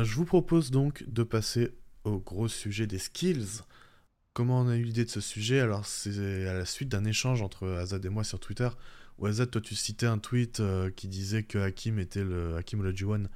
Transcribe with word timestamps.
Euh, 0.00 0.04
je 0.04 0.14
vous 0.14 0.24
propose 0.24 0.70
donc 0.70 1.04
de 1.06 1.22
passer 1.22 1.70
au 2.04 2.18
gros 2.18 2.48
sujet 2.48 2.86
des 2.86 2.98
skills. 2.98 3.62
Comment 4.32 4.60
on 4.60 4.68
a 4.68 4.76
eu 4.76 4.84
l'idée 4.84 5.04
de 5.04 5.10
ce 5.10 5.20
sujet? 5.20 5.60
Alors, 5.60 5.86
c'est 5.86 6.46
à 6.46 6.54
la 6.54 6.64
suite 6.64 6.88
d'un 6.88 7.04
échange 7.04 7.42
entre 7.42 7.68
Azad 7.68 8.04
et 8.04 8.08
moi 8.08 8.24
sur 8.24 8.40
Twitter, 8.40 8.68
où 9.18 9.26
Azad, 9.26 9.50
toi, 9.50 9.60
tu 9.60 9.74
citais 9.74 10.06
un 10.06 10.18
tweet 10.18 10.60
euh, 10.60 10.90
qui 10.90 11.08
disait 11.08 11.42
que 11.42 11.58
Hakim 11.58 11.98
était 11.98 12.24
le 12.24 12.56
Hakim 12.56 12.80
Olajuwon 12.80 13.28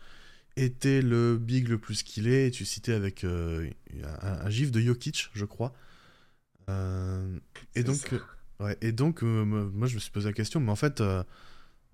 était 0.56 1.02
le 1.02 1.36
big 1.36 1.68
le 1.68 1.78
plus 1.78 1.96
skillé, 1.96 2.46
et 2.46 2.50
tu 2.52 2.64
citais 2.64 2.92
avec 2.92 3.24
euh, 3.24 3.68
un, 4.22 4.48
gif 4.50 4.70
de 4.70 4.80
Jokic, 4.80 5.30
je 5.34 5.44
crois. 5.44 5.74
et 6.68 7.82
donc, 7.82 8.14
ouais, 8.60 8.78
et 8.80 8.92
donc 8.92 9.22
moi, 9.22 9.88
je 9.88 9.96
me 9.96 10.00
suis 10.00 10.12
posé 10.12 10.28
la 10.28 10.32
question, 10.32 10.60
mais 10.60 10.70
en 10.70 10.76
fait, 10.76 11.02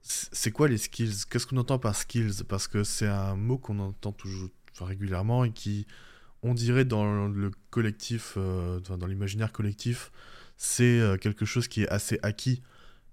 c'est 0.02 0.50
quoi 0.50 0.68
les 0.68 0.78
skills? 0.78 1.24
Qu'est-ce 1.30 1.46
qu'on 1.46 1.56
entend 1.56 1.78
par 1.78 1.96
skills? 1.96 2.44
Parce 2.48 2.68
que 2.68 2.84
c'est 2.84 3.06
un 3.06 3.36
mot 3.36 3.58
qu'on 3.58 3.78
entend 3.78 4.12
toujours 4.12 4.50
régulièrement 4.84 5.44
et 5.44 5.50
qui, 5.50 5.86
on 6.42 6.54
dirait 6.54 6.84
dans 6.84 7.28
le 7.28 7.50
collectif, 7.70 8.34
euh, 8.36 8.80
dans 8.80 9.06
l'imaginaire 9.06 9.52
collectif, 9.52 10.10
c'est 10.56 11.00
euh, 11.00 11.16
quelque 11.16 11.44
chose 11.44 11.68
qui 11.68 11.82
est 11.82 11.88
assez 11.88 12.18
acquis 12.22 12.62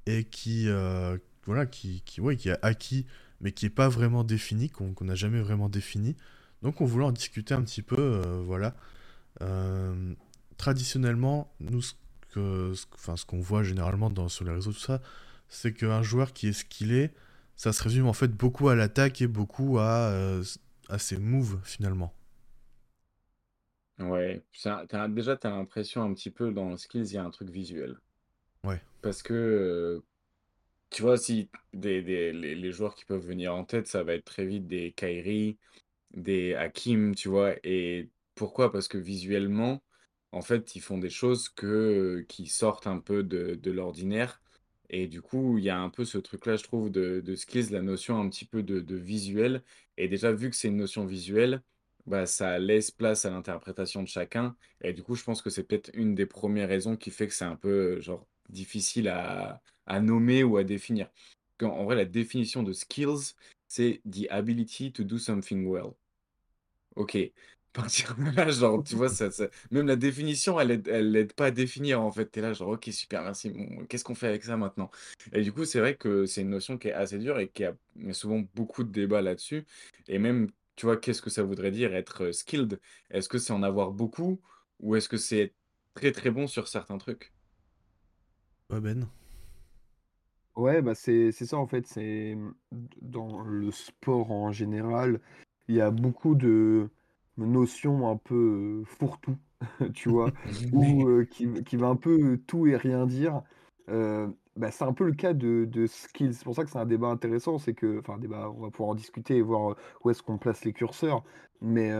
et 0.06 0.24
qui, 0.24 0.70
euh, 0.70 1.18
voilà, 1.46 1.66
qui, 1.66 2.02
qui, 2.06 2.22
ouais, 2.22 2.38
qui 2.38 2.50
est 2.50 2.58
acquis, 2.62 3.06
mais 3.42 3.52
qui 3.52 3.66
n'est 3.66 3.72
pas 3.72 3.90
vraiment 3.90 4.24
défini, 4.24 4.70
qu'on 4.70 4.94
n'a 5.02 5.16
jamais 5.16 5.42
vraiment 5.42 5.70
défini. 5.70 6.16
Donc 6.64 6.82
on 6.82 6.86
voulait 6.86 7.06
en 7.06 7.12
discuter 7.12 7.54
un 7.54 7.62
petit 7.62 7.82
peu, 7.82 8.22
voilà. 8.46 8.76
traditionnellement, 10.58 11.54
nous, 11.60 11.82
ce 11.82 11.94
qu'on 12.34 12.74
ce 13.16 13.26
qu'on 13.26 13.40
voit 13.40 13.64
généralement 13.64 14.10
dans, 14.10 14.28
sur 14.28 14.44
les 14.44 14.52
réseaux, 14.52 14.72
tout 14.72 14.80
ça, 14.80 15.02
c'est 15.50 15.74
qu'un 15.74 16.02
joueur 16.02 16.34
qui 16.34 16.48
est 16.48 16.54
skillé, 16.54 17.12
ça 17.56 17.74
se 17.74 17.84
résume 17.84 18.08
en 18.08 18.14
fait 18.14 18.30
beaucoup 18.30 18.70
à 18.70 18.76
l'attaque 18.76 19.22
et 19.22 19.28
beaucoup 19.28 19.78
à, 19.78 20.42
à 20.90 21.00
ses 21.00 21.18
moves 21.18 21.60
finalement. 21.64 22.14
Ouais, 24.00 24.44
déjà, 25.10 25.38
tu 25.38 25.46
as 25.48 25.50
l'impression 25.52 26.02
un 26.02 26.14
petit 26.16 26.32
peu 26.32 26.52
dans 26.52 26.70
le 26.72 26.78
skills, 26.78 27.10
il 27.10 27.14
y 27.14 27.18
a 27.18 27.24
un 27.24 27.30
truc 27.30 27.50
visuel. 27.52 28.00
Ouais. 28.64 28.82
Parce 29.02 29.22
que, 29.24 29.34
euh, 29.34 30.06
tu 30.92 31.04
vois, 31.04 31.18
si 31.18 31.50
des, 31.74 32.02
des- 32.04 32.34
les, 32.34 32.56
les 32.56 32.72
joueurs 32.72 32.96
qui 32.96 33.06
peuvent 33.06 33.26
venir 33.26 33.56
en 33.56 33.66
tête, 33.66 33.88
ça 33.88 34.04
va 34.04 34.14
être 34.16 34.26
très 34.26 34.46
vite 34.46 34.68
des 34.68 34.94
Kairi, 34.94 35.60
des 36.14 36.56
Hakim, 36.56 37.16
tu 37.16 37.30
vois. 37.30 37.56
Et 37.66 38.12
pourquoi? 38.36 38.72
Parce 38.72 38.88
que 38.88 38.98
visuellement, 39.00 39.84
en 40.34 40.42
fait, 40.42 40.76
ils 40.76 40.82
font 40.82 40.98
des 41.00 41.10
choses 41.12 41.50
que, 41.50 42.26
qui 42.30 42.48
sortent 42.48 42.88
un 42.88 43.00
peu 43.00 43.24
de, 43.24 43.56
de 43.56 43.72
l'ordinaire. 43.72 44.42
Et 44.90 45.08
du 45.08 45.22
coup, 45.22 45.58
il 45.58 45.66
y 45.66 45.70
a 45.70 45.80
un 45.80 45.90
peu 45.90 46.06
ce 46.06 46.18
truc-là, 46.18 46.56
je 46.58 46.64
trouve, 46.64 46.92
de, 46.92 47.22
de 47.22 47.36
skills, 47.36 47.72
la 47.72 47.82
notion 47.82 48.20
un 48.22 48.30
petit 48.30 48.46
peu 48.46 48.64
de, 48.64 48.80
de 48.82 48.96
visuel. 48.96 49.64
Et 49.98 50.08
déjà, 50.08 50.32
vu 50.32 50.50
que 50.50 50.56
c'est 50.56 50.68
une 50.68 50.78
notion 50.78 51.06
visuelle, 51.06 51.62
bah, 52.06 52.26
ça 52.26 52.60
laisse 52.60 52.92
place 52.92 53.26
à 53.26 53.30
l'interprétation 53.30 54.02
de 54.04 54.08
chacun. 54.08 54.56
Et 54.82 54.94
du 54.94 55.04
coup, 55.04 55.16
je 55.16 55.24
pense 55.24 55.42
que 55.42 55.50
c'est 55.50 55.64
peut-être 55.64 55.92
une 55.94 56.16
des 56.16 56.26
premières 56.26 56.70
raisons 56.70 56.96
qui 56.96 57.12
fait 57.12 57.28
que 57.28 57.34
c'est 57.34 57.46
un 57.46 57.56
peu 57.56 57.98
euh, 57.98 58.02
genre 58.02 58.26
difficile 58.50 59.10
à, 59.10 59.62
à 59.86 60.00
nommer 60.00 60.44
ou 60.44 60.58
à 60.58 60.64
définir. 60.64 61.10
En, 61.62 61.86
vrai, 61.86 61.96
la 61.96 62.06
définition 62.06 62.64
de 62.64 62.74
skills, 62.74 63.34
c'est 63.68 64.02
the 64.10 64.28
ability 64.30 64.92
to 64.92 65.04
do 65.04 65.18
something 65.18 65.66
well. 65.68 65.94
Ok, 66.96 67.18
partir 67.78 68.16
de 68.16 68.36
là, 68.36 68.50
genre, 68.52 68.84
tu 68.84 68.96
vois, 68.96 69.10
ça, 69.10 69.32
ça- 69.32 69.50
même 69.72 69.88
la 69.88 69.96
définition, 69.96 70.60
elle 70.60 70.72
aide, 70.72 70.88
elle 70.88 71.16
aide 71.16 71.34
pas 71.34 71.48
à 71.48 71.52
définir, 71.52 72.02
en 72.02 72.12
fait. 72.12 72.26
T'es 72.28 72.42
là, 72.42 72.54
genre, 72.54 72.70
ok, 72.70 72.86
super, 72.92 73.24
merci. 73.24 73.50
Bon, 73.52 73.86
qu'est-ce 73.88 74.04
qu'on 74.04 74.16
fait 74.16 74.28
avec 74.28 74.44
ça 74.44 74.58
maintenant? 74.58 74.92
Et 75.34 75.42
du 75.44 75.54
coup, 75.54 75.66
c'est 75.66 75.80
vrai 75.80 75.96
que 75.96 76.26
c'est 76.26 76.42
une 76.42 76.50
notion 76.50 76.78
qui 76.78 76.90
est 76.90 76.94
assez 76.94 77.20
dure 77.20 77.40
et 77.40 77.50
qui 77.50 77.64
a 77.66 77.76
il 77.96 78.08
y 78.08 78.10
a 78.10 78.14
souvent 78.14 78.44
beaucoup 78.56 78.84
de 78.84 78.92
débats 78.92 79.22
là-dessus. 79.22 79.66
Et 80.08 80.20
même, 80.20 80.50
tu 80.76 80.86
vois, 80.86 80.98
qu'est-ce 80.98 81.22
que 81.22 81.30
ça 81.30 81.44
voudrait 81.44 81.72
dire 81.72 81.94
être 81.96 82.32
skilled? 82.32 82.80
Est-ce 83.10 83.30
que 83.30 83.38
c'est 83.40 83.54
en 83.54 83.64
avoir 83.64 83.92
beaucoup 83.92 84.42
ou 84.80 84.96
est-ce 84.96 85.10
que 85.10 85.18
c'est 85.18 85.40
être 85.40 85.56
très 85.96 86.12
très 86.12 86.32
bon 86.32 86.48
sur 86.48 86.68
certains 86.68 86.98
trucs? 87.00 87.34
Ouais, 88.70 88.80
Ben. 88.82 89.10
Ouais, 90.56 90.82
bah 90.82 90.96
c'est 90.96 91.32
c'est 91.32 91.46
ça 91.46 91.58
en 91.58 91.68
fait, 91.68 91.86
c'est 91.86 92.36
dans 93.02 93.42
le 93.44 93.70
sport 93.72 94.32
en 94.32 94.52
général, 94.52 95.22
il 95.68 95.76
y 95.76 95.82
a 95.82 95.92
beaucoup 95.92 96.34
de 96.34 96.90
notions 97.46 98.10
un 98.10 98.18
peu, 98.18 98.84
fourre-tout, 98.86 99.38
tu 99.94 100.10
vois? 100.10 100.32
Ou, 100.74 101.24
qui 101.30 101.48
qui 101.64 101.78
va 101.78 101.88
un 101.88 101.96
peu 101.96 102.40
tout 102.48 102.68
et 102.68 102.76
rien 102.78 103.06
dire. 103.06 103.42
Bah, 103.88 104.72
c'est 104.72 104.86
un 104.86 104.94
peu 104.94 105.06
le 105.06 105.14
cas 105.14 105.34
de 105.34 105.66
de 105.66 105.86
skills. 105.88 106.34
C'est 106.34 106.44
pour 106.44 106.56
ça 106.56 106.64
que 106.64 106.72
c'est 106.72 106.80
un 106.80 106.86
débat 106.86 107.08
intéressant, 107.10 107.60
c'est 107.60 107.74
que 107.76 108.00
enfin 108.00 108.16
un 108.16 108.18
débat, 108.18 108.50
on 108.50 108.62
va 108.62 108.72
pouvoir 108.72 108.90
en 108.90 108.96
discuter 108.96 109.38
et 109.38 109.42
voir, 109.42 109.76
où 110.04 110.10
est-ce 110.10 110.24
qu'on 110.24 110.38
place 110.38 110.66
les 110.66 110.74
curseurs. 110.74 111.24
Mais, 111.62 111.92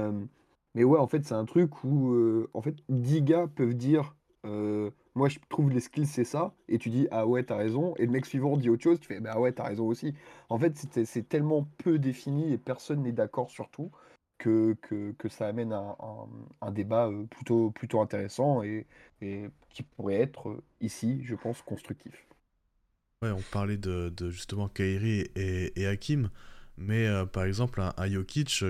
mais 0.76 0.84
ouais, 0.84 1.00
en 1.00 1.08
fait, 1.08 1.26
c'est 1.26 1.34
un 1.36 1.46
truc 1.46 1.84
où, 1.84 2.16
en 2.54 2.62
fait, 2.62 2.76
10 2.90 3.22
gars 3.22 3.48
peuvent 3.48 3.76
dire, 3.76 4.16
moi, 5.16 5.30
je 5.30 5.40
trouve 5.50 5.72
les 5.72 5.80
skills, 5.80 6.06
c'est 6.06 6.24
ça. 6.24 6.54
Et 6.70 6.78
tu 6.78 6.90
dis, 6.90 7.08
ah 7.12 7.26
ouais, 7.28 7.44
t'as 7.44 7.56
raison. 7.58 7.96
Et 7.98 8.06
le 8.06 8.12
mec 8.12 8.26
suivant 8.26 8.56
dit 8.58 8.70
autre 8.70 8.84
chose. 8.84 9.00
Tu 9.00 9.08
fais, 9.08 9.20
bah 9.20 9.40
ouais, 9.40 9.52
t'as 9.52 9.64
raison 9.64 9.88
aussi. 9.88 10.14
En 10.50 10.60
fait, 10.60 10.78
c'est 10.78 11.06
c'est 11.06 11.24
tellement 11.28 11.68
peu 11.78 11.98
défini 12.00 12.54
et 12.54 12.58
personne 12.58 13.02
n'est 13.04 13.12
d'accord 13.12 13.50
sur 13.50 13.70
tout 13.70 13.92
que, 14.38 14.74
que, 14.82 15.12
que 15.14 15.30
ça 15.30 15.48
amène 15.48 15.74
un, 15.74 15.96
un, 16.00 16.28
un 16.62 16.72
débat 16.72 17.08
euh, 17.08 17.26
plutôt, 17.28 17.72
plutôt 17.72 18.02
intéressant 18.02 18.64
et, 18.64 18.88
et 19.22 19.46
qui 19.70 19.84
pourrait 19.84 20.16
être 20.22 20.50
euh, 20.50 20.64
ici, 20.82 21.22
je 21.24 21.36
pense, 21.36 21.62
constructif. 21.62 22.28
Ouais, 23.22 23.32
on 23.32 23.42
parlait 23.44 23.78
de, 23.78 24.10
de 24.10 24.30
justement 24.32 24.70
Kairi 24.70 25.22
et, 25.36 25.80
et 25.80 25.88
Hakim, 25.88 26.30
mais 26.78 27.08
euh, 27.08 27.26
par 27.26 27.44
exemple, 27.46 27.82
un, 27.82 27.94
un 27.98 28.10
Jokic, 28.10 28.64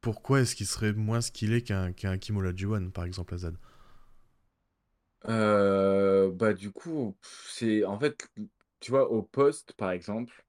pourquoi 0.00 0.40
est-ce 0.40 0.56
qu'il 0.56 0.66
serait 0.66 0.94
moins 0.94 1.20
skillé 1.20 1.60
qu'un 1.62 1.92
qu'un 1.92 2.12
Hakim 2.12 2.38
Olajuwon, 2.38 2.88
par 2.90 3.04
exemple, 3.04 3.34
Azad 3.34 3.56
Euh, 5.28 6.30
bah 6.32 6.52
du 6.54 6.70
coup, 6.72 7.16
c'est 7.48 7.84
en 7.84 7.98
fait, 7.98 8.28
tu 8.80 8.90
vois, 8.90 9.10
au 9.10 9.22
poste, 9.22 9.72
par 9.74 9.90
exemple, 9.90 10.44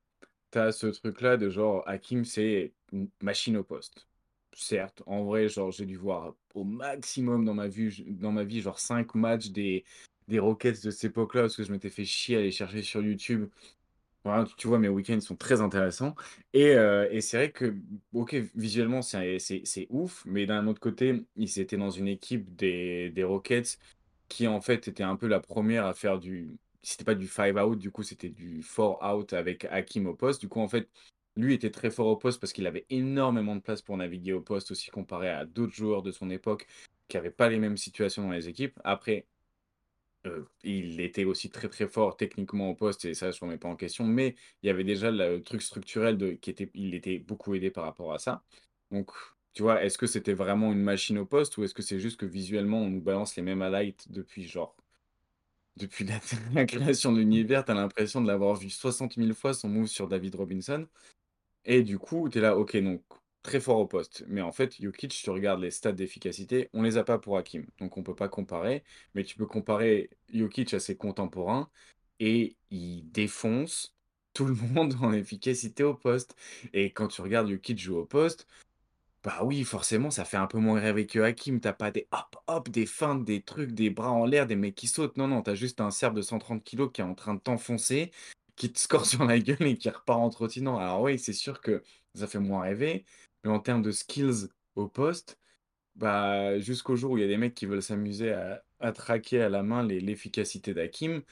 t'as 0.52 0.72
ce 0.74 0.88
truc-là 0.88 1.38
de 1.38 1.50
genre, 1.50 1.84
Hakim, 1.88 2.26
c'est 2.26 2.74
machine 3.22 3.58
au 3.58 3.64
poste. 3.64 4.08
Certes, 4.54 5.04
en 5.06 5.24
vrai, 5.24 5.50
genre, 5.50 5.72
j'ai 5.72 5.86
dû 5.86 5.98
voir 5.98 6.34
au 6.56 6.64
maximum 6.64 7.46
dans 7.46 7.54
ma 7.54 7.68
vie, 7.68 8.04
dans 8.08 8.32
ma 8.32 8.44
vie 8.44 8.62
genre 8.62 8.80
5 8.80 9.14
matchs 9.16 9.50
des, 9.50 9.86
des 10.28 10.40
Rockets 10.40 10.84
de 10.84 10.92
cette 10.92 11.12
époque-là, 11.12 11.42
parce 11.42 11.56
que 11.56 11.64
je 11.64 11.72
m'étais 11.72 11.90
fait 11.90 12.06
chier 12.06 12.38
à 12.38 12.40
aller 12.40 12.52
chercher 12.52 12.82
sur 12.82 13.02
YouTube. 13.02 13.50
Voilà, 14.24 14.46
tu 14.58 14.68
vois, 14.68 14.80
mes 14.80 14.90
week-ends 14.90 15.22
sont 15.22 15.36
très 15.36 15.62
intéressants. 15.62 16.16
Et, 16.54 16.74
euh, 16.76 17.08
et 17.12 17.22
c'est 17.22 17.38
vrai 17.38 17.52
que, 17.52 17.76
ok, 18.14 18.36
visuellement, 18.56 19.02
c'est 19.02 19.88
ouf, 19.90 20.24
mais 20.26 20.46
d'un 20.46 20.68
autre 20.68 20.82
côté, 20.82 21.24
il 21.36 21.60
était 21.60 21.78
dans 21.78 21.92
une 21.92 22.08
équipe 22.08 22.56
des, 22.56 23.10
des 23.12 23.24
Rockets 23.24 23.78
qui 24.28 24.48
en 24.48 24.62
fait 24.62 24.88
était 24.88 25.04
un 25.04 25.16
peu 25.16 25.28
la 25.28 25.40
première 25.40 25.86
à 25.86 25.94
faire 25.94 26.20
du. 26.20 26.58
C'était 26.82 27.04
pas 27.04 27.16
du 27.16 27.28
five 27.28 27.58
out, 27.58 27.78
du 27.78 27.92
coup 27.92 28.04
c'était 28.04 28.30
du 28.30 28.62
four 28.62 29.00
out 29.04 29.34
avec 29.34 29.66
Hakim 29.66 30.08
au 30.08 30.14
poste. 30.16 30.42
Du 30.42 30.48
coup, 30.48 30.62
en 30.62 30.68
fait, 30.68 30.90
lui 31.38 31.54
était 31.54 31.72
très 31.72 31.92
fort 31.92 32.08
au 32.08 32.18
poste 32.18 32.40
parce 32.42 32.54
qu'il 32.54 32.68
avait 32.68 32.86
énormément 32.90 33.56
de 33.56 33.62
place 33.62 33.82
pour 33.82 33.96
naviguer 33.98 34.34
au 34.34 34.42
poste 34.42 34.72
aussi 34.72 34.90
comparé 34.92 35.30
à 35.30 35.46
d'autres 35.46 35.74
joueurs 35.74 36.02
de 36.04 36.12
son 36.12 36.30
époque 36.30 36.68
qui 37.08 37.18
n'avaient 37.18 37.32
pas 37.32 37.50
les 37.50 37.60
mêmes 37.60 37.78
situations 37.78 38.24
dans 38.24 38.32
les 38.32 38.50
équipes. 38.50 38.80
Après, 38.84 39.28
euh, 40.26 40.44
il 40.64 41.00
était 41.00 41.26
aussi 41.26 41.50
très 41.50 41.70
très 41.70 41.88
fort 41.88 42.18
techniquement 42.18 42.70
au 42.70 42.76
poste 42.76 43.06
et 43.06 43.14
ça 43.14 43.32
je 43.32 43.38
ne 43.38 43.42
remets 43.48 43.58
pas 43.58 43.70
en 43.70 43.76
question, 43.76 44.06
mais 44.06 44.36
il 44.64 44.68
y 44.68 44.70
avait 44.70 44.84
déjà 44.84 45.12
le 45.12 45.42
truc 45.44 45.62
structurel 45.62 46.40
qui 46.40 46.50
était, 46.50 46.72
il 46.74 46.96
était 46.96 47.20
beaucoup 47.20 47.56
aidé 47.56 47.72
par 47.72 47.86
rapport 47.86 48.14
à 48.14 48.20
ça. 48.20 48.44
Donc 48.92 49.12
tu 49.54 49.64
vois, 49.64 49.84
est-ce 49.84 49.98
que 49.98 50.08
c'était 50.08 50.34
vraiment 50.34 50.72
une 50.72 50.84
machine 50.84 51.18
au 51.18 51.26
poste 51.26 51.58
ou 51.58 51.64
est-ce 51.64 51.74
que 51.74 51.82
c'est 51.82 52.00
juste 52.00 52.20
que 52.20 52.26
visuellement, 52.28 52.80
on 52.82 52.90
nous 52.90 53.02
balance 53.02 53.36
les 53.36 53.42
mêmes 53.44 53.62
highlights 53.62 54.12
depuis 54.12 54.48
genre, 54.48 54.76
depuis 55.78 56.06
la, 56.06 56.66
création 56.66 57.12
de 57.12 57.20
l'univers, 57.20 57.66
tu 57.66 57.72
as 57.72 57.76
l'impression 57.76 58.22
de 58.22 58.28
l'avoir 58.28 58.56
vu 58.56 58.70
60 58.70 59.16
000 59.16 59.34
fois 59.34 59.54
son 59.54 59.70
move 59.70 59.88
sur 59.88 60.08
David 60.08 60.36
Robinson? 60.36 60.88
Et 61.68 61.84
du 61.84 62.00
coup, 62.00 62.30
tu 62.30 62.40
es 62.40 62.42
là, 62.42 62.58
ok, 62.58 62.78
donc 62.78 63.04
très 63.44 63.60
fort 63.60 63.78
au 63.80 63.86
poste. 63.88 64.24
Mais 64.28 64.42
en 64.42 64.52
fait, 64.52 64.82
Jokic, 64.82 65.12
tu 65.12 65.30
regardes 65.30 65.62
les 65.62 65.72
stats 65.72 65.92
d'efficacité, 65.92 66.70
on 66.74 66.82
les 66.82 66.98
a 66.98 67.04
pas 67.04 67.20
pour 67.20 67.38
Hakim. 67.38 67.66
Donc 67.80 67.98
on 67.98 68.04
peut 68.04 68.16
pas 68.16 68.30
comparer. 68.30 68.84
Mais 69.16 69.24
tu 69.24 69.38
peux 69.38 69.46
comparer 69.46 70.10
Jokic 70.34 70.74
à 70.74 70.80
ses 70.80 70.96
contemporains 70.98 71.70
et 72.20 72.58
il 72.72 73.04
défonce 73.12 73.96
tout 74.34 74.46
le 74.46 74.54
monde 74.74 74.96
en 75.02 75.14
efficacité 75.14 75.84
au 75.84 75.94
poste. 75.94 76.36
Et 76.74 76.92
quand 76.94 77.10
tu 77.10 77.22
regardes 77.22 77.50
Jokic 77.50 77.80
jouer 77.80 78.00
au 78.00 78.06
poste, 78.06 78.48
bah 79.24 79.44
oui, 79.44 79.64
forcément, 79.66 80.10
ça 80.12 80.26
fait 80.26 80.38
un 80.38 80.48
peu 80.48 80.58
moins 80.60 80.80
rêver 80.80 81.06
que 81.06 81.20
Hakim. 81.20 81.60
T'as 81.60 81.74
pas 81.74 81.92
des 81.92 82.08
hop, 82.12 82.38
hop, 82.48 82.70
des 82.70 82.86
feintes, 82.86 83.26
des 83.26 83.42
trucs, 83.42 83.74
des 83.74 83.90
bras 83.90 84.12
en 84.12 84.26
l'air, 84.26 84.48
des 84.48 84.56
mecs 84.56 84.76
qui 84.76 84.88
sautent. 84.88 85.18
Non, 85.18 85.28
non, 85.28 85.42
t'as 85.42 85.56
juste 85.56 85.82
un 85.82 85.92
cerf 85.92 86.14
de 86.14 86.22
130 86.22 86.64
kilos 86.64 86.92
qui 86.94 87.02
est 87.02 87.04
en 87.04 87.16
train 87.16 87.34
de 87.34 87.40
t'enfoncer, 87.40 88.12
qui 88.58 88.74
te 88.74 88.80
score 88.80 89.08
sur 89.08 89.26
la 89.26 89.40
gueule 89.40 89.64
et 89.64 89.78
qui 89.78 89.90
repart 89.92 90.20
en 90.22 90.32
trottinant. 90.32 90.80
Alors 90.80 91.02
oui, 91.04 91.20
c'est 91.20 91.34
sûr 91.34 91.62
que 91.62 91.84
ça 92.16 92.28
fait 92.28 92.40
moins 92.40 92.64
rêver, 92.64 93.06
mais 93.46 93.52
en 93.52 93.62
termes 93.62 93.84
de 93.84 93.92
skills 93.92 94.50
au 94.76 94.90
poste, 94.90 95.40
bah 95.96 96.60
jusqu'au 96.60 96.96
jour 96.98 97.12
où 97.14 97.18
il 97.18 97.22
y 97.22 97.26
a 97.26 97.28
des 97.28 97.38
mecs 97.38 97.56
qui 97.56 97.66
veulent 97.68 97.84
s'amuser 97.84 98.34
à, 98.34 98.94
traquer 98.94 99.42
à 99.44 99.50
la 99.50 99.64
main 99.64 99.84
l'efficacité 99.84 100.74
d'Hakim, 100.74 101.24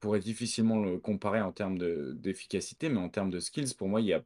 pourrait 0.00 0.20
difficilement 0.20 0.80
le 0.82 0.98
comparer 0.98 1.40
en 1.40 1.52
termes 1.52 1.78
de- 1.78 2.14
d'efficacité, 2.18 2.88
mais 2.88 3.00
en 3.00 3.08
termes 3.08 3.30
de 3.30 3.40
skills, 3.40 3.74
pour 3.76 3.88
moi, 3.88 4.00
il 4.00 4.06
y 4.08 4.12
a 4.14 4.24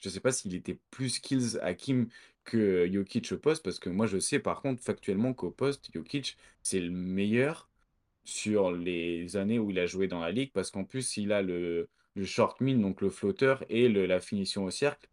je 0.00 0.08
sais 0.08 0.20
pas 0.20 0.32
s'il 0.32 0.54
était 0.54 0.78
plus 0.90 1.10
skills 1.10 1.58
Hakim 1.62 2.08
que 2.44 2.90
Jokic 2.92 3.32
au 3.32 3.38
poste, 3.38 3.62
parce 3.64 3.78
que 3.78 3.88
moi 3.88 4.06
je 4.06 4.18
sais 4.18 4.38
par 4.40 4.62
contre 4.62 4.82
factuellement 4.82 5.34
qu'au 5.34 5.50
poste, 5.50 5.90
Jokic, 5.94 6.36
c'est 6.62 6.80
le 6.80 6.90
meilleur 6.90 7.70
sur 8.24 8.72
les 8.72 9.36
années 9.36 9.58
où 9.58 9.70
il 9.70 9.78
a 9.78 9.86
joué 9.86 10.08
dans 10.08 10.20
la 10.20 10.32
ligue, 10.32 10.52
parce 10.52 10.70
qu'en 10.70 10.84
plus, 10.84 11.16
il 11.16 11.32
a 11.32 11.42
le, 11.42 11.88
le 12.14 12.24
short 12.24 12.60
min, 12.60 12.78
donc 12.78 13.00
le 13.00 13.10
flotteur, 13.10 13.64
et 13.68 13.88
la 13.88 14.20
finition 14.20 14.64
au 14.64 14.70
cercle. 14.70 15.08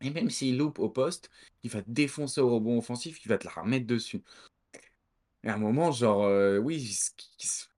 Et 0.00 0.10
même 0.10 0.30
s'il 0.30 0.58
loupe 0.58 0.78
au 0.78 0.90
poste, 0.90 1.30
il 1.62 1.70
va 1.70 1.82
te 1.82 1.90
défoncer 1.90 2.40
au 2.40 2.50
rebond 2.50 2.78
offensif, 2.78 3.24
il 3.24 3.28
va 3.28 3.38
te 3.38 3.46
la 3.46 3.52
remettre 3.52 3.86
dessus. 3.86 4.22
Et 5.44 5.48
à 5.48 5.54
un 5.54 5.58
moment, 5.58 5.92
genre, 5.92 6.28
oui, 6.62 6.78
sk- 6.78 7.68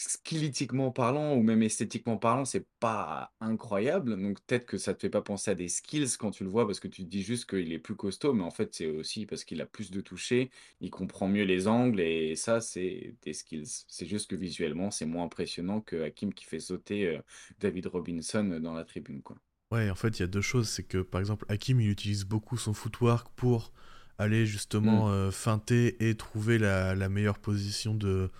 parlant 0.94 1.34
ou 1.34 1.42
même 1.42 1.62
esthétiquement 1.62 2.16
parlant, 2.18 2.44
c'est 2.44 2.66
pas 2.80 3.32
incroyable. 3.40 4.20
Donc 4.20 4.38
peut-être 4.46 4.66
que 4.66 4.78
ça 4.78 4.94
te 4.94 5.00
fait 5.00 5.10
pas 5.10 5.22
penser 5.22 5.50
à 5.50 5.54
des 5.54 5.68
skills 5.68 6.16
quand 6.18 6.30
tu 6.30 6.44
le 6.44 6.50
vois 6.50 6.66
parce 6.66 6.80
que 6.80 6.88
tu 6.88 7.04
te 7.04 7.08
dis 7.08 7.22
juste 7.22 7.48
qu'il 7.48 7.72
est 7.72 7.78
plus 7.78 7.96
costaud, 7.96 8.32
mais 8.32 8.42
en 8.44 8.50
fait, 8.50 8.74
c'est 8.74 8.86
aussi 8.86 9.26
parce 9.26 9.44
qu'il 9.44 9.60
a 9.60 9.66
plus 9.66 9.90
de 9.90 10.00
toucher, 10.00 10.50
il 10.80 10.90
comprend 10.90 11.28
mieux 11.28 11.44
les 11.44 11.68
angles 11.68 12.00
et 12.00 12.36
ça, 12.36 12.60
c'est 12.60 13.14
des 13.22 13.32
skills. 13.32 13.66
C'est 13.88 14.06
juste 14.06 14.30
que 14.30 14.36
visuellement, 14.36 14.90
c'est 14.90 15.06
moins 15.06 15.24
impressionnant 15.24 15.80
que 15.80 16.02
Hakim 16.02 16.32
qui 16.34 16.44
fait 16.44 16.60
sauter 16.60 17.18
David 17.60 17.86
Robinson 17.86 18.58
dans 18.60 18.74
la 18.74 18.84
tribune, 18.84 19.22
quoi. 19.22 19.36
Ouais, 19.70 19.90
en 19.90 19.94
fait, 19.94 20.18
il 20.18 20.20
y 20.20 20.22
a 20.24 20.26
deux 20.26 20.40
choses. 20.40 20.68
C'est 20.68 20.82
que, 20.84 20.98
par 20.98 21.20
exemple, 21.20 21.44
Hakim, 21.48 21.80
il 21.80 21.90
utilise 21.90 22.24
beaucoup 22.24 22.56
son 22.56 22.72
footwork 22.72 23.28
pour 23.36 23.72
aller 24.18 24.46
justement 24.46 25.08
Mm. 25.08 25.12
euh, 25.12 25.30
feinter 25.30 25.96
et 26.08 26.14
trouver 26.16 26.58
la, 26.58 26.94
la 26.94 27.08
meilleure 27.08 27.38
position 27.38 27.94
de, 27.94 28.30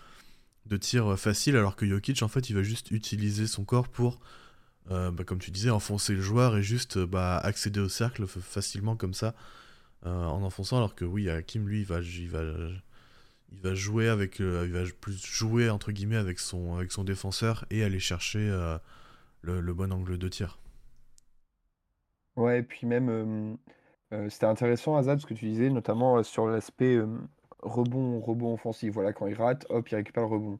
de 0.66 0.76
tir 0.78 1.12
euh, 1.12 1.16
facile, 1.16 1.56
alors 1.56 1.76
que 1.76 1.86
Jokic, 1.86 2.22
en 2.22 2.28
fait, 2.28 2.50
il 2.50 2.54
va 2.56 2.62
juste 2.62 2.90
utiliser 2.92 3.46
son 3.46 3.64
corps 3.64 3.88
pour, 3.88 4.20
euh, 4.90 5.10
bah, 5.12 5.25
comme 5.25 5.38
tu 5.40 5.50
disais, 5.52 5.70
enfoncer 5.70 6.14
le 6.14 6.22
joueur 6.22 6.56
et 6.56 6.62
juste 6.62 6.98
bah, 6.98 7.38
accéder 7.38 7.80
au 7.80 7.88
cercle 7.90 8.26
facilement 8.26 8.96
comme 8.96 9.14
ça, 9.14 9.34
euh, 10.06 10.25
en 10.26 10.42
enfonçant, 10.44 10.78
alors 10.78 10.94
que 10.96 11.04
oui, 11.06 11.30
Hakim, 11.30 11.69
lui, 11.69 11.80
il 11.80 11.86
va, 11.86 12.00
il 12.00 12.30
va, 12.30 12.42
il 13.52 13.60
va 13.60 13.75
jouer 13.75 14.08
avec, 14.08 14.40
euh, 14.40 14.64
il 14.66 14.72
va 14.72 14.84
plus 15.00 15.25
jouer, 15.25 15.70
entre 15.70 15.92
guillemets, 15.92 16.16
avec 16.16 16.38
son, 16.38 16.76
avec 16.76 16.92
son 16.92 17.04
défenseur 17.04 17.64
et 17.70 17.84
aller 17.84 18.00
chercher 18.00 18.40
euh, 18.40 18.78
le, 19.42 19.60
le 19.60 19.75
bon 19.75 19.92
angle 19.92 20.19
de 20.19 20.28
tir. 20.28 20.58
Ouais, 22.36 22.60
et 22.60 22.62
puis 22.62 22.86
même, 22.86 23.58
euh, 24.12 24.28
c'était 24.28 24.46
intéressant, 24.46 24.96
Azad, 24.96 25.19
ce 25.19 25.26
que 25.26 25.34
tu 25.34 25.46
disais, 25.46 25.70
notamment 25.70 26.19
euh, 26.19 26.22
sur 26.22 26.46
l'aspect 26.46 26.99
rebond, 27.60 28.20
rebond 28.20 28.55
offensif. 28.55 28.93
Voilà, 28.94 29.12
quand 29.12 29.26
il 29.26 29.34
rate, 29.34 29.66
hop, 29.69 29.88
il 29.90 29.96
récupère 29.96 30.25
le 30.25 30.31
rebond. 30.31 30.58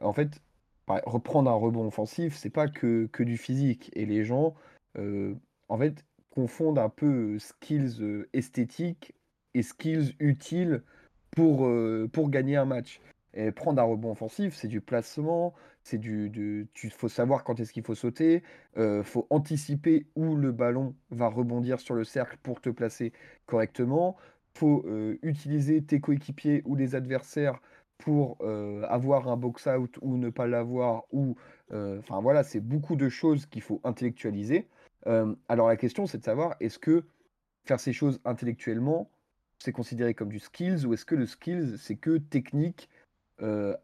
En 0.00 0.12
fait, 0.12 0.40
par- 0.86 1.02
reprendre 1.04 1.50
un 1.50 1.54
rebond 1.54 1.86
offensif, 1.86 2.36
c'est 2.36 2.50
pas 2.50 2.68
que, 2.68 3.06
que 3.12 3.22
du 3.22 3.36
physique. 3.36 3.90
Et 3.94 4.06
les 4.06 4.24
gens, 4.24 4.54
euh, 4.98 5.34
en 5.68 5.78
fait, 5.78 6.04
confondent 6.30 6.78
un 6.78 6.88
peu 6.88 7.38
skills 7.38 8.26
esthétiques 8.32 9.14
et 9.54 9.62
skills 9.62 10.14
utiles 10.20 10.82
pour, 11.30 11.68
pour 12.12 12.30
gagner 12.30 12.56
un 12.56 12.64
match. 12.64 13.00
Et 13.34 13.52
prendre 13.52 13.80
un 13.80 13.84
rebond 13.84 14.12
offensif, 14.12 14.54
c'est 14.54 14.68
du 14.68 14.80
placement, 14.80 15.54
c'est 15.88 15.98
du, 15.98 16.28
du, 16.28 16.68
tu 16.74 16.90
faut 16.90 17.08
savoir 17.08 17.44
quand 17.44 17.60
est-ce 17.60 17.72
qu'il 17.72 17.82
faut 17.82 17.94
sauter, 17.94 18.42
euh, 18.76 19.02
faut 19.02 19.26
anticiper 19.30 20.06
où 20.16 20.36
le 20.36 20.52
ballon 20.52 20.94
va 21.10 21.28
rebondir 21.28 21.80
sur 21.80 21.94
le 21.94 22.04
cercle 22.04 22.36
pour 22.42 22.60
te 22.60 22.68
placer 22.68 23.12
correctement. 23.46 24.16
Faut 24.54 24.84
euh, 24.86 25.18
utiliser 25.22 25.82
tes 25.82 26.00
coéquipiers 26.00 26.62
ou 26.66 26.74
les 26.76 26.94
adversaires 26.94 27.58
pour 27.96 28.36
euh, 28.42 28.82
avoir 28.88 29.28
un 29.28 29.36
box-out 29.36 29.98
ou 30.02 30.18
ne 30.18 30.28
pas 30.28 30.46
l'avoir. 30.46 31.04
Ou, 31.10 31.36
euh, 31.72 31.98
enfin 32.00 32.20
voilà, 32.20 32.44
c'est 32.44 32.60
beaucoup 32.60 32.96
de 32.96 33.08
choses 33.08 33.46
qu'il 33.46 33.62
faut 33.62 33.80
intellectualiser. 33.84 34.68
Alors 35.48 35.68
la 35.68 35.76
question, 35.78 36.06
c'est 36.06 36.18
de 36.18 36.24
savoir 36.24 36.54
est-ce 36.60 36.78
que 36.78 37.04
faire 37.64 37.80
ces 37.80 37.94
choses 37.94 38.20
intellectuellement, 38.26 39.08
c'est 39.58 39.72
considéré 39.72 40.12
comme 40.12 40.28
du 40.28 40.38
skills 40.38 40.84
ou 40.84 40.92
est-ce 40.92 41.06
que 41.06 41.14
le 41.14 41.24
skills, 41.24 41.78
c'est 41.78 41.96
que 41.96 42.18
technique 42.18 42.90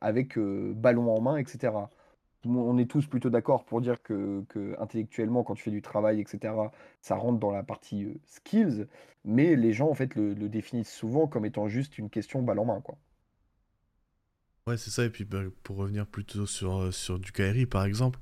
avec 0.01 0.39
euh, 0.39 0.73
ballon 0.75 1.15
en 1.15 1.21
main, 1.21 1.37
etc. 1.37 1.73
On 2.47 2.77
est 2.77 2.91
tous 2.91 3.07
plutôt 3.07 3.31
d'accord 3.31 3.65
pour 3.65 3.81
dire 3.81 4.03
que, 4.03 4.45
intellectuellement, 4.79 5.45
quand 5.45 5.55
tu 5.55 5.63
fais 5.63 5.71
du 5.71 5.83
travail, 5.83 6.21
etc., 6.21 6.55
ça 7.01 7.17
rentre 7.17 7.39
dans 7.39 7.51
la 7.51 7.63
partie 7.63 8.05
euh, 8.05 8.15
skills, 8.27 8.87
mais 9.25 9.57
les 9.57 9.73
gens, 9.73 9.89
en 9.89 9.95
fait, 9.95 10.15
le, 10.15 10.35
définissent 10.35 10.93
souvent 10.93 11.27
comme 11.27 11.47
étant 11.47 11.69
juste 11.69 11.97
une 11.97 12.11
question 12.11 12.43
balle 12.43 12.59
en 12.59 12.67
main, 12.67 12.81
quoi. 12.81 12.97
Ouais, 14.67 14.77
c'est 14.77 14.91
ça. 14.91 15.05
Et 15.05 15.11
puis 15.11 15.25
bah, 15.25 15.43
pour 15.63 15.77
revenir 15.77 16.07
plutôt 16.07 16.47
sur, 16.47 16.81
euh, 16.81 16.91
sur 16.91 17.19
du 17.19 17.33
Kairi, 17.33 17.67
par 17.67 17.85
exemple, 17.85 18.19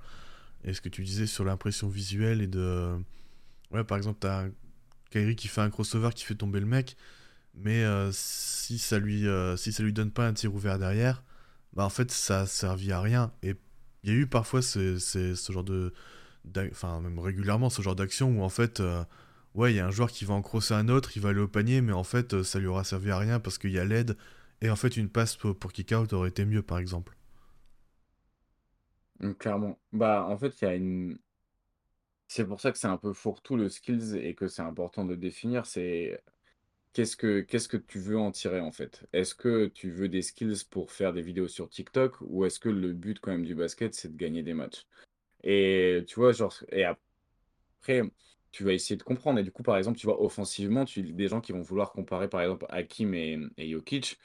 et 0.65 0.73
ce 0.73 0.81
que 0.81 0.89
tu 0.89 1.03
disais 1.03 1.27
sur 1.27 1.45
l'impression 1.45 1.89
visuelle 1.89 2.43
et 2.43 2.47
de... 2.47 2.97
Ouais, 3.73 3.85
par 3.85 3.97
exemple, 3.97 4.19
t'as 4.21 4.45
un 4.45 4.51
Kairi 5.11 5.37
qui 5.37 5.49
fait 5.49 5.61
un 5.61 5.71
crossover 5.71 6.11
qui 6.15 6.25
fait 6.25 6.35
tomber 6.35 6.61
le 6.61 6.67
mec, 6.67 6.97
mais 7.55 7.85
euh, 7.85 8.11
si 8.13 8.79
ça 8.79 8.99
lui 8.99 9.27
euh, 9.29 9.57
si 9.57 9.73
ça 9.73 9.83
lui 9.83 9.93
donne 9.93 10.11
pas 10.11 10.27
un 10.27 10.33
tir 10.35 10.55
ouvert 10.55 10.79
derrière, 10.79 11.23
bah 11.75 11.85
en 11.85 11.91
fait 11.91 12.11
ça 12.11 12.41
a 12.43 12.47
servi 12.47 12.93
à 12.93 13.01
rien. 13.01 13.33
Et 13.43 13.55
il 14.05 14.11
y 14.11 14.13
a 14.15 14.17
eu 14.17 14.27
parfois 14.27 14.63
ce, 14.63 14.99
ce- 14.99 15.35
genre 15.53 15.65
de... 15.65 15.93
Enfin, 16.71 17.01
même 17.01 17.19
régulièrement 17.19 17.71
ce 17.71 17.83
genre 17.83 17.97
d'action 17.97 18.31
où 18.39 18.43
en 18.43 18.49
fait... 18.49 18.81
euh, 18.81 19.05
Ouais, 19.55 19.73
il 19.73 19.77
y 19.77 19.81
a 19.81 19.87
un 19.87 19.91
joueur 19.91 20.11
qui 20.11 20.25
va 20.25 20.33
en 20.33 20.41
crosser 20.41 20.73
un 20.73 20.89
autre, 20.89 21.13
il 21.15 21.21
va 21.23 21.29
aller 21.29 21.41
au 21.41 21.47
panier, 21.49 21.83
mais 21.83 21.93
en 21.93 22.05
fait, 22.05 22.43
ça 22.43 22.59
lui 22.59 22.67
aura 22.69 22.85
servi 22.85 23.11
à 23.11 23.19
rien 23.19 23.39
parce 23.39 23.59
qu'il 23.59 23.71
y 23.73 23.79
a 23.79 23.85
l'aide. 23.85 24.17
Et 24.63 24.71
en 24.71 24.77
fait, 24.77 24.97
une 24.97 25.11
passe 25.11 25.37
pour, 25.37 25.55
pour 25.59 25.73
kick-out 25.75 26.11
aurait 26.15 26.31
été 26.31 26.47
mieux, 26.47 26.63
par 26.63 26.79
exemple. 26.79 27.15
Donc, 29.21 29.39
clairement. 29.39 29.79
Bah, 29.93 30.27
en 30.29 30.37
fait, 30.37 30.61
il 30.61 30.65
y 30.65 30.69
a 30.69 30.75
une. 30.75 31.19
C'est 32.27 32.47
pour 32.47 32.61
ça 32.61 32.73
que 32.73 32.79
c'est 32.79 32.87
un 32.89 32.97
peu 32.97 33.13
fourre-tout 33.13 33.57
le 33.57 33.69
skills 33.69 34.17
et 34.17 34.35
que 34.35 34.49
c'est 34.49 34.63
important 34.63 35.05
de 35.05 35.15
définir. 35.15 35.67
C'est 35.67 36.21
qu'est-ce 36.93 37.17
que 37.17 37.41
qu'est-ce 37.41 37.69
que 37.69 37.77
tu 37.77 37.99
veux 37.99 38.19
en 38.19 38.31
tirer 38.33 38.61
en 38.61 38.73
fait? 38.73 39.07
Est-ce 39.13 39.35
que 39.35 39.67
tu 39.69 39.91
veux 39.91 40.09
des 40.09 40.23
skills 40.23 40.65
pour 40.71 40.93
faire 40.93 41.13
des 41.13 41.23
vidéos 41.23 41.49
sur 41.49 41.69
TikTok 41.69 42.17
ou 42.21 42.45
est-ce 42.45 42.61
que 42.61 42.69
le 42.69 42.93
but 42.93 43.19
quand 43.21 43.33
même 43.33 43.45
du 43.45 43.55
basket 43.55 43.95
c'est 43.95 44.13
de 44.13 44.17
gagner 44.17 44.43
des 44.43 44.55
matchs? 44.55 44.87
Et 45.45 46.05
tu 46.09 46.17
vois, 46.17 46.33
genre, 46.33 46.55
et 46.71 46.85
après, 46.85 48.03
tu 48.51 48.65
vas 48.65 48.73
essayer 48.73 48.97
de 48.97 49.03
comprendre. 49.03 49.39
Et 49.41 49.43
du 49.45 49.53
coup, 49.53 49.63
par 49.63 49.77
exemple, 49.79 49.99
tu 49.99 50.07
vois, 50.07 50.23
offensivement, 50.23 50.85
tu 50.85 51.03
des 51.03 51.29
gens 51.29 51.41
qui 51.41 51.53
vont 51.53 51.63
vouloir 51.63 51.93
comparer 51.93 52.29
par 52.29 52.43
exemple 52.43 52.67
Hakim 52.69 53.15
et, 53.15 53.39
et 53.57 53.71
Jokic. 53.71 54.19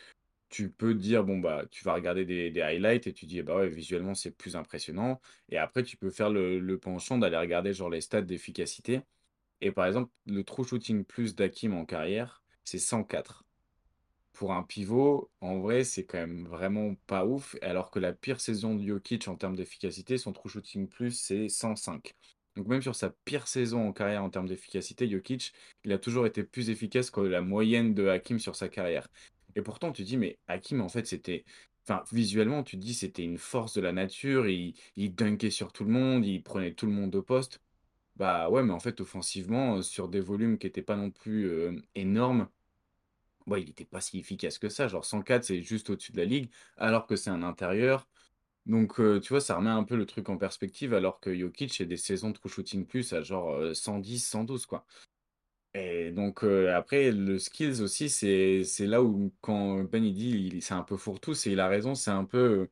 Tu 0.49 0.69
peux 0.71 0.93
dire, 0.95 1.23
bon, 1.25 1.39
bah, 1.39 1.65
tu 1.71 1.83
vas 1.85 1.93
regarder 1.93 2.25
des, 2.25 2.51
des 2.51 2.61
highlights 2.61 3.07
et 3.07 3.13
tu 3.13 3.25
dis, 3.25 3.41
bah 3.43 3.57
ouais, 3.57 3.69
visuellement, 3.69 4.15
c'est 4.15 4.31
plus 4.31 4.55
impressionnant. 4.55 5.21
Et 5.49 5.57
après, 5.57 5.83
tu 5.83 5.97
peux 5.97 6.09
faire 6.11 6.29
le, 6.29 6.59
le 6.59 6.79
penchant 6.79 7.17
d'aller 7.17 7.37
regarder 7.37 7.73
genre 7.73 7.89
les 7.89 8.01
stats 8.01 8.21
d'efficacité. 8.21 9.01
Et 9.61 9.71
par 9.71 9.85
exemple, 9.87 10.11
le 10.25 10.43
true 10.43 10.63
shooting 10.65 11.03
plus 11.05 11.35
d'Hakim 11.35 11.73
en 11.73 11.85
carrière, 11.85 12.43
c'est 12.67 12.79
104. 12.79 13.45
Pour 14.33 14.53
un 14.53 14.63
pivot, 14.63 15.31
en 15.41 15.59
vrai, 15.59 15.83
c'est 15.85 16.05
quand 16.05 16.17
même 16.17 16.45
vraiment 16.47 16.95
pas 17.07 17.25
ouf. 17.25 17.55
Alors 17.61 17.91
que 17.91 17.99
la 17.99 18.11
pire 18.13 18.41
saison 18.41 18.75
de 18.75 18.85
Jokic 18.85 19.27
en 19.29 19.35
termes 19.37 19.55
d'efficacité, 19.55 20.17
son 20.17 20.33
true 20.33 20.49
shooting 20.49 20.87
plus, 20.89 21.11
c'est 21.11 21.47
105. 21.47 22.13
Donc 22.57 22.67
même 22.67 22.81
sur 22.81 22.95
sa 22.95 23.11
pire 23.25 23.47
saison 23.47 23.87
en 23.87 23.93
carrière 23.93 24.23
en 24.23 24.29
termes 24.29 24.47
d'efficacité, 24.47 25.09
Jokic, 25.09 25.53
il 25.85 25.93
a 25.93 25.97
toujours 25.97 26.25
été 26.27 26.43
plus 26.43 26.69
efficace 26.69 27.09
que 27.09 27.21
la 27.21 27.41
moyenne 27.41 27.93
de 27.93 28.07
Hakim 28.07 28.37
sur 28.39 28.55
sa 28.57 28.67
carrière. 28.67 29.07
Et 29.55 29.61
pourtant, 29.61 29.93
tu 29.93 30.03
dis, 30.03 30.17
mais 30.17 30.37
Hakim, 30.47 30.81
en 30.81 30.89
fait, 30.89 31.07
c'était... 31.07 31.45
Enfin, 31.87 32.03
visuellement, 32.11 32.63
tu 32.63 32.77
te 32.77 32.81
dis, 32.83 32.93
c'était 32.93 33.23
une 33.23 33.37
force 33.37 33.73
de 33.75 33.81
la 33.81 33.93
nature, 33.93 34.47
il, 34.49 34.75
il 34.97 35.15
dunkait 35.15 35.51
sur 35.51 35.71
tout 35.71 35.85
le 35.85 35.91
monde, 35.91 36.25
il 36.25 36.43
prenait 36.43 36.73
tout 36.73 36.85
le 36.85 36.91
monde 36.91 37.15
au 37.15 37.23
poste. 37.23 37.61
Bah 38.17 38.49
ouais, 38.49 38.63
mais 38.63 38.73
en 38.73 38.79
fait, 38.79 38.99
offensivement, 38.99 39.77
euh, 39.77 39.81
sur 39.83 40.09
des 40.09 40.19
volumes 40.19 40.57
qui 40.57 40.65
n'étaient 40.65 40.81
pas 40.81 40.95
non 40.95 41.11
plus 41.11 41.45
euh, 41.49 41.79
énormes, 41.95 42.49
ouais, 43.47 43.61
il 43.63 43.67
n'était 43.67 43.85
pas 43.85 44.01
si 44.01 44.19
efficace 44.19 44.57
que 44.59 44.69
ça. 44.69 44.87
Genre 44.87 45.05
104, 45.05 45.45
c'est 45.45 45.61
juste 45.61 45.89
au-dessus 45.89 46.11
de 46.11 46.17
la 46.17 46.25
ligue, 46.25 46.51
alors 46.77 47.07
que 47.07 47.15
c'est 47.15 47.29
un 47.31 47.43
intérieur. 47.43 48.07
Donc, 48.67 48.99
euh, 48.99 49.19
tu 49.21 49.29
vois, 49.29 49.41
ça 49.41 49.57
remet 49.57 49.69
un 49.71 49.83
peu 49.85 49.95
le 49.97 50.05
truc 50.05 50.29
en 50.29 50.37
perspective, 50.37 50.93
alors 50.93 51.19
que 51.21 51.35
Jokic, 51.37 51.73
c'est 51.73 51.85
des 51.85 51.97
saisons 51.97 52.29
de 52.31 52.35
true 52.35 52.49
shooting 52.49 52.85
plus 52.87 53.13
à 53.13 53.21
genre 53.23 53.51
euh, 53.53 53.73
110, 53.73 54.19
112, 54.19 54.65
quoi. 54.67 54.85
Et 55.73 56.11
donc, 56.11 56.43
euh, 56.43 56.75
après, 56.75 57.11
le 57.11 57.37
skills 57.39 57.81
aussi, 57.81 58.09
c'est 58.09 58.63
là 58.87 59.03
où, 59.03 59.33
quand 59.41 59.83
Ben 59.83 60.03
il 60.03 60.13
dit, 60.13 60.61
c'est 60.61 60.73
un 60.73 60.81
peu 60.83 60.97
fourre-tout, 60.97 61.33
c'est 61.35 61.51
il 61.51 61.59
a 61.59 61.67
raison, 61.67 61.93
c'est 61.95 62.11
un 62.11 62.25
peu. 62.25 62.37
euh, 62.63 62.71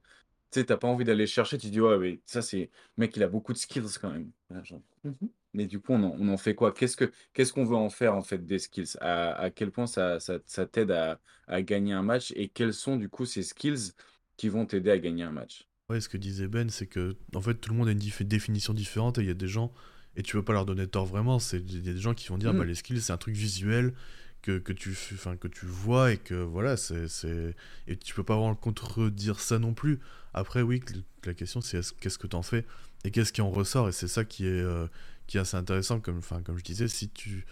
Tu 0.52 0.60
sais, 0.62 0.66
t'as 0.68 0.78
pas 0.78 0.88
envie 0.88 1.06
d'aller 1.06 1.28
chercher, 1.28 1.58
tu 1.58 1.70
dis, 1.70 1.82
ouais, 1.82 1.98
mais 2.00 2.22
ça, 2.26 2.42
c'est. 2.42 2.72
Mec, 2.98 3.16
il 3.18 3.24
a 3.24 3.28
beaucoup 3.30 3.54
de 3.54 3.58
skills 3.60 4.00
quand 4.02 4.12
même. 4.12 4.32
Genre, 4.64 4.82
mhm. 5.04 5.30
Mais 5.56 5.68
du 5.68 5.80
coup, 5.80 5.94
on 5.94 6.04
en, 6.04 6.16
on 6.20 6.28
en 6.30 6.38
fait 6.38 6.56
quoi? 6.56 6.74
Qu'est-ce 6.74 6.98
que, 6.98 7.12
qu'est-ce 7.34 7.54
qu'on 7.54 7.66
veut 7.66 7.76
en 7.76 7.90
faire, 7.90 8.16
en 8.16 8.22
fait, 8.22 8.46
des 8.46 8.60
skills? 8.60 8.98
À, 9.02 9.34
à 9.36 9.50
quel 9.52 9.72
point 9.72 9.88
ça, 9.88 10.20
ça, 10.20 10.40
ça 10.46 10.66
t'aide 10.68 10.92
à, 10.92 11.20
à 11.48 11.62
gagner 11.62 11.94
un 11.94 12.04
match? 12.04 12.32
Et 12.36 12.50
quels 12.50 12.74
sont, 12.74 12.98
du 12.98 13.10
coup, 13.10 13.26
ces 13.26 13.44
skills 13.44 13.94
qui 14.38 14.50
vont 14.50 14.66
t'aider 14.66 14.92
à 14.92 15.00
gagner 15.00 15.24
un 15.24 15.32
match? 15.32 15.68
Ouais, 15.90 16.02
ce 16.02 16.10
que 16.10 16.18
disait 16.18 16.48
Ben, 16.48 16.70
c'est 16.70 16.88
que 16.88 17.16
en 17.36 17.42
fait 17.42 17.56
tout 17.56 17.70
le 17.72 17.78
monde 17.78 17.88
a 17.88 17.92
une 17.92 18.00
dif- 18.00 18.24
définition 18.24 18.74
différente 18.74 19.18
et 19.20 19.22
il 19.22 19.28
y 19.28 19.30
a 19.32 19.36
des 19.36 19.48
gens, 19.48 19.72
et 20.16 20.24
tu 20.24 20.34
peux 20.36 20.44
pas 20.44 20.54
leur 20.54 20.66
donner 20.66 20.88
tort 20.88 21.06
vraiment, 21.06 21.38
c'est 21.40 21.60
il 21.60 21.86
y 21.86 21.90
a 21.90 21.94
des 21.94 22.00
gens 22.00 22.16
qui 22.16 22.28
vont 22.30 22.38
dire 22.40 22.54
bah 22.56 22.66
les 22.66 22.74
skills 22.76 23.02
c'est 23.02 23.14
un 23.14 23.18
truc 23.18 23.36
visuel 23.36 23.94
que, 24.42 24.58
que 24.58 24.74
tu 24.74 24.92
f- 24.92 25.14
enfin 25.14 25.38
que 25.38 25.48
tu 25.48 25.66
vois 25.68 26.12
et 26.14 26.18
que 26.18 26.34
voilà, 26.36 26.76
c'est 26.78 27.08
c'est 27.08 27.56
et 27.88 27.98
tu 27.98 28.16
peux 28.16 28.24
pas 28.24 28.36
vraiment 28.36 28.56
contredire 28.56 29.40
ça 29.40 29.60
non 29.60 29.74
plus. 29.76 30.00
Après 30.34 30.62
oui, 30.64 30.80
que- 30.80 30.94
que 31.22 31.30
la 31.30 31.34
question 31.36 31.62
c'est 31.62 31.78
est-ce- 31.78 31.94
qu'est-ce 31.94 32.18
que 32.18 32.28
t'en 32.28 32.42
fais 32.42 32.66
et 33.04 33.12
qu'est-ce 33.12 33.32
qui 33.34 33.42
en 33.42 33.52
ressort? 33.52 33.88
Et 33.90 33.92
c'est 33.92 34.08
ça 34.08 34.26
qui 34.26 34.48
est 34.48 34.50
euh, 34.50 34.88
qui 35.28 35.38
est 35.38 35.42
assez 35.42 35.58
intéressant 35.58 36.00
comme 36.00 36.18
enfin 36.20 36.42
comme 36.44 36.58
je 36.58 36.64
disais 36.64 36.88
si 36.88 37.10
tu 37.10 37.46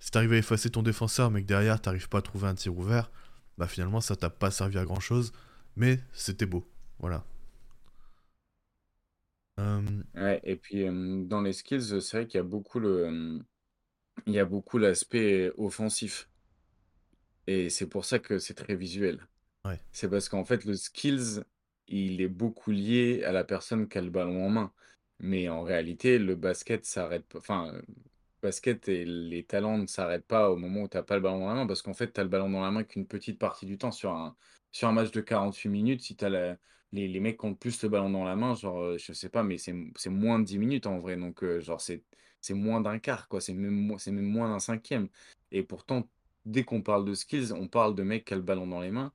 si 0.00 0.10
t'arrives 0.10 0.32
à 0.32 0.36
effacer 0.38 0.70
ton 0.70 0.82
défenseur, 0.82 1.30
mais 1.30 1.42
que 1.42 1.46
derrière 1.48 1.80
t'arrives 1.80 2.08
pas 2.08 2.18
à 2.18 2.22
trouver 2.22 2.48
un 2.48 2.54
tir 2.54 2.76
ouvert, 2.78 3.10
bah 3.58 3.68
finalement 3.68 4.00
ça 4.00 4.16
t'a 4.16 4.30
pas 4.30 4.50
servi 4.50 4.78
à 4.78 4.84
grand 4.84 5.00
chose, 5.00 5.32
mais 5.76 6.00
c'était 6.12 6.46
beau. 6.46 6.66
Voilà. 7.00 7.24
Euh, 9.58 10.02
Ouais, 10.14 10.40
et 10.44 10.56
puis 10.56 10.86
euh, 10.86 11.24
dans 11.24 11.40
les 11.42 11.52
skills, 11.52 12.00
c'est 12.00 12.16
vrai 12.16 12.26
qu'il 12.26 12.38
y 12.38 12.40
a 12.40 12.44
beaucoup 12.44 12.80
le, 12.80 13.06
euh, 13.06 13.38
il 14.26 14.34
y 14.34 14.38
a 14.40 14.44
beaucoup 14.46 14.78
l'aspect 14.78 15.50
offensif. 15.58 16.28
Et 17.46 17.68
c'est 17.70 17.86
pour 17.88 18.04
ça 18.04 18.18
que 18.18 18.38
c'est 18.38 18.54
très 18.54 18.74
visuel. 18.76 19.26
Ouais. 19.64 19.80
C'est 19.92 20.10
parce 20.10 20.28
qu'en 20.28 20.44
fait, 20.44 20.64
le 20.64 20.74
skills, 20.74 21.42
il 21.88 22.20
est 22.20 22.28
beaucoup 22.28 22.70
lié 22.70 23.24
à 23.24 23.32
la 23.32 23.44
personne 23.44 23.88
qui 23.88 23.98
a 23.98 24.02
le 24.02 24.10
ballon 24.10 24.46
en 24.46 24.50
main. 24.50 24.72
Mais 25.20 25.48
en 25.48 25.62
réalité, 25.62 26.18
le 26.18 26.34
basket 26.36 26.84
s'arrête 26.86 27.26
pas. 27.28 27.38
Enfin, 27.38 27.74
euh, 27.74 27.82
basket 28.42 28.88
et 28.88 29.04
les 29.04 29.44
talents 29.44 29.76
ne 29.78 29.86
s'arrêtent 29.86 30.26
pas 30.26 30.50
au 30.50 30.56
moment 30.56 30.82
où 30.82 30.88
tu 30.88 30.96
n'as 30.96 31.02
pas 31.02 31.16
le 31.16 31.20
ballon 31.22 31.40
dans 31.40 31.48
la 31.48 31.54
main, 31.54 31.66
parce 31.66 31.82
qu'en 31.82 31.92
fait, 31.94 32.12
tu 32.12 32.20
as 32.20 32.24
le 32.24 32.30
ballon 32.30 32.48
dans 32.50 32.62
la 32.62 32.70
main 32.70 32.84
qu'une 32.84 33.06
petite 33.06 33.38
partie 33.38 33.66
du 33.66 33.76
temps. 33.78 33.92
Sur 33.92 34.12
un, 34.12 34.36
sur 34.72 34.88
un 34.88 34.92
match 34.92 35.10
de 35.10 35.20
48 35.20 35.68
minutes, 35.68 36.00
si 36.02 36.16
tu 36.16 36.28
la- 36.28 36.56
les, 36.92 37.06
les 37.08 37.20
mecs 37.20 37.38
qui 37.38 37.46
ont 37.46 37.54
plus 37.54 37.82
le 37.82 37.88
ballon 37.90 38.10
dans 38.10 38.24
la 38.24 38.34
main, 38.36 38.54
genre, 38.54 38.80
euh, 38.80 38.98
je 38.98 39.12
sais 39.12 39.28
pas, 39.28 39.42
mais 39.42 39.58
c'est 39.58 39.72
moins 40.10 40.38
de 40.38 40.44
10 40.44 40.58
minutes 40.58 40.86
en 40.86 40.98
vrai. 40.98 41.16
Donc, 41.16 41.42
euh, 41.44 41.60
genre, 41.60 41.80
c'est 41.80 42.02
moins 42.54 42.80
d'un 42.80 42.98
quart, 42.98 43.28
quoi. 43.28 43.40
C'est 43.40 43.52
même, 43.52 43.70
même 44.06 44.24
moins 44.26 44.48
d'un 44.48 44.58
cinquième. 44.60 45.08
Et 45.52 45.62
pourtant, 45.62 46.08
dès 46.46 46.64
qu'on 46.64 46.82
parle 46.82 47.04
de 47.04 47.14
skills, 47.14 47.52
on 47.52 47.68
parle 47.68 47.94
de 47.94 48.02
mecs 48.02 48.24
qui 48.24 48.32
ont 48.34 48.36
le 48.38 48.42
ballon 48.42 48.66
dans 48.66 48.80
les 48.80 48.90
mains. 48.90 49.12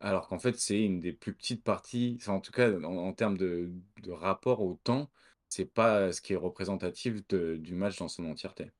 Alors 0.00 0.28
qu'en 0.28 0.38
fait, 0.38 0.58
c'est 0.58 0.82
une 0.84 1.00
des 1.00 1.12
plus 1.12 1.34
petites 1.34 1.62
parties, 1.64 2.18
en 2.26 2.40
tout 2.40 2.52
cas, 2.52 2.70
en, 2.72 2.84
en 2.84 3.12
termes 3.12 3.38
de, 3.38 3.70
de 4.02 4.10
rapport 4.12 4.60
au 4.60 4.74
temps, 4.84 5.10
c'est 5.54 5.64
pas 5.64 6.10
ce 6.10 6.20
qui 6.20 6.32
est 6.32 6.36
représentatif 6.36 7.26
de- 7.28 7.56
du 7.56 7.74
match 7.74 7.96
dans 7.98 8.08
son 8.08 8.24
entièreté. 8.28 8.72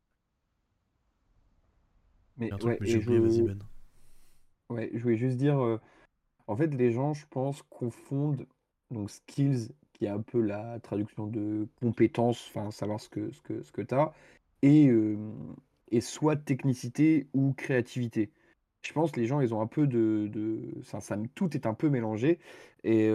Mais 2.37 2.51
un 2.51 2.59
truc, 2.59 2.81
ouais, 2.81 2.87
j'ai 2.89 2.97
oublié, 2.99 3.21
vas-y 3.21 3.39
je, 3.39 3.43
Ben. 3.43 3.59
ouais, 4.71 4.91
je 4.93 4.99
voulais 4.99 5.17
juste 5.17 5.37
dire, 5.37 5.63
euh, 5.63 5.81
en 6.49 6.57
fait, 6.57 6.67
les 6.75 6.91
gens, 6.91 7.15
je 7.15 7.27
pense, 7.31 7.63
confondent 7.63 8.45
donc 8.91 9.09
skills, 9.11 9.69
qui 9.93 10.07
est 10.07 10.09
un 10.09 10.21
peu 10.21 10.41
la 10.41 10.81
traduction 10.81 11.29
de 11.29 11.69
compétence, 11.81 12.45
enfin, 12.49 12.73
savoir 12.73 13.01
ce 13.01 13.09
que, 13.09 13.31
ce 13.31 13.41
que, 13.43 13.63
ce 13.63 13.71
que 13.71 13.83
tu 13.83 13.95
as, 13.95 14.13
et, 14.63 14.89
euh, 14.89 15.17
et 15.93 16.01
soit 16.01 16.35
technicité 16.35 17.29
ou 17.35 17.53
créativité. 17.53 18.31
Je 18.87 18.93
pense 18.93 19.11
que 19.13 19.21
les 19.21 19.27
gens, 19.27 19.41
ils 19.41 19.55
ont 19.55 19.61
un 19.61 19.67
peu 19.67 19.87
de, 19.87 20.29
de 20.29 20.61
ça, 20.83 20.99
tout 21.35 21.57
est 21.57 21.67
un 21.67 21.75
peu 21.75 21.89
mélangé. 21.89 22.39
Et, 22.85 23.11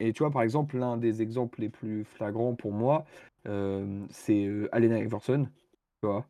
et 0.00 0.12
tu 0.12 0.22
vois, 0.22 0.30
par 0.30 0.42
exemple, 0.42 0.76
l'un 0.78 0.98
des 0.98 1.22
exemples 1.22 1.60
les 1.60 1.70
plus 1.70 2.04
flagrants 2.04 2.54
pour 2.54 2.72
moi, 2.72 3.06
c'est 4.10 4.46
euh, 4.46 4.68
Allen 4.72 4.96
Iverson, 4.96 5.48
tu 6.02 6.06
vois 6.08 6.26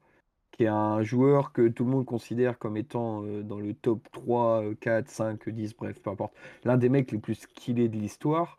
qui 0.52 0.64
est 0.64 0.68
un 0.68 1.02
joueur 1.02 1.52
que 1.52 1.68
tout 1.68 1.84
le 1.84 1.90
monde 1.90 2.04
considère 2.04 2.58
comme 2.58 2.76
étant 2.76 3.22
dans 3.22 3.60
le 3.60 3.74
top 3.74 4.08
3, 4.10 4.64
euh, 4.64 4.74
4, 4.74 5.08
5, 5.08 5.48
10, 5.48 5.76
bref, 5.76 6.00
peu 6.02 6.10
importe. 6.10 6.34
L'un 6.64 6.76
des 6.76 6.88
mecs 6.88 7.12
les 7.12 7.18
plus 7.18 7.36
skillés 7.36 7.88
de 7.88 7.96
l'histoire, 7.96 8.58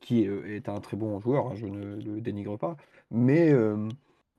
qui 0.00 0.22
est 0.24 0.68
un 0.68 0.80
très 0.80 0.96
bon 0.96 1.18
joueur, 1.20 1.48
hein, 1.48 1.54
je 1.56 1.66
ne 1.66 1.96
le 1.96 2.20
dénigre 2.20 2.56
pas, 2.56 2.76
mais, 3.10 3.52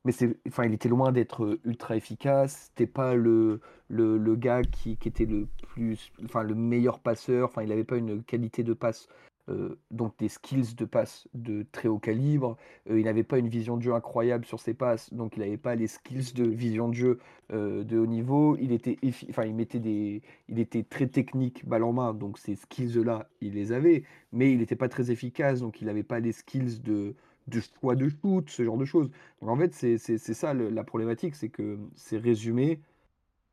mais 0.05 0.11
c'est, 0.11 0.37
enfin, 0.47 0.65
il 0.65 0.73
était 0.73 0.89
loin 0.89 1.11
d'être 1.11 1.43
euh, 1.45 1.59
ultra 1.65 1.95
efficace, 1.95 2.69
c'était 2.69 2.87
pas 2.91 3.15
le, 3.15 3.59
le, 3.87 4.17
le 4.17 4.35
gars 4.35 4.63
qui, 4.63 4.97
qui 4.97 5.07
était 5.09 5.25
le 5.25 5.47
plus, 5.73 6.11
enfin, 6.25 6.43
le 6.43 6.55
meilleur 6.55 6.99
passeur, 6.99 7.49
enfin, 7.49 7.63
il 7.63 7.69
n'avait 7.69 7.83
pas 7.83 7.97
une 7.97 8.23
qualité 8.23 8.63
de 8.63 8.73
passe. 8.73 9.07
euh, 9.49 9.75
donc 9.89 10.13
des 10.19 10.29
skills 10.29 10.75
de 10.75 10.85
passe 10.85 11.27
de 11.33 11.65
très 11.71 11.87
haut 11.87 11.99
calibre, 11.99 12.57
euh, 12.89 12.99
il 12.99 13.05
n'avait 13.05 13.23
pas 13.23 13.37
une 13.39 13.47
vision 13.47 13.77
de 13.77 13.81
jeu 13.81 13.93
incroyable 13.93 14.45
sur 14.45 14.59
ses 14.59 14.73
passes, 14.73 15.13
donc 15.13 15.35
il 15.35 15.39
n'avait 15.41 15.57
pas 15.57 15.75
les 15.75 15.87
skills 15.87 16.33
de 16.33 16.45
vision 16.45 16.87
de 16.89 16.93
jeu 16.93 17.19
de 17.51 17.97
haut 17.97 18.05
niveau. 18.07 18.55
Il 18.61 18.71
était, 18.71 18.97
enfin, 19.29 19.43
il 19.45 19.53
mettait 19.53 19.79
des, 19.79 20.21
il 20.47 20.57
était 20.59 20.83
très 20.83 21.07
technique, 21.07 21.67
balle 21.67 21.83
en 21.83 21.91
main, 21.91 22.13
donc 22.13 22.37
ces 22.37 22.55
skills-là, 22.55 23.27
il 23.41 23.55
les 23.55 23.73
avait, 23.73 24.03
mais 24.31 24.51
il 24.53 24.59
n'était 24.59 24.77
pas 24.77 24.87
très 24.87 25.11
efficace, 25.11 25.59
donc 25.59 25.81
il 25.81 25.87
n'avait 25.87 26.03
pas 26.03 26.19
les 26.21 26.31
skills 26.31 26.79
de, 26.81 27.13
de 27.47 27.59
choix 27.61 27.95
de 27.95 28.09
shoot, 28.09 28.49
ce 28.49 28.63
genre 28.63 28.77
de 28.77 28.85
choses. 28.85 29.09
Donc 29.41 29.49
en 29.49 29.57
fait, 29.57 29.73
c'est 29.73 29.97
c'est- 29.97 30.17
c'est 30.17 30.33
ça 30.33 30.53
le- 30.53 30.69
la 30.69 30.83
problématique, 30.83 31.35
c'est 31.35 31.49
que 31.49 31.77
c'est 31.95 32.17
résumé 32.17 32.81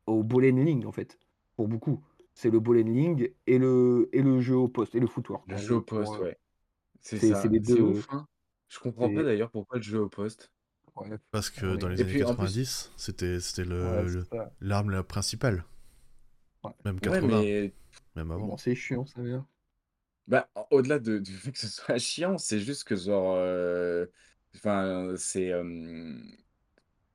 au 0.07 0.23
ball 0.23 0.45
handling, 0.45 0.85
en 0.85 0.91
fait, 0.91 1.19
pour 1.55 1.67
beaucoup. 1.67 2.01
C'est 2.33 2.49
le 2.49 2.59
ball 2.59 2.79
handling 2.79 3.29
et 3.47 3.57
le, 3.59 4.09
et 4.13 4.21
le 4.21 4.39
jeu 4.41 4.55
au 4.55 4.67
poste, 4.67 4.95
et 4.95 4.99
le 4.99 5.07
footwork, 5.07 5.43
Le 5.49 5.57
jeu 5.57 5.75
au 5.75 5.81
poste, 5.81 6.19
ouais. 6.19 6.37
C'est 7.01 7.19
ça. 7.19 7.41
C'est 7.41 7.49
deux. 7.59 7.81
ouf, 7.81 8.07
hein. 8.11 8.27
Je 8.69 8.79
comprends 8.79 9.09
pas 9.09 9.23
d'ailleurs 9.23 9.51
pourquoi 9.51 9.77
le 9.77 9.83
jeu 9.83 9.99
au 10.01 10.09
poste. 10.09 10.51
ouais, 10.95 11.17
Parce 11.31 11.49
que 11.49 11.75
dans 11.75 11.87
les 11.87 12.01
Et 12.01 12.03
années 12.03 12.11
puis 12.11 12.23
en 12.23 12.35
plus, 12.35 12.47
90, 12.47 12.91
c'était 12.97 13.39
ouais, 13.81 14.05
l'arme 14.61 14.89
la 14.91 15.03
principale. 15.03 15.63
Ouais. 16.63 16.71
Même 16.85 16.99
ouais, 17.01 17.21
80, 17.21 17.41
mais 17.41 17.73
même 18.15 18.31
avant. 18.31 18.47
Bon, 18.47 18.57
c'est 18.57 18.75
chiant, 18.75 19.05
ça 19.05 19.21
vient. 19.21 19.45
Bah, 20.29 20.49
au-delà 20.71 20.99
de- 20.99 21.19
du 21.19 21.33
fait 21.37 21.51
que 21.53 21.59
ce 21.59 21.69
soit 21.69 21.99
chiant, 21.99 22.39
c'est 22.39 22.61
juste 22.61 22.85
que 22.85 22.95
genre, 22.97 23.35
euh, 23.37 24.07
enfin, 24.55 25.15
c'est, 25.17 25.51
euh, 25.53 26.15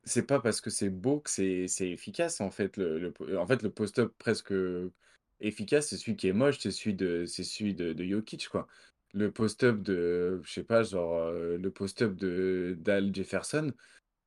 c'est 0.05 0.27
pas 0.27 0.41
parce 0.41 0.61
que 0.61 0.71
c'est 0.71 0.91
beau 0.91 1.21
que 1.21 1.31
c'est 1.31 1.69
c'est 1.69 1.91
efficace 1.91 2.41
en 2.41 2.51
fait. 2.51 2.77
Le, 2.77 2.99
le 3.21 3.39
en 3.39 3.47
fait, 3.47 3.63
le 3.63 3.71
post-up 3.71 4.15
presque 4.19 4.53
efficace, 5.41 5.89
c'est 5.89 5.97
celui 5.97 6.17
qui 6.17 6.29
est 6.29 6.33
moche, 6.33 6.59
c'est 6.59 6.71
celui 6.71 6.95
de, 6.95 7.25
c'est 7.27 7.45
celui 7.45 7.75
de, 7.75 7.93
de 7.93 8.05
Jokic 8.05 8.49
quoi. 8.49 8.67
Le 9.15 9.31
post-up 9.31 9.81
de, 9.83 10.41
je 10.45 10.53
sais 10.53 10.65
pas, 10.65 10.83
genre 10.83 11.15
euh, 11.15 11.57
le 11.59 11.71
post-up 11.71 12.15
de 12.17 12.77
d'Al 12.81 13.15
Jefferson. 13.15 13.73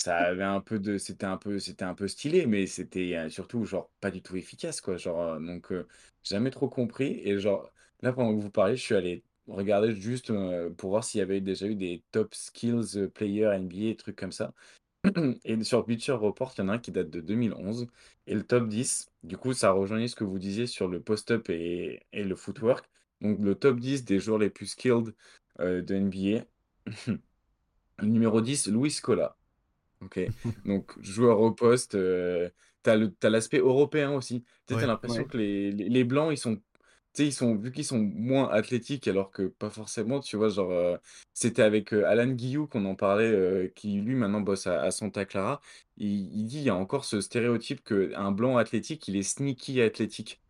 Ça 0.02 0.18
avait 0.18 0.44
un 0.44 0.62
peu 0.62 0.80
de 0.80 0.98
c'était 1.00 1.26
un 1.26 1.38
peu 1.38 1.60
c'était 1.60 1.86
un 1.86 1.96
peu 1.96 2.08
stylé, 2.08 2.46
mais 2.48 2.68
c'était, 2.68 3.16
heu, 3.18 3.30
surtout 3.30 3.66
genre 3.66 3.92
pas 4.00 4.12
du 4.12 4.22
tout 4.22 4.36
efficace 4.38 4.80
quoi, 4.82 4.98
genre, 4.98 5.40
donc 5.42 5.74
jamais 6.24 6.52
trop 6.52 6.70
compris 6.70 7.20
et 7.26 7.40
genre 7.40 7.72
là 8.02 8.14
pendant 8.14 8.36
que 8.38 8.42
vous 8.42 8.52
parlez, 8.52 8.76
je 8.78 8.84
suis 8.84 8.96
allé 8.96 9.24
regarder 9.48 9.94
juste, 9.96 10.30
heu, 10.32 10.74
pour 10.78 10.90
voir 10.92 11.04
s'il 11.04 11.20
y 11.20 11.22
avait 11.22 11.42
déjà 11.42 11.68
eu 11.68 11.76
des 11.76 12.04
top 12.12 12.36
skills, 12.36 12.98
heu, 12.98 13.10
players 13.10 13.54
NBA, 13.56 13.96
trucs 13.96 14.16
comme 14.18 14.32
ça 14.32 14.54
et 15.46 15.64
sur 15.64 15.86
Bleacher 15.86 16.14
Report, 16.14 16.54
il 16.58 16.62
y 16.62 16.64
en 16.66 16.70
a 16.70 16.74
un 16.76 16.80
qui 16.80 16.92
date 16.92 17.10
de 17.12 17.22
2011 17.22 17.88
et 18.28 18.36
le 18.36 18.44
top 18.46 18.68
10, 18.70 19.08
du 19.24 19.38
coup, 19.38 19.54
ça 19.54 19.72
rejoignait 19.72 20.08
ce 20.10 20.16
que 20.18 20.24
vous 20.26 20.40
disiez 20.40 20.68
sur 20.68 20.88
le 20.90 21.02
post-up 21.04 21.50
et 21.50 22.02
et 22.14 22.24
le 22.26 22.36
footwork. 22.36 22.90
Donc 23.22 23.40
le 23.42 23.56
top 23.56 23.80
10 23.80 24.06
des 24.06 24.20
joueurs 24.20 24.40
les 24.40 24.50
plus 24.52 24.68
skilled, 24.68 25.16
heu, 25.62 25.82
de 25.84 25.96
NBA. 25.96 26.46
Le 28.00 28.08
numéro 28.08 28.42
10, 28.42 28.68
Luis 28.68 28.92
Scola. 28.92 29.38
OK. 30.02 30.20
Donc, 30.66 30.94
joueur 31.02 31.40
au 31.42 31.52
poste, 31.54 31.96
heu, 31.96 32.52
tu 32.84 32.90
as 32.90 32.96
le 32.98 33.14
tu 33.16 33.30
l'aspect 33.30 33.58
européen 33.60 34.12
aussi. 34.14 34.44
Tu 34.68 34.76
Ouais, 34.76 34.86
l'impression 34.86 35.24
Ouais. 35.24 35.28
que 35.28 35.38
les 35.38 35.72
les 35.72 35.90
les 35.90 36.04
blancs, 36.04 36.32
ils 36.32 36.38
sont 36.38 36.62
tu 37.18 37.24
sais, 37.24 37.28
ils 37.30 37.34
sont 37.34 37.56
vu 37.56 37.72
qu'ils 37.72 37.86
sont 37.86 38.00
moins 38.00 38.48
athlétiques 38.50 39.08
alors 39.08 39.32
que 39.32 39.44
pas 39.48 39.70
forcément, 39.72 40.20
tu 40.20 40.38
vois? 40.38 40.50
Genre, 40.50 41.00
c'était 41.34 41.64
avec, 41.64 41.92
Alan 41.94 42.28
Guillou 42.28 42.68
qu'on 42.68 42.86
en 42.86 42.96
parlait, 42.96 43.72
qui 43.76 44.00
lui 44.02 44.16
maintenant 44.16 44.42
bosse 44.42 44.68
à 44.68 44.82
à 44.84 44.92
Santa 44.92 45.26
Clara. 45.26 45.62
Il 45.98 46.08
il 46.36 46.46
dit: 46.46 46.58
«Il 46.60 46.64
y 46.64 46.70
a 46.70 46.76
encore 46.76 47.06
ce 47.06 47.22
stéréotype 47.22 47.84
qu'un 47.84 48.32
blanc 48.32 48.58
athlétique, 48.58 49.08
il 49.08 49.16
est 49.18 49.24
sneaky 49.24 49.82
athlétique». 49.82 50.42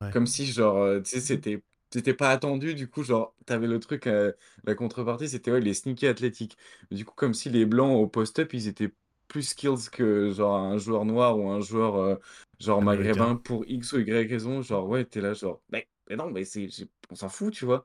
ouais. 0.00 0.10
Comme 0.12 0.26
si 0.26 0.46
genre, 0.46 1.02
tu 1.02 1.10
sais, 1.10 1.20
c'était 1.20 1.62
c'était 1.92 2.14
pas 2.14 2.30
attendu, 2.30 2.74
du 2.74 2.88
coup, 2.88 3.02
genre, 3.04 3.34
tu 3.46 3.52
avais 3.52 3.66
le 3.68 3.78
truc, 3.80 4.06
la 4.06 4.74
contrepartie, 4.74 5.28
c'était, 5.28 5.52
ouais, 5.52 5.60
les 5.60 5.74
sneaky 5.74 6.06
athlétiques. 6.08 6.56
Du 6.90 7.04
coup, 7.04 7.14
comme 7.14 7.34
si 7.34 7.50
les 7.50 7.66
blancs 7.66 7.96
au 7.96 8.06
post-up, 8.08 8.52
ils 8.54 8.66
étaient 8.68 8.92
plus 9.28 9.42
skills 9.42 9.90
que 9.92 10.30
genre 10.32 10.56
un 10.56 10.78
joueur 10.78 11.04
noir 11.04 11.38
ou 11.38 11.48
un 11.50 11.60
joueur, 11.60 12.18
genre 12.60 12.82
Américain. 12.82 12.84
maghrébin 12.84 13.36
pour 13.36 13.64
X 13.66 13.92
ou 13.92 13.98
Y 14.00 14.28
raison. 14.28 14.62
Genre, 14.62 14.88
ouais, 14.88 15.04
tu 15.06 15.18
es 15.18 15.22
là, 15.22 15.34
genre, 15.34 15.60
mais 15.70 15.86
mais 16.08 16.16
non, 16.16 16.30
mais 16.30 16.44
c'est 16.44 16.68
on 17.10 17.14
s'en 17.14 17.28
fout, 17.28 17.52
tu 17.52 17.64
vois? 17.64 17.82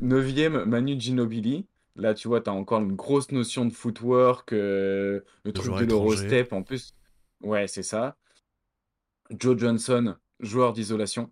9e, 0.00 0.64
Manu 0.64 0.98
Ginobili. 0.98 1.66
Là, 1.96 2.14
tu 2.14 2.28
vois, 2.28 2.40
tu 2.40 2.48
as 2.48 2.52
encore 2.52 2.80
une 2.80 2.94
grosse 2.94 3.30
notion 3.32 3.64
de 3.66 3.72
footwork, 3.72 4.52
heu, 4.52 5.24
le 5.44 5.52
truc 5.52 5.76
de 5.76 5.84
l'Eurostep 5.84 6.52
en 6.52 6.62
plus. 6.62 6.94
Ouais, 7.42 7.66
c'est 7.66 7.82
ça. 7.82 8.16
Joe 9.30 9.58
Johnson, 9.58 10.16
joueur 10.40 10.72
d'isolation 10.72 11.30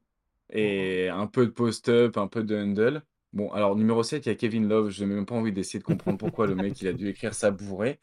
et 0.50 1.08
un 1.08 1.26
peu 1.26 1.46
de 1.46 1.50
post-up, 1.50 2.16
un 2.16 2.28
peu 2.28 2.42
de 2.42 2.56
handle. 2.56 3.02
Bon, 3.32 3.50
alors 3.52 3.76
numéro 3.76 4.02
7, 4.02 4.26
il 4.26 4.30
y 4.30 4.32
a 4.32 4.34
Kevin 4.34 4.68
Love. 4.68 4.90
J'ai 4.90 5.06
même 5.06 5.26
pas 5.26 5.34
envie 5.34 5.52
d'essayer 5.52 5.78
de 5.78 5.84
comprendre 5.84 6.18
pourquoi 6.18 6.46
le 6.46 6.54
mec, 6.54 6.80
il 6.80 6.88
a 6.88 6.92
dû 6.92 7.08
écrire 7.08 7.34
ça 7.34 7.50
bourré. 7.50 7.98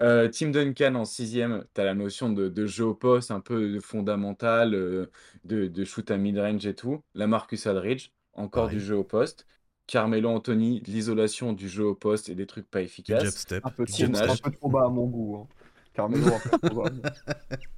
Heu, 0.00 0.30
Tim 0.30 0.50
Duncan 0.50 0.94
en 0.96 1.04
6e, 1.04 1.64
tu 1.74 1.80
as 1.80 1.84
la 1.84 1.94
notion 1.94 2.30
de 2.30 2.48
de 2.48 2.66
jeu 2.66 2.84
au 2.86 2.94
poste, 2.94 3.30
un 3.30 3.40
peu 3.40 3.80
fondamental, 3.80 4.74
heu, 4.74 5.10
de 5.44 5.66
de 5.68 5.84
shoot 5.84 6.10
à 6.10 6.16
mid-range 6.18 6.66
et 6.66 6.74
tout. 6.74 7.02
Lamarcus 7.14 7.66
Aldridge, 7.66 8.10
encore 8.34 8.68
du 8.68 8.80
jeu 8.80 8.96
au 8.96 9.04
poste. 9.04 9.46
Carmelo 9.86 10.30
Anthony, 10.30 10.80
de 10.80 10.90
l'isolation, 10.90 11.52
du 11.52 11.68
jeu 11.68 11.84
au 11.84 11.94
poste 11.94 12.28
et 12.28 12.34
des 12.34 12.46
trucs 12.46 12.68
pas 12.68 12.82
efficaces. 12.82 13.38
step. 13.42 13.64
Un 13.64 13.70
peu 13.70 13.86
trop, 13.86 14.04
un 14.04 14.36
peu 14.36 14.50
trop 14.50 14.68
bas 14.68 14.86
à 14.86 14.88
mon 14.88 15.06
goût. 15.06 15.36
Hein. 15.36 15.48
Carmelo, 15.94 16.34
un 16.34 16.40
peu 16.40 16.50
trop 16.50 16.74
bas. 16.74 16.90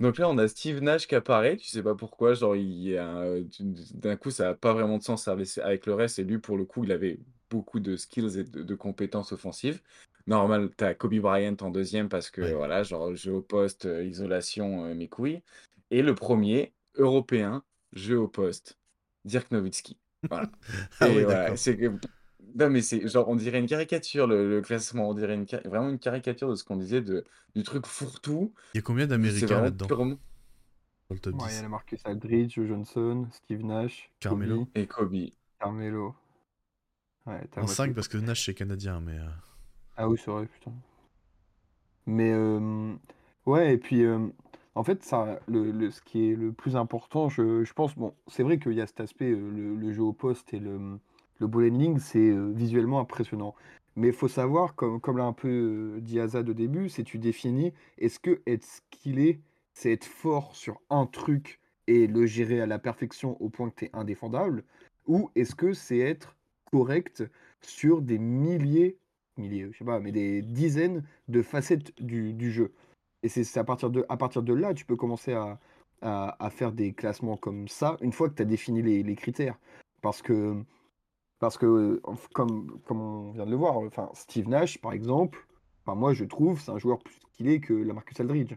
Donc 0.00 0.18
là, 0.18 0.28
on 0.30 0.38
a 0.38 0.48
Steve 0.48 0.80
Nash 0.82 1.06
qui 1.06 1.14
apparaît, 1.14 1.56
tu 1.58 1.68
sais 1.68 1.82
pas 1.82 1.94
pourquoi, 1.94 2.34
genre 2.34 2.56
il 2.56 2.64
y 2.82 2.96
a 2.96 3.06
un- 3.08 3.44
tu- 3.44 3.62
d'un 3.94 4.16
coup 4.16 4.30
ça 4.30 4.50
a 4.50 4.54
pas 4.54 4.72
vraiment 4.72 4.98
de 4.98 5.02
sens 5.02 5.28
avec 5.28 5.58
avec 5.58 5.86
le 5.86 5.94
reste 5.94 6.18
et 6.18 6.24
lui 6.24 6.38
pour 6.38 6.56
le 6.56 6.64
coup, 6.64 6.84
il 6.84 6.92
avait 6.92 7.20
beaucoup 7.50 7.80
de 7.80 7.96
skills 7.96 8.38
et 8.38 8.44
de, 8.44 8.62
de 8.62 8.74
compétences 8.74 9.32
offensives. 9.32 9.82
Normal, 10.26 10.70
tu 10.76 10.84
as 10.84 10.94
Kobe 10.94 11.16
Bryant 11.20 11.56
en 11.60 11.70
deuxième 11.70 12.08
parce 12.08 12.30
que 12.30 12.40
Ouais. 12.40 12.54
voilà, 12.54 12.82
genre 12.82 13.14
jeu 13.14 13.34
au 13.34 13.42
poste, 13.42 13.86
euh, 13.86 14.04
isolation, 14.04 14.86
euh, 14.86 14.94
mes 14.94 15.08
couilles. 15.08 15.42
Et 15.90 16.02
le 16.02 16.14
premier, 16.14 16.72
européen, 16.94 17.64
jeu 17.92 18.18
au 18.18 18.28
poste, 18.28 18.78
Dirk 19.24 19.50
Nowitzki. 19.50 19.98
Voilà. 20.30 20.50
Ah 21.00 21.10
Et 21.10 21.12
ouais, 21.12 21.24
voilà, 21.24 21.56
d'accord. 21.56 21.56
c'est 21.56 21.76
que. 21.76 21.90
Non, 22.60 22.70
mais 22.70 22.82
c'est 22.82 23.08
genre, 23.08 23.28
on 23.28 23.36
dirait 23.36 23.58
une 23.60 23.66
caricature, 23.66 24.26
le, 24.28 24.48
le 24.50 24.60
classement. 24.62 25.08
On 25.08 25.14
dirait 25.14 25.34
une, 25.34 25.46
ca- 25.48 25.62
vraiment 25.64 25.88
une 25.88 25.98
caricature 25.98 26.48
de 26.50 26.54
ce 26.56 26.64
qu'on 26.64 26.76
disait 26.76 27.00
de, 27.02 27.24
du 27.56 27.62
truc 27.64 27.86
fourre-tout. 27.86 28.54
Il 28.74 28.78
y 28.78 28.80
a 28.80 28.82
combien 28.82 29.06
C'est 29.22 29.46
d'Américains 29.46 29.46
vraiment 29.46 29.70
là-dedans? 29.70 29.86
purement. 29.86 30.18
dans 31.10 31.14
le 31.14 31.20
top 31.20 31.36
Ouais, 31.36 31.54
il 31.54 31.56
y 31.56 31.58
10 31.58 31.64
a 31.64 31.68
Marcus 31.68 32.00
Aldridge, 32.06 32.54
Joe 32.54 32.68
Johnson, 32.68 33.26
Steve 33.32 33.64
Nash, 33.64 34.12
Carmelo 34.18 34.64
Kobe, 34.64 34.70
Et 34.74 34.86
Kobe. 34.86 35.32
Carmelo. 35.60 36.14
Ouais, 37.26 37.46
t'as 37.50 37.62
En 37.62 37.64
moitié. 37.64 37.92
5 37.92 37.94
parce 37.94 38.08
que 38.08 38.16
Nash 38.18 38.44
c'est 38.46 38.54
canadien, 38.54 39.00
mais. 39.00 39.16
euh, 39.16 39.28
Ah 39.96 40.08
oui, 40.08 40.18
c'est 40.18 40.32
vrai, 40.32 40.46
putain. 40.46 40.72
Mais 42.06 42.32
euh, 42.32 42.94
ouais, 43.46 43.74
et 43.74 43.78
puis 43.78 44.02
euh, 44.04 44.28
en 44.74 44.82
fait, 44.84 45.02
ça, 45.04 45.40
le, 45.48 45.70
le- 45.70 45.90
ce 45.90 46.00
qui 46.02 46.30
est 46.30 46.36
le 46.36 46.52
plus 46.52 46.76
important, 46.76 47.28
je, 47.28 47.64
je 47.64 47.72
pense, 47.72 47.94
bon, 47.96 48.14
c'est 48.26 48.42
vrai 48.42 48.58
qu'il 48.58 48.72
y 48.72 48.80
a 48.80 48.86
cet 48.86 49.00
aspect, 49.00 49.30
euh, 49.30 49.50
le, 49.50 49.76
le 49.76 49.92
jeu 49.92 50.02
au 50.02 50.12
poste 50.12 50.52
et 50.54 50.58
le, 50.58 50.98
le 51.40 51.46
ball 51.46 51.64
handling, 51.64 51.98
c'est 51.98 52.18
euh, 52.18 52.52
visuellement 52.54 53.00
impressionnant. 53.00 53.54
Mais 53.96 54.08
il 54.08 54.12
faut 54.12 54.28
savoir, 54.28 54.74
comme, 54.76 55.00
l'a 55.16 55.24
un 55.24 55.32
peu 55.32 55.96
euh, 55.96 56.00
dit 56.00 56.20
Azad 56.20 56.48
au 56.48 56.54
début, 56.54 56.88
c'est 56.88 57.02
tu 57.02 57.18
définis, 57.18 57.72
est-ce 57.98 58.20
que 58.20 58.40
être 58.46 58.64
skillé, 58.64 59.40
c'est 59.74 59.92
être 59.92 60.04
fort 60.04 60.54
sur 60.54 60.80
un 60.90 61.06
truc 61.06 61.60
et 61.86 62.06
le 62.06 62.26
gérer 62.26 62.60
à 62.60 62.66
la 62.66 62.78
perfection 62.78 63.40
au 63.42 63.48
point 63.48 63.70
que 63.70 63.74
tu 63.76 63.84
es 63.86 63.90
indéfendable, 63.92 64.64
ou 65.06 65.30
est-ce 65.34 65.54
que 65.54 65.72
c'est 65.72 65.98
être 65.98 66.36
correct 66.70 67.24
sur 67.62 68.00
des 68.00 68.18
milliers, 68.18 68.96
milliers, 69.36 69.68
je 69.72 69.78
sais 69.78 69.84
pas, 69.84 69.98
mais 69.98 70.12
des 70.12 70.42
dizaines 70.42 71.02
de 71.28 71.42
facettes 71.42 71.92
du, 72.00 72.50
jeu? 72.52 72.72
Et 73.22 73.28
c'est 73.28 73.58
à 73.58 73.64
partir 73.64 73.90
de, 73.90 74.04
à 74.08 74.16
partir 74.16 74.42
de 74.42 74.54
là, 74.54 74.72
tu 74.72 74.84
peux 74.84 74.96
commencer 74.96 75.32
à 75.32 76.50
faire 76.50 76.72
des 76.72 76.92
classements 76.92 77.36
comme 77.36 77.66
ça, 77.66 77.96
une 78.02 78.12
fois 78.12 78.28
que 78.28 78.34
tu 78.34 78.42
as 78.42 78.46
défini 78.46 78.82
les, 78.82 79.02
les 79.02 79.16
critères. 79.16 79.58
Parce 80.00 80.22
que, 80.22 80.62
parce 81.40 81.58
que 81.58 82.02
comme, 82.34 82.80
comme 82.86 83.02
on 83.02 83.32
vient 83.32 83.46
de 83.46 83.50
le 83.52 83.56
voir, 83.56 83.78
enfin, 83.78 84.10
Steve 84.14 84.48
Nash, 84.48 84.80
par 84.80 84.92
exemple, 84.94 85.46
enfin, 85.86 85.96
moi, 85.98 86.14
je 86.14 86.24
trouve 86.26 86.60
c'est 86.60 86.72
un 86.72 86.78
joueur 86.78 87.00
plus 87.00 87.16
skillé 87.32 87.60
que 87.60 87.74
la 87.74 87.94
Marcus 87.94 88.20
Aldridge. 88.20 88.54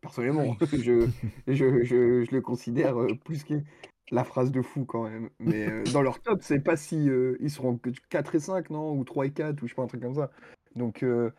Personnellement, 0.00 0.56
Oui. 0.60 0.66
je, 0.72 1.08
je, 1.48 1.84
je, 1.84 2.24
je 2.24 2.32
le 2.32 2.40
considère 2.40 3.00
euh, 3.00 3.14
plus 3.24 3.44
que 3.44 3.62
la 4.10 4.24
phrase 4.24 4.52
de 4.52 4.62
fou 4.62 4.84
quand 4.84 5.04
même. 5.04 5.30
Mais 5.40 5.68
euh, 5.68 5.84
dans 5.92 6.02
leur 6.02 6.20
top, 6.20 6.42
c'est 6.42 6.60
pas 6.60 6.76
si. 6.76 7.08
euh, 7.10 7.36
ils 7.40 7.50
seront 7.50 7.78
que 7.78 7.90
4 8.10 8.34
et 8.36 8.40
5, 8.40 8.70
non? 8.70 8.94
Ou 8.96 9.04
3 9.04 9.26
et 9.26 9.32
4, 9.32 9.62
ou 9.62 9.66
je 9.66 9.72
sais 9.72 9.76
pas, 9.76 9.82
un 9.82 9.86
truc 9.88 10.02
comme 10.02 10.14
ça. 10.16 10.30
Donc, 10.76 11.02
euh, 11.04 11.30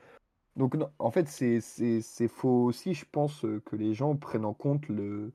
donc 0.55 0.75
non, 0.75 0.89
en 0.99 1.11
fait, 1.11 1.27
c'est 1.29 2.27
faux 2.29 2.65
aussi, 2.65 2.93
je 2.95 3.05
pense, 3.11 3.45
que 3.65 3.75
les 3.75 3.93
gens 3.95 4.15
prennent 4.17 4.45
en 4.45 4.53
compte 4.55 4.87
le, 4.89 5.33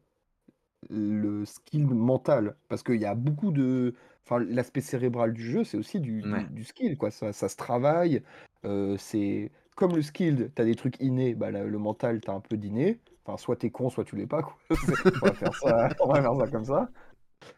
le 0.91 1.45
skill 1.45 1.87
mental. 1.87 2.57
Parce 2.69 2.83
qu'il 2.83 3.01
y 3.01 3.05
a 3.07 3.15
beaucoup 3.15 3.53
de. 3.53 3.95
Enfin, 4.31 4.45
l'aspect 4.51 4.83
cérébral 4.83 5.33
du 5.33 5.43
jeu, 5.43 5.65
c'est 5.65 5.79
aussi 5.79 6.01
du, 6.01 6.21
du- 6.23 6.31
Ouais. 6.33 6.45
du 6.51 6.63
skill, 6.65 6.99
quoi. 6.99 7.11
Ça, 7.11 7.33
ça 7.33 7.49
se 7.49 7.57
travaille. 7.57 8.23
euh, 8.65 8.97
c'est 8.99 9.51
comme 9.77 9.95
le 9.95 10.03
skill, 10.03 10.51
t'as 10.55 10.65
des 10.65 10.75
trucs 10.75 11.01
innés, 11.01 11.35
bah, 11.35 11.51
la- 11.51 11.65
le 11.65 11.79
mental, 11.79 12.21
t'as 12.21 12.33
un 12.35 12.41
peu 12.41 12.57
d'inné. 12.57 12.99
Enfin, 13.25 13.37
soit 13.39 13.57
t'es 13.57 13.71
con, 13.71 13.89
soit 13.89 14.05
tu 14.05 14.17
l'es 14.17 14.27
pas, 14.27 14.43
quoi. 14.43 14.57
On 15.23 15.27
va 15.27 15.33
faire 15.33 15.55
ça, 15.55 15.89
on 16.01 16.09
va 16.13 16.21
faire 16.23 16.37
ça 16.37 16.47
comme 16.49 16.65
ça. 16.65 16.89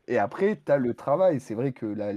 Et 0.07 0.19
après, 0.19 0.61
tu 0.65 0.71
as 0.71 0.77
le 0.77 0.93
travail. 0.95 1.41
C'est 1.41 1.55
vrai 1.55 1.73
que 1.73 1.87
la, 1.87 2.12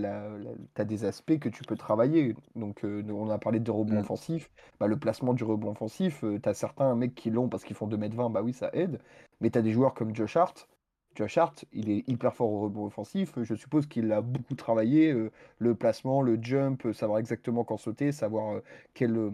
tu 0.76 0.82
as 0.82 0.86
des 0.86 1.06
aspects 1.06 1.40
que 1.40 1.50
tu 1.50 1.64
peux 1.64 1.78
travailler. 1.78 2.36
Donc, 2.56 2.84
euh, 2.84 3.02
on 3.10 3.30
a 3.30 3.38
parlé 3.40 3.60
de 3.60 3.72
rebond 3.72 3.96
Mm. 3.96 4.00
offensif. 4.00 4.52
Bah, 4.80 4.88
le 4.88 4.98
placement 4.98 5.34
du 5.34 5.44
rebond 5.46 5.72
offensif, 5.72 6.24
tu 6.44 6.50
as 6.50 6.54
certains 6.54 6.94
mecs 6.96 7.16
qui 7.16 7.30
l'ont 7.32 7.48
parce 7.48 7.64
qu'ils 7.64 7.76
font 7.78 7.88
2m20, 7.88 8.30
bah 8.32 8.42
oui, 8.44 8.54
ça 8.54 8.70
aide. 8.74 9.00
Mais 9.42 9.50
tu 9.50 9.58
as 9.58 9.62
des 9.62 9.72
joueurs 9.72 9.94
comme 9.94 10.14
Josh 10.14 10.36
Hart. 10.38 10.68
Josh 11.16 11.38
Hart, 11.38 11.66
il 11.74 11.90
est 11.90 12.08
hyper 12.10 12.36
fort 12.36 12.52
au 12.52 12.62
rebond 12.62 12.86
offensif. 12.86 13.34
Je 13.42 13.56
suppose 13.56 13.88
qu'il 13.88 14.12
a 14.12 14.22
beaucoup 14.22 14.56
travaillé. 14.56 15.12
euh, 15.12 15.32
le 15.60 15.76
placement, 15.76 16.22
le 16.22 16.38
jump, 16.42 16.86
euh, 16.86 16.94
savoir 16.94 17.20
exactement 17.20 17.64
quand 17.64 17.78
sauter, 17.78 18.12
savoir 18.12 18.56
euh, 18.58 18.64
quel, 18.94 19.16
euh, 19.18 19.32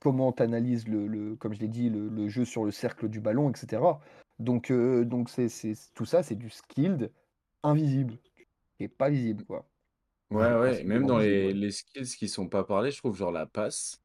comment 0.00 0.32
tu 0.32 0.42
analyses, 0.42 0.88
le, 0.88 1.06
le- 1.06 1.36
comme 1.36 1.54
je 1.54 1.60
l'ai 1.60 1.68
dit, 1.68 1.90
le, 1.90 2.08
le 2.08 2.28
jeu 2.28 2.44
sur 2.44 2.64
le 2.64 2.70
cercle 2.72 3.08
du 3.08 3.20
ballon, 3.20 3.50
etc. 3.50 4.00
Donc, 4.38 4.72
donc 4.72 5.28
c'est, 5.30 5.48
tout 5.94 6.06
ça, 6.06 6.22
c'est 6.22 6.34
du 6.36 6.50
skilled 6.50 7.12
invisible, 7.62 8.18
est 8.80 8.88
pas 8.88 9.10
visible, 9.10 9.44
quoi. 9.46 9.66
Ouais, 10.30 10.54
ouais. 10.54 10.84
et 10.84 10.84
Même 10.84 11.06
dans 11.06 11.18
visible, 11.18 11.18
les, 11.18 11.52
ouais. 11.52 11.54
les 11.54 11.72
skills 11.72 12.04
qui 12.16 12.28
sont 12.28 12.48
pas 12.48 12.62
parlés, 12.64 12.90
je 12.92 12.98
trouve, 12.98 13.16
genre 13.16 13.32
la 13.32 13.46
passe, 13.46 14.00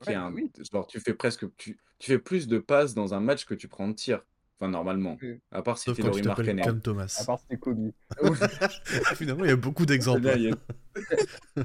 qui 0.00 0.12
est 0.12 0.14
Ouais, 0.14 0.16
un. 0.16 0.34
oui. 0.34 0.52
Genre, 0.72 0.86
tu 0.86 1.00
fais 1.00 1.14
presque. 1.14 1.46
Tu, 1.56 1.78
tu 1.98 2.12
fais 2.12 2.18
plus 2.20 2.48
de 2.48 2.58
passes 2.58 2.94
dans 2.94 3.14
un 3.14 3.20
match 3.20 3.46
que 3.46 3.54
tu 3.54 3.68
prends 3.68 3.88
de 3.88 3.94
tirs. 3.94 4.24
Enfin, 4.64 4.70
normalement. 4.70 5.18
À 5.50 5.62
part 5.62 5.78
si 5.78 5.92
t'es 5.92 6.02
Laurie 6.02 6.22
Markkanen. 6.22 6.64
Cam 6.64 6.78
À 6.78 6.80
Thomas. 6.80 7.24
part 7.26 7.38
c'était 7.40 7.58
Kobe. 7.58 7.90
Finalement, 9.16 9.44
il 9.44 9.48
y 9.48 9.52
a 9.52 9.56
beaucoup 9.56 9.86
d'exemples. 9.86 10.28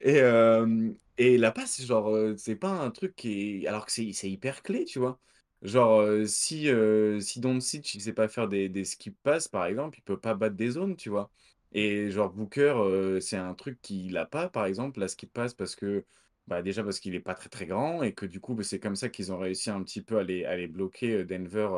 Et, 0.00 0.20
euh, 0.20 0.90
et 1.16 1.38
la 1.38 1.50
passe, 1.50 1.82
genre, 1.84 2.08
euh, 2.14 2.34
c'est 2.36 2.56
pas 2.56 2.68
un 2.70 2.90
truc 2.90 3.14
qui 3.16 3.62
est. 3.62 3.66
Alors 3.66 3.86
que 3.86 3.92
c'est 3.92 4.12
c'est 4.12 4.30
hyper 4.30 4.62
clé, 4.62 4.84
tu 4.84 4.98
vois. 4.98 5.18
Genre, 5.62 6.00
euh, 6.00 6.26
si, 6.26 6.68
euh, 6.68 7.20
si 7.20 7.40
Doncic, 7.40 7.94
il 7.94 8.00
sait 8.02 8.12
pas 8.12 8.28
faire 8.28 8.48
des, 8.48 8.68
des 8.68 8.84
skip 8.84 9.16
passes, 9.22 9.48
par 9.48 9.64
exemple, 9.64 9.98
il 9.98 10.02
peut 10.02 10.20
pas 10.20 10.34
battre 10.34 10.56
des 10.56 10.70
zones, 10.70 10.96
tu 10.96 11.08
vois. 11.08 11.30
Et 11.72 12.10
genre, 12.10 12.30
Booker, 12.30 12.74
euh, 12.76 13.20
c'est 13.20 13.36
un 13.38 13.54
truc 13.54 13.80
qu'il 13.80 14.16
a 14.18 14.26
pas, 14.26 14.48
par 14.50 14.66
exemple, 14.66 15.00
la 15.00 15.08
skip 15.08 15.32
pass, 15.32 15.54
parce 15.54 15.74
que. 15.76 16.04
Bah, 16.46 16.62
déjà 16.62 16.84
parce 16.84 17.00
qu'il 17.00 17.14
est 17.14 17.20
pas 17.20 17.34
très 17.34 17.48
très 17.48 17.66
grand 17.66 18.02
et 18.02 18.12
que 18.12 18.26
du 18.26 18.40
coup, 18.40 18.54
bah, 18.54 18.62
c'est 18.64 18.78
comme 18.78 18.96
ça 18.96 19.08
qu'ils 19.08 19.32
ont 19.32 19.38
réussi 19.38 19.70
un 19.70 19.82
petit 19.82 20.02
peu 20.02 20.18
à 20.18 20.22
les, 20.22 20.44
à 20.44 20.56
les 20.56 20.66
bloquer, 20.66 21.24
Denver, 21.24 21.68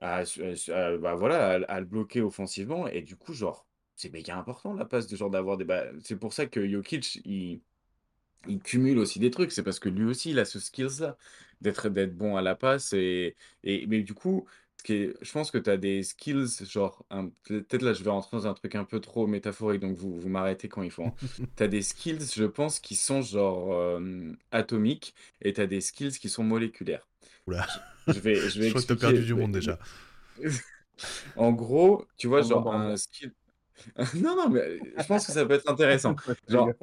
à, 0.00 0.22
bah, 0.98 1.14
voilà, 1.14 1.54
à, 1.68 1.80
le 1.80 1.86
bloquer 1.86 2.20
offensivement. 2.20 2.86
Et 2.88 3.02
du 3.02 3.16
coup, 3.16 3.32
genre, 3.32 3.66
c'est 3.96 4.12
méga 4.12 4.36
important 4.36 4.74
la 4.74 4.84
passe, 4.84 5.06
de 5.08 5.16
genre 5.16 5.30
d'avoir 5.30 5.56
des. 5.56 5.64
bah, 5.64 5.84
c'est 6.02 6.16
pour 6.18 6.32
ça 6.32 6.46
que 6.46 6.68
Jokic, 6.68 7.20
il 8.46 8.60
cumule 8.60 8.98
aussi 8.98 9.18
des 9.18 9.30
trucs. 9.30 9.52
C'est 9.52 9.62
parce 9.62 9.80
que 9.80 9.88
lui 9.88 10.04
aussi, 10.04 10.30
il 10.30 10.38
a 10.38 10.44
ce 10.44 10.60
skills-là, 10.60 11.16
d'être 11.60 11.88
d'être 11.88 12.16
bon 12.16 12.36
à 12.36 12.42
la 12.42 12.54
passe. 12.54 12.92
Et, 12.92 13.36
et, 13.64 13.86
mais 13.86 14.02
du 14.02 14.14
coup, 14.14 14.46
qui 14.82 14.94
est- 14.94 15.14
je 15.22 15.32
pense 15.32 15.50
que 15.50 15.58
tu 15.58 15.70
as 15.70 15.76
des 15.76 16.02
skills, 16.02 16.46
genre, 16.70 17.04
un- 17.10 17.28
peut-être 17.44 17.82
là, 17.82 17.92
je 17.92 18.02
vais 18.04 18.10
rentrer 18.10 18.36
dans 18.36 18.46
un 18.46 18.54
truc 18.54 18.74
un 18.74 18.84
peu 18.84 19.00
trop 19.00 19.26
métaphorique, 19.26 19.80
donc 19.80 19.96
vous, 19.96 20.18
vous 20.20 20.28
m'arrêtez 20.28 20.68
quand 20.68 20.82
il 20.82 20.90
faut. 20.90 21.14
Tu 21.56 21.62
as 21.62 21.68
des 21.68 21.82
skills, 21.82 22.20
je 22.34 22.44
pense, 22.44 22.80
qui 22.80 22.96
sont 22.96 23.22
genre 23.22 23.72
euh, 23.72 24.32
atomiques, 24.52 25.14
et 25.42 25.52
tu 25.52 25.60
as 25.60 25.66
des 25.66 25.80
skills 25.80 26.12
qui 26.18 26.28
sont 26.28 26.44
moléculaires. 26.44 27.08
Oula. 27.46 27.66
Je, 27.66 27.78
je 28.08 28.20
vais, 28.20 28.48
je 28.48 28.60
Je 28.60 28.70
crois 28.70 28.82
que 28.82 28.86
t'as 28.86 28.96
perdu 28.96 29.24
du 29.24 29.34
monde 29.34 29.52
déjà. 29.52 29.78
En 31.34 31.52
gros, 31.52 32.06
tu 32.16 32.26
vois, 32.28 32.42
On 32.42 32.42
genre, 32.42 32.72
un 32.72 32.96
skill. 32.96 33.32
Non, 34.14 34.36
non, 34.36 34.50
mais 34.50 34.80
je 34.98 35.06
pense 35.06 35.26
que 35.26 35.32
ça 35.32 35.46
peut 35.46 35.54
être 35.54 35.70
intéressant. 35.70 36.16
Je 36.26 36.34
Genre, 36.48 36.72
rigole. 36.72 36.76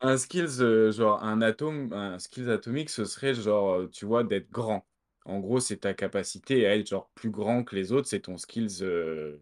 un 0.00 0.18
skills, 0.18 0.60
euh, 0.62 0.92
genre 0.92 1.24
un 1.24 1.42
atome, 1.42 1.92
un 1.94 2.18
skills 2.20 2.50
atomique, 2.50 2.90
ce 2.90 3.04
serait 3.06 3.34
genre, 3.34 3.72
euh, 3.74 3.88
tu 3.88 4.06
vois, 4.06 4.24
d'être 4.24 4.50
grand. 4.50 4.86
En 5.24 5.40
gros, 5.40 5.60
c'est 5.60 5.78
ta 5.78 5.94
capacité 5.94 6.66
à 6.66 6.76
être 6.76 6.88
genre 6.88 7.10
plus 7.14 7.30
grand 7.30 7.64
que 7.64 7.76
les 7.76 7.92
autres, 7.92 8.08
c'est 8.08 8.20
ton 8.20 8.36
skills, 8.38 8.82
euh, 8.82 9.38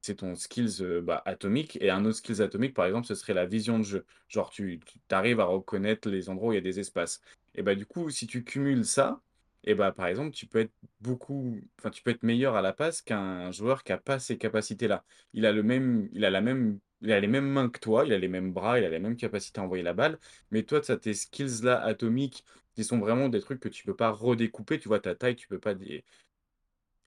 c'est 0.00 0.16
ton 0.16 0.34
skills 0.36 0.82
euh, 0.82 1.00
bah, 1.02 1.22
atomique. 1.26 1.78
Et 1.80 1.90
un 1.90 2.04
autre 2.04 2.18
skills 2.18 2.42
atomique, 2.42 2.74
par 2.74 2.86
exemple, 2.86 3.06
ce 3.06 3.14
serait 3.14 3.34
la 3.34 3.46
vision 3.46 3.78
de 3.78 3.84
jeu. 3.84 4.06
Genre, 4.28 4.50
tu, 4.50 4.80
tu 4.86 5.14
arrives 5.14 5.40
à 5.40 5.44
reconnaître 5.44 6.08
les 6.08 6.28
endroits 6.28 6.50
où 6.50 6.52
il 6.52 6.56
y 6.56 6.58
a 6.58 6.62
des 6.62 6.80
espaces. 6.80 7.20
Et 7.54 7.62
bah, 7.62 7.74
du 7.74 7.86
coup, 7.86 8.10
si 8.10 8.26
tu 8.26 8.44
cumules 8.44 8.84
ça, 8.84 9.20
et 9.64 9.74
bah, 9.74 9.92
par 9.92 10.06
exemple, 10.06 10.30
tu 10.30 10.46
peux 10.46 10.60
être 10.60 10.72
beaucoup, 11.00 11.60
enfin, 11.78 11.90
tu 11.90 12.02
peux 12.02 12.10
être 12.10 12.22
meilleur 12.22 12.54
à 12.56 12.62
la 12.62 12.72
passe 12.72 13.02
qu'un 13.02 13.50
joueur 13.50 13.84
qui 13.84 13.92
n'a 13.92 13.98
pas 13.98 14.18
ces 14.18 14.38
capacités-là. 14.38 15.04
Il 15.34 15.46
a 15.46 15.52
le 15.52 15.62
même, 15.62 16.08
il 16.12 16.24
a 16.24 16.30
la 16.30 16.40
même, 16.40 16.78
il 17.02 17.12
a 17.12 17.20
les 17.20 17.26
mêmes 17.28 17.46
mains 17.48 17.68
que 17.68 17.78
toi, 17.80 18.04
il 18.06 18.12
a 18.12 18.18
les 18.18 18.28
mêmes 18.28 18.52
bras, 18.52 18.78
il 18.78 18.84
a 18.84 18.88
les 18.90 18.98
mêmes 18.98 19.16
capacités 19.16 19.60
à 19.60 19.64
envoyer 19.64 19.82
la 19.82 19.94
balle. 19.94 20.18
Mais 20.50 20.62
toi, 20.64 20.80
tu 20.80 20.96
tes 20.98 21.14
skills-là 21.14 21.80
atomiques 21.82 22.44
qui 22.74 22.84
sont 22.84 22.98
vraiment 22.98 23.28
des 23.28 23.40
trucs 23.40 23.60
que 23.60 23.68
tu 23.68 23.84
peux 23.84 23.96
pas 23.96 24.10
redécouper. 24.10 24.78
Tu 24.78 24.88
vois, 24.88 25.00
ta 25.00 25.14
taille, 25.14 25.36
tu 25.36 25.48
peux 25.48 25.58
pas. 25.60 25.74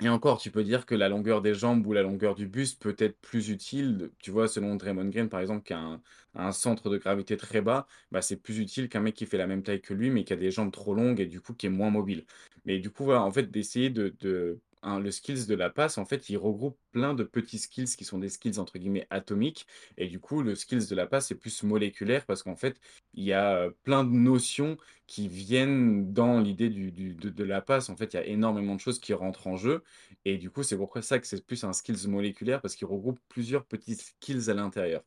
et 0.04 0.10
encore, 0.10 0.40
tu 0.40 0.50
peux 0.50 0.64
dire 0.64 0.86
que 0.88 0.96
la 0.96 1.10
longueur 1.10 1.42
des 1.44 1.54
jambes 1.54 1.86
ou 1.86 1.94
la 1.94 2.02
longueur 2.02 2.34
du 2.34 2.48
buste 2.48 2.82
peut 2.82 2.96
être 2.98 3.20
plus 3.22 3.50
utile. 3.50 4.12
Tu 4.18 4.32
vois, 4.32 4.48
selon 4.48 4.76
Draymond 4.76 5.10
Green, 5.10 5.30
par 5.30 5.40
exemple, 5.42 5.64
qui 5.64 5.74
a 5.74 6.00
un, 6.34 6.52
centre 6.52 6.90
de 6.90 6.98
gravité 6.98 7.38
très 7.38 7.62
bas, 7.62 7.86
bah, 8.12 8.22
c'est 8.24 8.38
plus 8.38 8.58
utile 8.60 8.90
qu'un 8.90 9.00
mec 9.02 9.14
qui 9.16 9.28
fait 9.28 9.38
la 9.38 9.46
même 9.46 9.62
taille 9.62 9.80
que 9.82 9.94
lui, 9.94 10.10
mais 10.10 10.24
qui 10.24 10.34
a 10.34 10.36
des 10.38 10.50
jambes 10.50 10.72
trop 10.72 10.96
longues 10.96 11.20
et 11.20 11.28
du 11.28 11.40
coup 11.40 11.54
qui 11.54 11.68
est 11.68 11.70
moins 11.70 11.92
mobile. 11.92 12.26
Mais 12.66 12.80
du 12.80 12.90
coup, 12.90 13.12
en 13.12 13.32
fait, 13.32 13.52
d'essayer 13.52 13.92
de, 13.92 14.10
de- 14.20 14.60
hein, 14.84 15.00
le 15.00 15.12
skills 15.12 15.46
de 15.48 15.56
la 15.56 15.70
passe, 15.70 15.98
en 15.98 16.06
fait, 16.06 16.30
il 16.30 16.38
regroupe 16.38 16.78
plein 16.92 17.14
de 17.14 17.24
petits 17.24 17.60
skills 17.60 17.96
qui 17.98 18.04
sont 18.06 18.18
des 18.20 18.30
skills 18.30 18.60
entre 18.60 18.78
guillemets 18.80 19.08
atomiques. 19.10 19.68
Et 19.98 20.08
du 20.08 20.20
coup, 20.20 20.42
le 20.42 20.56
skills 20.56 20.88
de 20.90 20.96
la 20.96 21.08
passe 21.08 21.32
est 21.32 21.36
plus 21.36 21.64
moléculaire 21.64 22.26
parce 22.26 22.44
qu'en 22.44 22.56
fait, 22.56 22.80
il 23.14 23.24
y 23.24 23.34
a 23.34 23.70
plein 23.84 24.04
de 24.04 24.10
notions 24.12 24.78
qui 25.08 25.28
viennent 25.28 26.14
dans 26.14 26.40
l'idée 26.40 26.70
du, 26.70 26.92
du- 26.92 27.16
de, 27.16 27.30
de 27.30 27.44
la 27.44 27.62
passe. 27.62 27.90
En 27.90 27.96
fait, 27.98 28.14
il 28.14 28.18
y 28.18 28.20
a 28.20 28.26
énormément 28.26 28.76
de 28.76 28.80
choses 28.82 29.00
qui 29.00 29.14
rentrent 29.14 29.48
en 29.48 29.58
jeu. 29.58 29.84
Et 30.26 30.38
du 30.38 30.50
coup, 30.52 30.64
c'est 30.64 30.78
pourquoi 30.78 31.02
ça 31.02 31.20
que 31.20 31.28
c'est 31.28 31.46
plus 31.46 31.64
un 31.64 31.74
skills 31.74 32.08
moléculaire 32.08 32.62
parce 32.62 32.76
qu'il 32.76 32.88
regroupe 32.88 33.20
plusieurs 33.30 33.66
petits 33.66 33.96
skills 33.96 34.50
à 34.50 34.54
l'intérieur. 34.54 35.04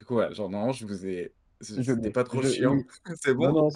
Du 0.00 0.06
coup, 0.06 0.16
ouais, 0.16 0.32
genre, 0.34 0.48
normalement, 0.50 0.72
je 0.72 0.86
vous 0.86 1.06
ai 1.06 1.34
c'était 1.60 2.10
pas 2.10 2.24
trop 2.24 2.42
je 2.42 2.48
chiant? 2.48 2.84
C'est 3.14 3.34
Non, 3.36 3.52
bon? 3.52 3.52
non, 3.52 3.70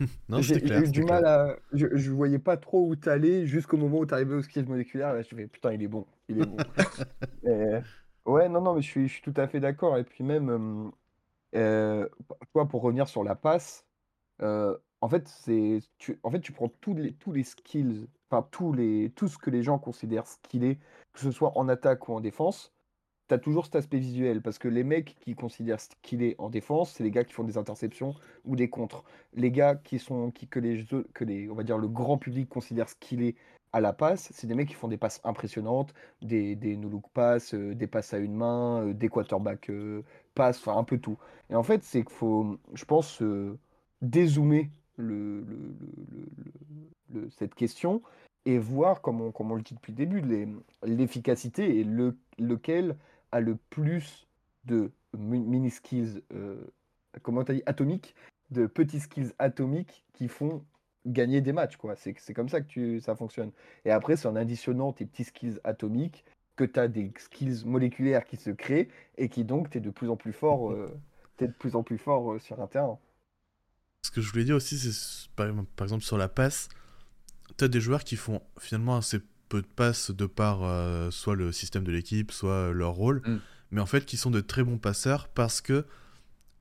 Non, 0.28 0.40
j'ai 0.42 0.58
eu 0.76 0.88
du 0.88 1.04
mal 1.04 1.24
à 1.24 1.56
je 1.72 1.86
je 1.96 2.10
voyais 2.10 2.38
pas 2.38 2.56
trop 2.56 2.86
où 2.88 2.96
tu 2.96 3.08
allais 3.08 3.46
jusqu'au 3.46 3.76
moment 3.76 3.98
où 3.98 4.06
tu 4.06 4.14
arrivais 4.14 4.34
aux 4.34 4.42
skills 4.42 4.64
moléculaires. 4.66 5.14
Là, 5.14 5.22
je 5.22 5.34
fais: 5.34 5.46
«Putain, 5.48 5.72
il 5.72 5.82
est 5.82 5.88
bon, 5.88 6.06
il 6.28 6.38
est 6.38 6.44
bon». 6.44 6.62
Et 7.46 7.80
ouais, 8.26 8.48
non, 8.48 8.60
non, 8.62 8.74
mais 8.74 8.82
je 8.82 8.88
suis 8.88 9.08
je 9.08 9.14
suis 9.14 9.22
tout 9.22 9.34
à 9.36 9.48
fait 9.48 9.60
d'accord 9.60 9.98
et 9.98 10.04
puis 10.04 10.24
même, 10.24 10.50
hem, 10.50 10.92
heu, 11.56 12.10
tu 12.42 12.48
vois, 12.54 12.68
pour 12.68 12.82
revenir 12.82 13.08
sur 13.08 13.24
la 13.24 13.36
passe, 13.36 13.86
heu, 14.42 14.78
en 15.02 15.08
fait, 15.10 15.28
c'est 15.28 15.80
tu 15.98 16.20
en 16.24 16.30
fait, 16.32 16.40
tu 16.40 16.52
prends 16.52 16.68
tous 16.70 16.94
les 16.94 17.14
tous 17.16 17.32
les 17.32 17.44
skills, 17.44 18.08
enfin, 18.30 18.48
tous 18.52 18.72
les 18.74 19.12
tout 19.16 19.28
ce 19.28 19.38
que 19.38 19.50
les 19.50 19.62
gens 19.64 19.78
considèrent 19.80 20.26
skillé, 20.28 20.80
que 21.12 21.20
ce 21.20 21.30
soit 21.32 21.58
en 21.58 21.68
attaque 21.68 22.08
ou 22.08 22.14
en 22.14 22.20
défense, 22.20 22.75
tu 23.28 23.34
as 23.34 23.38
toujours 23.38 23.64
cet 23.66 23.76
aspect 23.76 23.98
visuel 23.98 24.42
parce 24.42 24.58
que 24.58 24.68
les 24.68 24.84
mecs 24.84 25.16
qui 25.20 25.34
considèrent 25.34 25.80
skillé 25.80 26.34
en 26.38 26.50
défense, 26.50 26.92
c'est 26.92 27.04
les 27.04 27.10
gars 27.10 27.24
qui 27.24 27.32
font 27.32 27.44
des 27.44 27.58
interceptions 27.58 28.14
ou 28.44 28.56
des 28.56 28.68
contres. 28.70 29.04
Les 29.34 29.50
gars 29.50 29.74
qui 29.76 29.98
sont 29.98 30.30
qui 30.30 30.46
que 30.48 30.60
les 30.60 30.84
que 31.14 31.24
les 31.24 31.48
on 31.50 31.54
va 31.54 31.62
dire 31.64 31.78
le 31.78 31.88
grand 31.88 32.18
public 32.18 32.48
considère 32.48 32.88
skillé 32.88 33.36
à 33.72 33.80
la 33.80 33.92
passe, 33.92 34.30
c'est 34.32 34.46
des 34.46 34.54
mecs 34.54 34.68
qui 34.68 34.74
font 34.74 34.88
des 34.88 34.96
passes 34.96 35.20
impressionnantes, 35.24 35.92
des 36.22 36.56
des 36.56 36.76
no 36.76 36.88
look 36.88 37.04
passes, 37.12 37.52
heu, 37.54 37.74
des 37.74 37.86
passes 37.86 38.14
à 38.14 38.18
une 38.18 38.34
main, 38.34 38.82
heu, 38.86 38.94
des 38.94 39.08
quarterback, 39.08 39.68
heu, 39.70 40.04
passes, 40.34 40.58
enfin 40.60 40.78
un 40.78 40.84
peu 40.84 40.98
tout. 40.98 41.18
Et 41.50 41.54
en 41.56 41.62
fait, 41.62 41.82
c'est 41.84 42.02
qu'il 42.04 42.14
faut, 42.14 42.58
je 42.74 42.84
pense, 42.84 43.20
heu, 43.22 43.58
dézoomer 44.02 44.70
cette 47.30 47.54
question 47.54 48.02
et 48.44 48.58
voir 48.58 49.00
comme 49.02 49.20
on 49.20 49.32
comme 49.32 49.50
on 49.50 49.54
le 49.56 49.62
dit 49.62 49.74
depuis 49.74 49.92
le 49.92 49.96
début, 49.96 50.22
l'efficacité 50.84 51.78
et 51.80 51.84
le 51.84 52.16
lequel 52.38 52.96
a 53.32 53.40
le 53.40 53.56
plus 53.70 54.26
de 54.64 54.90
mi 55.16 55.38
mini 55.40 55.70
skills, 55.70 56.22
heu, 56.32 56.72
comment 57.22 57.44
tu 57.44 57.52
as 57.52 57.54
dit? 57.54 57.62
Atomiques? 57.66 58.14
De 58.50 58.66
petits 58.66 59.00
skills 59.00 59.32
atomiques 59.38 60.04
qui 60.12 60.28
font 60.28 60.64
gagner 61.04 61.40
des 61.40 61.52
matchs, 61.52 61.76
quoi. 61.76 61.94
C'est 61.96 62.34
comme 62.34 62.48
ça 62.48 62.60
que 62.60 62.66
tu 62.66 63.00
ça 63.00 63.16
fonctionne. 63.16 63.52
Et 63.84 63.90
après, 63.90 64.16
c'est 64.16 64.28
en 64.28 64.36
additionnant 64.36 64.92
tes 64.92 65.06
petits 65.06 65.24
skills 65.24 65.60
atomiques 65.64 66.24
que 66.56 66.64
tu 66.64 66.80
as 66.80 66.88
des 66.88 67.12
skills 67.18 67.64
moléculaires 67.64 68.24
qui 68.24 68.36
se 68.36 68.50
créent 68.50 68.88
et 69.18 69.28
qui 69.28 69.44
donc 69.44 69.70
tu 69.70 69.78
es 69.78 69.80
de 69.80 69.90
plus 69.90 70.08
en 70.08 70.16
plus 70.16 70.32
fort, 70.32 70.74
es 71.40 71.46
de 71.46 71.52
plus 71.52 71.76
en 71.76 71.82
plus 71.82 71.98
fort, 71.98 72.32
heu, 72.32 72.38
sur 72.38 72.60
un 72.60 72.66
terrain. 72.66 72.98
Ce 74.02 74.10
que 74.10 74.20
je 74.20 74.30
voulais 74.30 74.44
dire 74.44 74.56
aussi, 74.56 74.78
c'est 74.78 74.88
s 74.88 75.28
par 75.36 75.46
exemple 75.46 75.68
par 75.76 75.84
exemple 75.84 76.04
sur 76.04 76.16
la 76.16 76.28
passe, 76.28 76.68
tu 77.58 77.64
as 77.64 77.68
des 77.68 77.80
joueurs 77.80 78.04
qui 78.04 78.16
font 78.16 78.40
finalement 78.58 78.96
assez 78.96 79.20
peu 79.48 79.62
de 79.62 79.66
passes 79.66 80.10
de 80.10 80.26
par, 80.26 80.64
heu, 80.64 81.10
soit 81.10 81.36
le 81.36 81.52
système 81.52 81.84
de 81.84 81.92
l'équipe, 81.92 82.32
soit 82.32 82.72
leur 82.72 82.92
rôle, 82.92 83.22
Mmh. 83.24 83.36
mais 83.72 83.80
en 83.80 83.86
fait 83.86 84.04
qui 84.04 84.16
sont 84.16 84.30
de 84.30 84.40
très 84.40 84.62
bons 84.64 84.78
passeurs 84.78 85.28
parce 85.28 85.60
que 85.60 85.84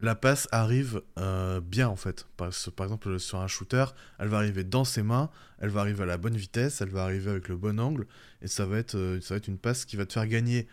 la 0.02 0.14
passe 0.14 0.48
arrive, 0.52 1.02
heu, 1.18 1.62
bien 1.62 1.88
en 1.88 1.96
fait. 1.96 2.28
Par 2.38 2.50
par 2.76 2.86
exemple, 2.86 3.18
sur 3.20 3.40
un 3.40 3.48
shooter, 3.48 3.86
elle 4.20 4.28
va 4.28 4.38
arriver 4.38 4.64
dans 4.64 4.84
ses 4.84 5.04
mains, 5.04 5.30
elle 5.60 5.70
va 5.70 5.82
arriver 5.82 6.04
à 6.04 6.06
la 6.06 6.18
bonne 6.18 6.36
vitesse, 6.36 6.82
elle 6.82 6.90
va 6.90 7.04
arriver 7.04 7.32
avec 7.32 7.48
le 7.48 7.56
bon 7.56 7.80
angle 7.80 8.06
et 8.42 8.48
ça 8.48 8.66
va 8.66 8.78
être, 8.78 9.20
ça 9.22 9.34
va 9.34 9.38
être 9.38 9.48
une 9.48 9.58
passe 9.58 9.86
qui 9.86 9.96
va 9.96 10.06
te 10.06 10.14
faire 10.14 10.28
gagner 10.28 10.68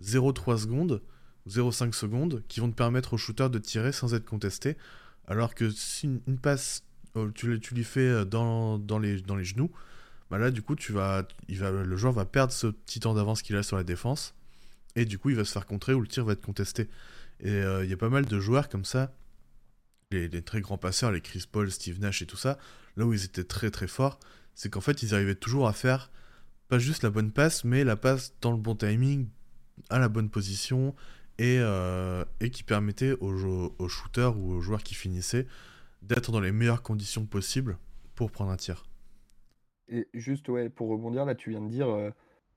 0,3 0.00 0.56
secondes, 0.58 1.02
0,5 1.48 1.92
secondes, 1.94 2.42
qui 2.48 2.60
vont 2.60 2.70
te 2.70 2.76
permettre 2.76 3.14
au 3.14 3.18
shooter 3.18 3.48
de 3.50 3.58
tirer 3.58 3.92
sans 3.92 4.14
être 4.14 4.24
contesté. 4.24 4.76
Alors 5.26 5.54
que 5.54 5.68
si 5.70 6.06
une 6.06 6.20
une 6.26 6.38
passe, 6.38 6.84
tu 7.34 7.48
lui 7.48 7.60
tu 7.60 7.74
lui 7.74 7.84
fais, 7.84 8.24
dans 8.24 8.78
dans 8.78 8.98
les 8.98 9.20
dans 9.20 9.36
les 9.36 9.44
genoux, 9.44 9.70
bah 10.30 10.38
là, 10.38 10.50
du 10.50 10.62
coup, 10.62 10.76
tu 10.76 10.92
vas 10.92 11.26
le 11.48 11.96
joueur 11.96 12.12
va 12.12 12.24
perdre 12.24 12.52
ce 12.52 12.68
petit 12.68 13.00
temps 13.00 13.14
d'avance 13.14 13.42
qu'il 13.42 13.56
a 13.56 13.62
sur 13.62 13.76
la 13.76 13.84
défense 13.84 14.34
et 14.96 15.04
du 15.04 15.18
coup, 15.18 15.30
il 15.30 15.36
va 15.36 15.44
se 15.44 15.52
faire 15.52 15.66
contrer 15.66 15.94
ou 15.94 16.00
le 16.00 16.08
tir 16.08 16.24
va 16.24 16.32
être 16.32 16.44
contesté. 16.44 16.88
Et 17.40 17.50
heu, 17.50 17.84
il 17.84 17.90
y 17.90 17.92
a 17.92 17.96
pas 17.96 18.08
mal 18.08 18.26
de 18.26 18.40
joueurs 18.40 18.68
comme 18.68 18.84
ça, 18.84 19.12
les 20.10 20.42
très 20.42 20.60
grands 20.60 20.78
passeurs, 20.78 21.12
les 21.12 21.20
Chris 21.20 21.44
Paul, 21.50 21.70
Steve 21.70 22.00
Nash 22.00 22.22
et 22.22 22.26
tout 22.26 22.36
ça, 22.36 22.58
là 22.96 23.06
où 23.06 23.12
ils 23.12 23.24
étaient 23.24 23.44
très, 23.44 23.70
très 23.70 23.86
forts, 23.86 24.18
c'est 24.54 24.68
qu'en 24.70 24.80
fait, 24.80 25.02
ils 25.02 25.14
arrivaient 25.14 25.34
toujours 25.34 25.68
à 25.68 25.72
faire 25.72 26.10
pas 26.68 26.78
juste 26.78 27.02
la 27.02 27.10
bonne 27.10 27.32
passe, 27.32 27.64
mais 27.64 27.82
la 27.84 27.96
passe 27.96 28.32
dans 28.40 28.52
le 28.52 28.56
bon 28.56 28.76
timing, 28.76 29.28
à 29.88 29.98
la 29.98 30.08
bonne 30.08 30.30
position 30.30 30.94
et 31.38 31.58
et 32.40 32.50
qui 32.50 32.62
permettait 32.62 33.12
aux 33.20 33.88
shooters 33.88 34.36
ou 34.38 34.52
aux 34.52 34.60
joueurs 34.60 34.82
qui 34.82 34.94
finissaient 34.94 35.46
d'être 36.02 36.32
dans 36.32 36.40
les 36.40 36.52
meilleures 36.52 36.82
conditions 36.82 37.24
possibles 37.26 37.78
pour 38.14 38.30
prendre 38.30 38.50
un 38.50 38.56
tir. 38.56 38.84
Et 39.90 40.08
juste, 40.14 40.48
ouais, 40.48 40.70
pour 40.70 40.88
rebondir, 40.88 41.24
là, 41.24 41.34
tu 41.34 41.50
viens 41.50 41.60
de 41.62 41.68
dire, 41.68 41.88
heu, 41.90 42.12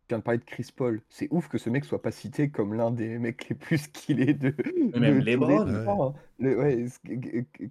tu 0.07 0.13
viens 0.13 0.19
de 0.19 0.23
parler 0.23 0.39
de 0.39 0.45
Chris 0.45 0.69
Paul. 0.75 1.01
C'est 1.09 1.27
ouf 1.31 1.47
que 1.49 1.57
ce 1.57 1.69
mec 1.69 1.85
soit 1.85 2.01
pas 2.01 2.11
cité 2.11 2.51
comme 2.51 2.73
l'un 2.73 2.91
des 2.91 3.17
mecs 3.19 3.49
les 3.49 3.55
plus 3.55 3.77
skillés 3.79 4.33
de 4.33 4.55
Mais 4.93 4.99
même 4.99 5.19
de 5.21 5.25
les 5.25 5.37
hein. 5.87 6.13
Le 6.39 6.57
ouais, 6.59 6.85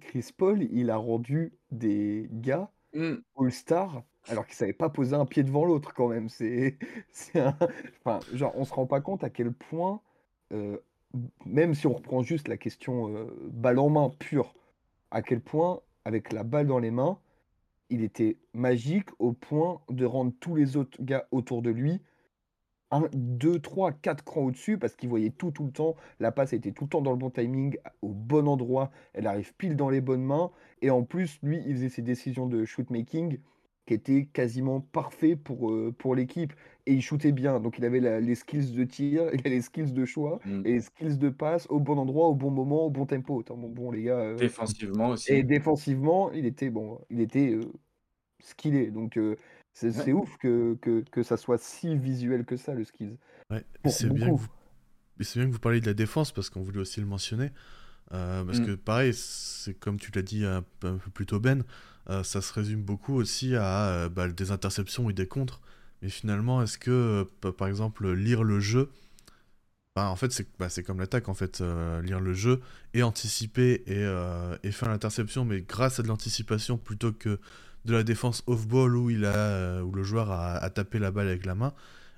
Chris 0.01 0.29
Paul, 0.37 0.63
il 0.63 0.89
a 0.89 0.97
rendu 0.97 1.53
des 1.71 2.27
gars 2.31 2.71
Mmh. 2.93 3.23
all-stars 3.37 4.03
alors 4.27 4.45
qu'ils 4.47 4.55
savaient 4.55 4.73
pas 4.73 4.89
poser 4.89 5.15
un 5.15 5.25
pied 5.25 5.43
devant 5.43 5.65
l'autre 5.65 5.93
quand 5.93 6.09
même. 6.09 6.29
C'est 6.29 6.77
c'est 7.11 7.39
un 7.41 7.57
enfin, 8.05 8.25
genre, 8.31 8.53
on 8.57 8.65
se 8.65 8.73
rend 8.73 8.87
pas 8.87 9.01
compte 9.01 9.23
à 9.23 9.29
quel 9.29 9.53
point, 9.53 10.01
heu, 10.53 10.83
m 11.15 11.29
même 11.45 11.73
si 11.75 11.87
on 11.87 11.93
reprend 11.93 12.23
juste 12.23 12.47
la 12.47 12.57
question, 12.57 13.09
heu, 13.09 13.49
balle 13.51 13.79
en 13.79 13.89
main 13.89 14.09
pure, 14.19 14.55
à 15.11 15.21
quel 15.21 15.41
point, 15.41 15.81
avec 16.05 16.33
la 16.33 16.43
balle 16.43 16.67
dans 16.67 16.79
les 16.79 16.91
mains, 16.91 17.19
il 17.93 18.03
était 18.03 18.39
magique 18.53 19.09
au 19.19 19.33
point 19.33 19.81
de 19.89 20.05
rendre 20.05 20.33
tous 20.39 20.55
les 20.55 20.77
autres 20.77 21.01
gars 21.01 21.27
autour 21.31 21.61
de 21.61 21.69
lui 21.71 22.01
1-2-3-4 22.91 24.23
crans 24.23 24.43
au-dessus 24.45 24.77
parce 24.77 24.95
qu'il 24.95 25.09
voyait 25.09 25.31
tout, 25.31 25.51
tout 25.51 25.65
le 25.65 25.71
temps. 25.71 25.95
La 26.19 26.31
passe 26.31 26.53
était 26.53 26.71
tout 26.73 26.85
le 26.85 26.89
temps 26.89 27.01
dans 27.01 27.11
le 27.11 27.17
bon 27.17 27.31
timing, 27.31 27.77
au 28.01 28.09
bon 28.09 28.47
endroit, 28.47 28.91
elle 29.13 29.27
arrive 29.27 29.55
pile 29.55 29.75
dans 29.75 29.89
les 29.89 30.01
bonnes 30.01 30.23
mains 30.23 30.51
et 30.81 30.89
en 30.91 31.03
plus, 31.03 31.39
lui, 31.43 31.61
il 31.65 31.73
faisait 31.75 31.89
ses 31.89 32.01
décisions 32.03 32.47
de 32.47 32.65
shoot 32.65 32.89
making 32.91 33.39
qui 33.85 33.93
étaient 33.95 34.25
quasiment 34.25 34.79
parfaits 34.79 35.35
pour, 35.43 35.71
heu, 35.71 35.91
pour 35.97 36.15
l'équipe 36.15 36.53
et 36.85 36.93
il 36.93 37.01
shootait 37.01 37.31
bien. 37.33 37.59
Donc 37.59 37.77
il 37.79 37.85
avait 37.85 37.99
la 37.99 38.19
les 38.21 38.35
skills 38.35 38.73
de 38.75 38.83
tir, 38.85 39.29
il 39.33 39.41
les 39.43 39.61
skills 39.61 39.93
de 39.93 40.05
choix 40.05 40.39
Mmh. 40.45 40.63
et 40.63 40.73
les 40.73 40.81
skills 40.81 41.17
de 41.17 41.29
passe 41.29 41.67
au 41.69 41.79
bon 41.79 41.97
endroit, 41.97 42.27
au 42.29 42.35
bon 42.35 42.51
moment, 42.51 42.85
au 42.85 42.89
bon 42.91 43.05
tempo. 43.05 43.43
Bon 43.49 43.69
bon 43.69 43.91
les 43.91 44.03
gars, 44.03 44.23
heu 44.23 44.39
Défensivement 44.39 45.09
et 45.25 45.43
aussi. 45.43 45.43
défensivement, 45.43 46.31
il 46.31 46.45
était 46.45 46.69
bon, 46.69 46.99
il 47.09 47.21
était, 47.21 47.57
heu, 48.43 48.47
skillé 48.47 48.91
donc 48.91 49.17
heu, 49.17 49.37
c'est 49.73 49.91
Ouais. 49.95 50.09
ouf 50.13 50.37
que 50.37 50.75
que 50.81 51.01
que 51.11 51.23
ça 51.23 51.37
soit 51.37 51.57
si 51.59 51.97
visuel 51.97 52.45
que 52.45 52.57
ça 52.57 52.73
le 52.73 52.85
skills. 52.85 53.17
Ouais, 53.51 53.65
c'est 53.85 54.11
bien 54.11 54.31
vous 54.31 54.47
bien 55.35 55.45
que 55.47 55.51
vous 55.51 55.59
parliez 55.59 55.81
de 55.81 55.85
la 55.87 55.93
défense 55.93 56.31
parce 56.33 56.49
qu'on 56.49 56.63
voulait 56.63 56.79
aussi 56.79 56.99
le 57.01 57.05
mentionner, 57.07 57.47
heu, 58.13 58.43
parce 58.45 58.59
Mmh. 58.59 58.61
que 58.61 58.75
pareil, 58.75 59.13
c'est 59.15 59.75
comme 59.75 59.99
tu 59.99 60.11
l'as 60.13 60.21
dit 60.23 60.45
un 60.45 60.63
peu 60.81 60.87
un 60.89 60.97
peu 60.97 61.11
plus 61.11 61.25
tôt 61.27 61.39
Ben, 61.39 61.63
heu, 62.09 62.23
ça 62.23 62.41
se 62.41 62.53
résume 62.53 62.83
beaucoup 62.83 63.15
aussi 63.15 63.55
à, 63.55 64.09
bah, 64.09 64.29
des 64.29 64.51
interceptions 64.51 65.09
et 65.09 65.13
des 65.13 65.27
contres. 65.27 65.61
Mais 66.03 66.09
finalement, 66.09 66.63
est-ce 66.63 66.77
que, 66.79 67.25
par 67.57 67.67
exemple, 67.69 68.11
lire 68.13 68.43
le 68.43 68.59
jeu, 68.59 68.91
bah, 69.95 70.09
en 70.09 70.15
fait, 70.15 70.31
c'est 70.31 70.47
bah, 70.57 70.69
c'est 70.69 70.83
comme 70.83 70.99
l'attaque 70.99 71.29
en 71.29 71.33
fait, 71.35 71.61
lire 72.03 72.19
le 72.19 72.33
jeu 72.33 72.61
et 72.93 73.03
anticiper 73.03 73.83
et 73.87 74.03
et 74.67 74.71
faire 74.71 74.89
l'interception, 74.89 75.45
mais 75.45 75.61
grâce 75.61 75.99
à 75.99 76.03
de 76.03 76.07
l'anticipation 76.07 76.77
plutôt 76.77 77.11
que 77.11 77.39
de 77.85 77.93
la 77.93 78.03
défense 78.03 78.43
off 78.47 78.67
ball 78.67 78.95
où 78.95 79.09
il 79.09 79.25
a, 79.25 79.77
heu, 79.79 79.83
où 79.83 79.91
le 79.91 80.03
joueur 80.03 80.31
a 80.31 80.55
a 80.57 80.69
tapé 80.69 80.99
la 80.99 81.11
balle 81.11 81.27
avec 81.27 81.45
la 81.45 81.55
main. 81.55 81.73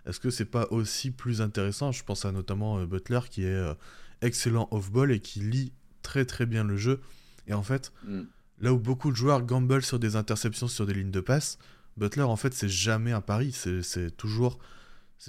Est-ce 0.06 0.20
que 0.20 0.30
c'est 0.30 0.46
pas 0.46 0.68
aussi 0.72 1.12
plus 1.12 1.42
intéressant? 1.42 1.92
Je 1.92 2.04
pense 2.04 2.26
à 2.26 2.32
notamment, 2.32 2.80
heu, 2.80 2.86
Butler 2.86 3.22
qui 3.30 3.44
est, 3.44 3.50
heu, 3.54 3.76
excellent 4.22 4.68
off 4.72 4.92
ball 4.92 5.12
et 5.12 5.20
qui 5.20 5.40
lit 5.40 5.74
très, 6.04 6.26
très 6.26 6.46
bien 6.46 6.64
le 6.64 6.78
jeu 6.78 7.02
et 7.48 7.54
en 7.54 7.64
fait, 7.64 7.92
Mmh. 8.06 8.22
là 8.60 8.74
où 8.74 8.80
beaucoup 8.80 9.12
de 9.12 9.16
joueurs 9.16 9.42
gamblent 9.44 9.82
sur 9.84 10.00
des 10.00 10.16
interceptions 10.16 10.68
sur 10.68 10.86
des 10.86 10.94
lignes 10.94 11.12
de 11.12 11.20
passe, 11.22 11.58
Butler 11.98 12.24
en 12.24 12.36
fait, 12.36 12.54
c'est 12.54 12.70
jamais 12.70 13.12
un 13.12 13.22
pari, 13.22 13.52
c'est 13.52 14.12
toujours 14.18 14.60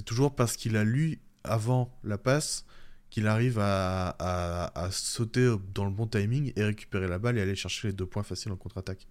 toujours 0.05 0.35
parce 0.35 0.57
qu'il 0.57 0.77
a 0.77 0.85
lu 0.85 1.21
avant 1.45 1.97
la 2.05 2.19
passe 2.19 2.67
qu'il 3.11 3.27
arrive 3.29 3.59
à 3.59 4.09
à 4.19 4.85
à 4.85 4.91
sauter 4.91 5.55
dans 5.75 5.85
le 5.87 5.91
bon 5.91 6.07
timing 6.07 6.53
et 6.57 6.65
récupérer 6.65 7.09
la 7.09 7.19
balle 7.19 7.39
et 7.39 7.41
aller 7.41 7.55
chercher 7.55 7.89
les 7.89 7.95
2 7.95 8.05
points 8.07 8.23
faciles 8.25 8.53
en 8.53 8.57
contre-attaque. 8.57 9.07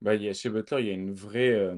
Bah, 0.00 0.14
il 0.14 0.22
y 0.22 0.28
a 0.28 0.32
chez 0.34 0.48
Butler, 0.50 0.80
il 0.80 0.86
y 0.86 0.90
a 0.90 0.94
une 0.94 1.12
vraie, 1.12 1.74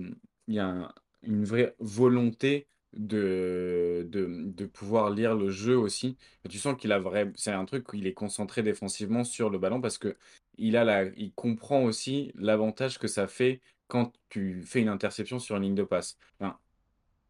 il 0.47 0.55
y 0.55 0.59
a 0.59 0.67
un 0.67 0.93
une 1.23 1.45
vraie 1.45 1.75
volonté 1.79 2.67
de 2.93 4.07
de, 4.11 4.27
de 4.47 4.67
pouvoir 4.67 5.11
lire 5.11 5.35
le 5.35 5.51
jeu 5.51 5.77
aussi. 5.77 6.17
Tu 6.49 6.59
sens 6.59 6.77
qu'il 6.77 6.93
a 6.93 6.99
vraim 6.99 7.33
c'est 7.37 7.53
un 7.53 7.65
truc 7.65 7.87
il 7.93 8.07
est 8.07 8.15
concentré 8.15 8.63
défensivement 8.63 9.25
sur 9.25 9.51
le 9.51 9.59
ballon 9.59 9.81
parce 9.81 9.99
qu'il 9.99 10.77
a 10.77 10.85
la 10.85 11.05
il 11.17 11.33
comprend 11.35 11.83
aussi 11.85 12.33
l'avantage 12.37 12.99
que 12.99 13.09
ça 13.09 13.27
fait 13.27 13.61
quand 13.89 14.13
tu 14.29 14.63
fais 14.63 14.81
une 14.81 14.89
interception 14.89 15.39
sur 15.39 15.57
une 15.57 15.63
ligne 15.65 15.75
de 15.75 15.83
passe. 15.85 16.17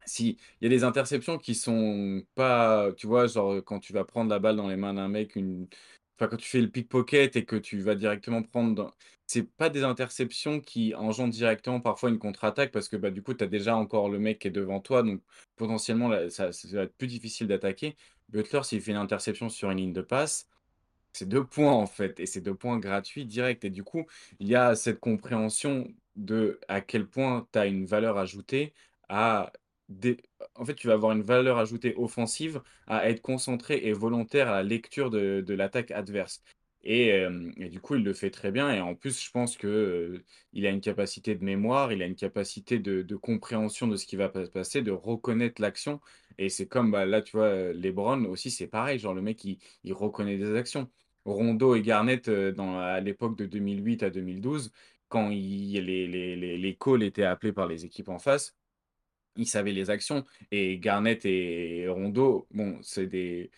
Si 0.07 0.38
il 0.61 0.64
y 0.64 0.66
a 0.66 0.70
des 0.70 0.83
interceptions 0.85 1.38
qui 1.38 1.55
sont 1.55 2.22
pas 2.35 2.90
tu 2.96 3.07
vois, 3.07 3.26
genre, 3.26 3.62
quand 3.64 3.79
tu 3.81 3.92
vas 3.92 4.05
prendre 4.05 4.31
la 4.31 4.38
balle 4.38 4.57
dans 4.57 4.68
les 4.68 4.76
mains 4.76 4.94
d'un 4.94 5.09
mec, 5.09 5.37
une 5.37 5.68
quand 6.28 6.37
tu 6.37 6.48
fais 6.48 6.61
le 6.61 6.68
pickpocket 6.70 7.37
et 7.37 7.44
que 7.44 7.56
tu 7.56 7.80
vas 7.80 7.94
directement 7.94 8.42
prendre 8.42 8.74
dans 8.74 8.90
c'est 9.26 9.44
pas 9.44 9.70
des 9.70 9.85
interceptions 9.85 10.61
qui 10.61 10.92
engendrent 10.96 11.30
directement 11.30 11.80
parfois 11.80 12.11
une 12.11 12.18
contre-attaque 12.18 12.72
parce 12.72 12.88
que, 12.88 12.96
bah, 12.96 13.11
du 13.12 13.22
coup, 13.22 13.33
tu 13.33 13.44
as 13.44 13.46
déjà 13.46 13.76
encore 13.76 14.09
le 14.09 14.18
mec 14.18 14.40
qui 14.40 14.48
est 14.48 14.50
devant 14.50 14.80
toi, 14.80 15.04
donc 15.04 15.22
potentiellement 15.56 16.11
ça 16.30 16.50
ça 16.52 16.68
va 16.76 16.83
être 16.83 16.96
plus 16.96 17.06
difficile 17.06 17.46
d'attaquer. 17.46 17.96
Butler, 18.28 18.62
s'il 18.64 18.80
fait 18.80 18.90
une 18.90 18.96
interception 18.96 19.48
sur 19.48 19.70
une 19.70 19.78
ligne 19.78 19.92
de 19.92 20.02
passe, 20.02 20.48
c'est 21.12 21.28
deux 21.28 21.44
points 21.46 21.72
en 21.72 21.87
fait, 21.87 22.20
et 22.20 22.26
c'est 22.26 22.40
deux 22.40 22.54
points 22.54 22.78
gratuits 22.78 23.26
directs. 23.26 23.64
Et 23.64 23.70
du 23.70 23.85
coup, 23.85 24.06
il 24.40 24.48
y 24.48 24.54
a 24.56 24.74
cette 24.76 25.00
compréhension 25.00 25.88
de 26.16 26.61
à 26.68 26.80
quel 26.80 27.09
point 27.09 27.48
tu 27.52 27.59
as 27.59 27.66
une 27.66 27.87
valeur 27.87 28.18
ajoutée 28.18 28.72
à 29.09 29.52
en 30.55 30.64
fait, 30.64 30.74
tu 30.74 30.87
vas 30.87 30.94
avoir 30.94 31.12
une 31.12 31.22
valeur 31.22 31.59
ajoutée 31.59 31.94
offensive 31.96 32.62
à 32.87 33.09
être 33.11 33.20
concentré 33.22 33.81
et 33.85 33.92
volontaire 33.92 34.48
à 34.48 34.57
la 34.57 34.62
lecture 34.62 35.11
de, 35.11 35.44
l'attaque 35.55 35.90
adverse. 35.90 36.42
Et, 36.83 37.26
du 37.70 37.81
coup, 37.81 37.96
il 37.96 38.05
le 38.05 38.12
fait 38.14 38.31
très 38.31 38.53
bien. 38.53 38.72
Et 38.72 38.81
en 38.81 38.94
plus, 38.94 39.22
je 39.22 39.31
pense 39.31 39.57
que 39.57 40.22
il 40.53 40.66
a 40.66 40.70
une 40.70 40.81
capacité 40.81 41.35
de 41.35 41.44
mémoire, 41.44 41.92
il 41.92 42.03
a 42.03 42.07
une 42.07 42.14
capacité 42.16 42.79
de, 42.79 43.16
compréhension 43.16 43.87
de 43.88 43.96
ce 43.96 44.07
qui 44.07 44.16
va 44.16 44.33
se 44.33 44.50
passer, 44.50 44.83
de 44.83 44.92
reconnaître 44.92 45.61
l'action. 45.61 46.00
Et 46.38 46.48
c'est 46.48 46.66
comme 46.66 46.90
bah, 46.92 47.05
là, 47.07 47.22
tu 47.22 47.37
vois, 47.37 47.72
LeBron 47.72 48.24
aussi, 48.26 48.50
c'est 48.50 48.68
pareil. 48.68 48.98
Genre, 48.98 49.14
le 49.14 49.22
mec, 49.22 49.44
il, 49.44 49.59
reconnaît 49.92 50.38
des 50.38 50.55
actions. 50.57 50.90
Rondo 51.24 51.74
et 51.74 51.83
Garnett, 51.83 52.31
dans, 52.31 52.79
à 52.79 53.00
l'époque 53.00 53.37
de 53.37 53.46
2008 53.46 54.03
à 54.05 54.11
2012, 54.11 54.72
quand 55.09 55.29
les, 55.29 55.81
les 55.83 56.76
calls 56.76 57.03
étaient 57.03 57.24
appelés 57.24 57.53
par 57.53 57.66
les 57.66 57.85
équipes 57.85 58.09
en 58.09 58.18
face, 58.18 58.57
ils 59.36 59.46
savaient 59.46 59.72
les 59.72 59.90
actions. 59.90 60.24
Et 60.50 60.78
Garnett 60.78 61.24
et 61.24 61.86
Rondo, 61.88 62.46
bon, 62.50 62.78
c'est 62.82 63.06
des. 63.06 63.50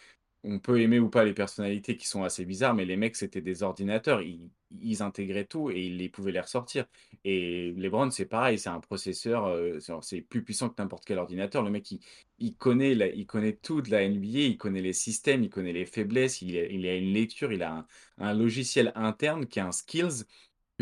On 0.44 0.58
peut 0.58 0.80
aimer 0.80 0.98
ou 0.98 1.08
pas 1.08 1.24
les 1.24 1.34
personnalités 1.34 1.96
qui 1.96 2.08
sont 2.08 2.24
assez 2.24 2.44
bizarres, 2.44 2.74
mais 2.74 2.84
les 2.84 2.96
mecs, 2.96 3.14
c'était 3.14 3.40
des 3.40 3.62
ordinateurs. 3.62 4.22
Ils, 4.22 5.02
intégraient 5.02 5.44
tout 5.44 5.70
et 5.70 5.80
ils 5.80 6.10
pouvaient 6.10 6.32
les 6.32 6.40
ressortir. 6.40 6.86
Et 7.24 7.72
LeBron, 7.76 8.10
c'est 8.10 8.26
pareil, 8.26 8.58
c'est 8.58 8.70
un 8.70 8.80
processeur, 8.80 9.46
euh, 9.46 9.78
c'est 10.00 10.20
plus 10.20 10.42
puissant 10.42 10.68
que 10.68 10.82
n'importe 10.82 11.04
quel 11.04 11.18
ordinateur. 11.18 11.62
Le 11.62 11.70
mec, 11.70 11.94
il, 12.38 12.56
connaît 12.56 12.92
il 13.14 13.26
connaît 13.26 13.52
tout 13.52 13.82
de 13.82 13.90
la 13.90 14.08
NBA, 14.08 14.38
il 14.40 14.58
connaît 14.58 14.80
les 14.80 14.92
systèmes, 14.92 15.44
il 15.44 15.50
connaît 15.50 15.72
les 15.72 15.86
faiblesses, 15.86 16.42
il, 16.42 16.50
il 16.56 16.86
a 16.86 16.96
une 16.96 17.12
lecture, 17.12 17.52
il 17.52 17.62
a 17.62 17.72
un, 17.76 17.86
un 18.18 18.34
logiciel 18.34 18.90
interne 18.96 19.46
qui 19.46 19.60
a 19.60 19.66
un 19.66 19.72
skills 19.72 20.24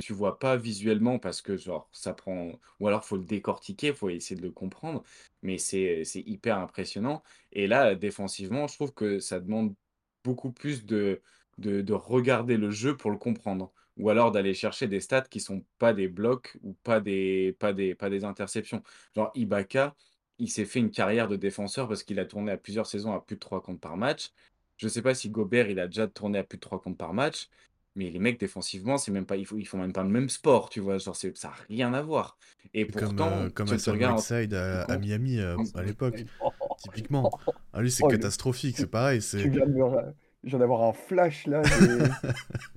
tu 0.01 0.13
vois 0.13 0.39
pas 0.39 0.57
visuellement 0.57 1.19
parce 1.19 1.43
que 1.43 1.57
genre 1.57 1.89
ça 1.93 2.15
prend 2.15 2.53
ou 2.81 2.89
alors 2.89 3.05
faut 3.05 3.17
le 3.17 3.25
décortiquer, 3.25 3.93
faut 3.93 4.09
essayer 4.11 4.37
de 4.41 4.47
le 4.47 4.53
comprendre, 4.53 5.03
mais 5.43 5.59
c'est 5.59 6.05
c'est 6.05 6.21
hyper 6.23 6.59
impressionnant 6.59 7.23
et 7.53 7.67
là 7.67 7.95
défensivement, 7.95 8.67
je 8.67 8.75
trouve 8.75 8.93
que 8.95 9.19
ça 9.21 9.41
demande 9.41 9.75
beaucoup 10.25 10.53
plus 10.53 10.85
de 10.87 11.23
de 11.59 11.81
de 11.83 11.93
regarder 11.93 12.57
le 12.57 12.71
jeu 12.71 12.97
pour 12.97 13.11
le 13.11 13.19
comprendre 13.19 13.73
ou 13.97 14.09
alors 14.11 14.33
d'aller 14.33 14.55
chercher 14.55 14.89
des 14.89 15.01
stats 15.01 15.23
qui 15.23 15.41
sont 15.41 15.65
pas 15.79 15.93
des 15.93 16.09
blocs 16.09 16.57
ou 16.63 16.75
pas 16.85 17.01
des 17.01 17.55
pas 17.59 17.73
des 17.73 17.95
pas 17.95 18.11
des 18.11 18.25
interceptions. 18.25 18.83
Genre 19.15 19.31
Ibaka, 19.35 19.95
il 20.39 20.51
s'est 20.51 20.65
fait 20.65 20.79
une 20.81 20.91
carrière 20.91 21.29
de 21.29 21.37
défenseur 21.37 21.89
parce 21.89 22.03
qu'il 22.03 22.19
a 22.19 22.25
tourné 22.25 22.53
à 22.53 22.57
plusieurs 22.57 22.87
saisons 22.87 23.13
à 23.13 23.21
plus 23.21 23.37
de 23.37 23.41
3 23.41 23.63
comptes 23.63 23.81
par 23.81 23.97
match. 23.97 24.31
Je 24.79 24.89
sais 24.89 25.03
pas 25.03 25.15
si 25.15 25.29
Gobert, 25.31 25.69
il 25.71 25.79
a 25.79 25.87
déjà 25.87 26.07
tourné 26.09 26.39
à 26.39 26.45
plus 26.45 26.57
de 26.57 26.61
3 26.63 26.81
comptes 26.81 26.97
par 26.97 27.13
match, 27.13 27.49
mais 27.97 28.11
les 28.11 28.21
mecs, 28.21 28.39
défensivement, 28.39 28.99
c'est 28.99 29.11
même 29.11 29.27
pas, 29.27 29.37
ils, 29.37 29.45
font, 29.45 29.57
ils 29.57 29.67
font 29.67 29.79
même 29.79 29.93
pas 29.93 30.05
le 30.05 30.11
même 30.11 30.29
sport, 30.29 30.71
tu 30.71 30.81
vois. 30.81 30.99
Genre, 30.99 31.17
ça 31.17 31.29
n'a 31.29 31.55
rien 31.69 31.93
à 31.93 32.03
voir. 32.03 32.39
Et 32.73 32.85
pourtant, 32.85 33.27
euh, 33.27 33.51
comme, 33.51 33.69
comme 33.69 33.69
à 33.69 34.13
Whiteside 34.13 34.55
à, 34.55 34.99
Miami 34.99 35.41
euh, 35.41 35.57
à 35.75 35.83
l'époque, 35.83 36.25
typiquement. 36.79 37.31
Ah, 37.73 37.83
lui, 37.83 37.91
c'est 37.93 38.03
oh, 38.03 38.09
catastrophique, 38.09 38.77
c'est 38.79 38.91
pareil. 38.91 39.21
Tu 39.21 39.49
viens 39.49 39.65
de 39.65 39.75
Je 40.43 40.49
viens 40.51 40.59
d'avoir 40.59 40.83
un 40.83 40.93
flash 40.93 41.47
là, 41.47 41.63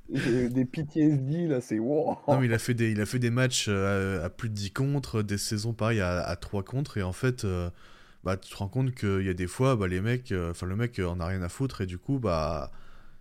des, 0.08 0.50
des 0.50 0.66
PTSD 0.66 1.48
là, 1.48 1.62
c'est 1.62 1.80
wow. 1.80 2.20
Non, 2.28 2.40
mais 2.40 2.46
il 2.46 2.54
a 2.54 2.60
fait 2.60 2.76
des, 2.76 2.92
il 2.92 3.02
a 3.02 3.08
fait 3.08 3.18
des 3.18 3.32
matchs 3.32 3.66
euh, 3.70 4.24
à, 4.24 4.30
plus 4.30 4.50
de 4.50 4.54
10 4.54 4.72
contre, 4.72 5.24
des 5.24 5.40
saisons 5.40 5.74
pareil 5.74 6.00
à, 6.00 6.22
à 6.22 6.36
3 6.36 6.62
contre, 6.62 7.00
et 7.00 7.02
en 7.02 7.12
fait, 7.12 7.44
bah, 8.24 8.38
tu 8.38 8.52
te 8.52 8.56
rends 8.56 8.68
compte 8.68 8.94
qu'il 8.94 9.24
y 9.24 9.30
a 9.30 9.34
des 9.34 9.48
fois, 9.48 9.76
bah, 9.76 9.88
les 9.88 10.00
mecs, 10.00 10.32
enfin, 10.32 10.68
le 10.68 10.76
mec 10.76 11.00
en 11.00 11.20
a 11.20 11.26
rien 11.26 11.42
à 11.42 11.50
foutre, 11.50 11.82
et 11.82 11.88
du 11.88 11.98
coup, 11.98 12.20
bah, 12.20 12.72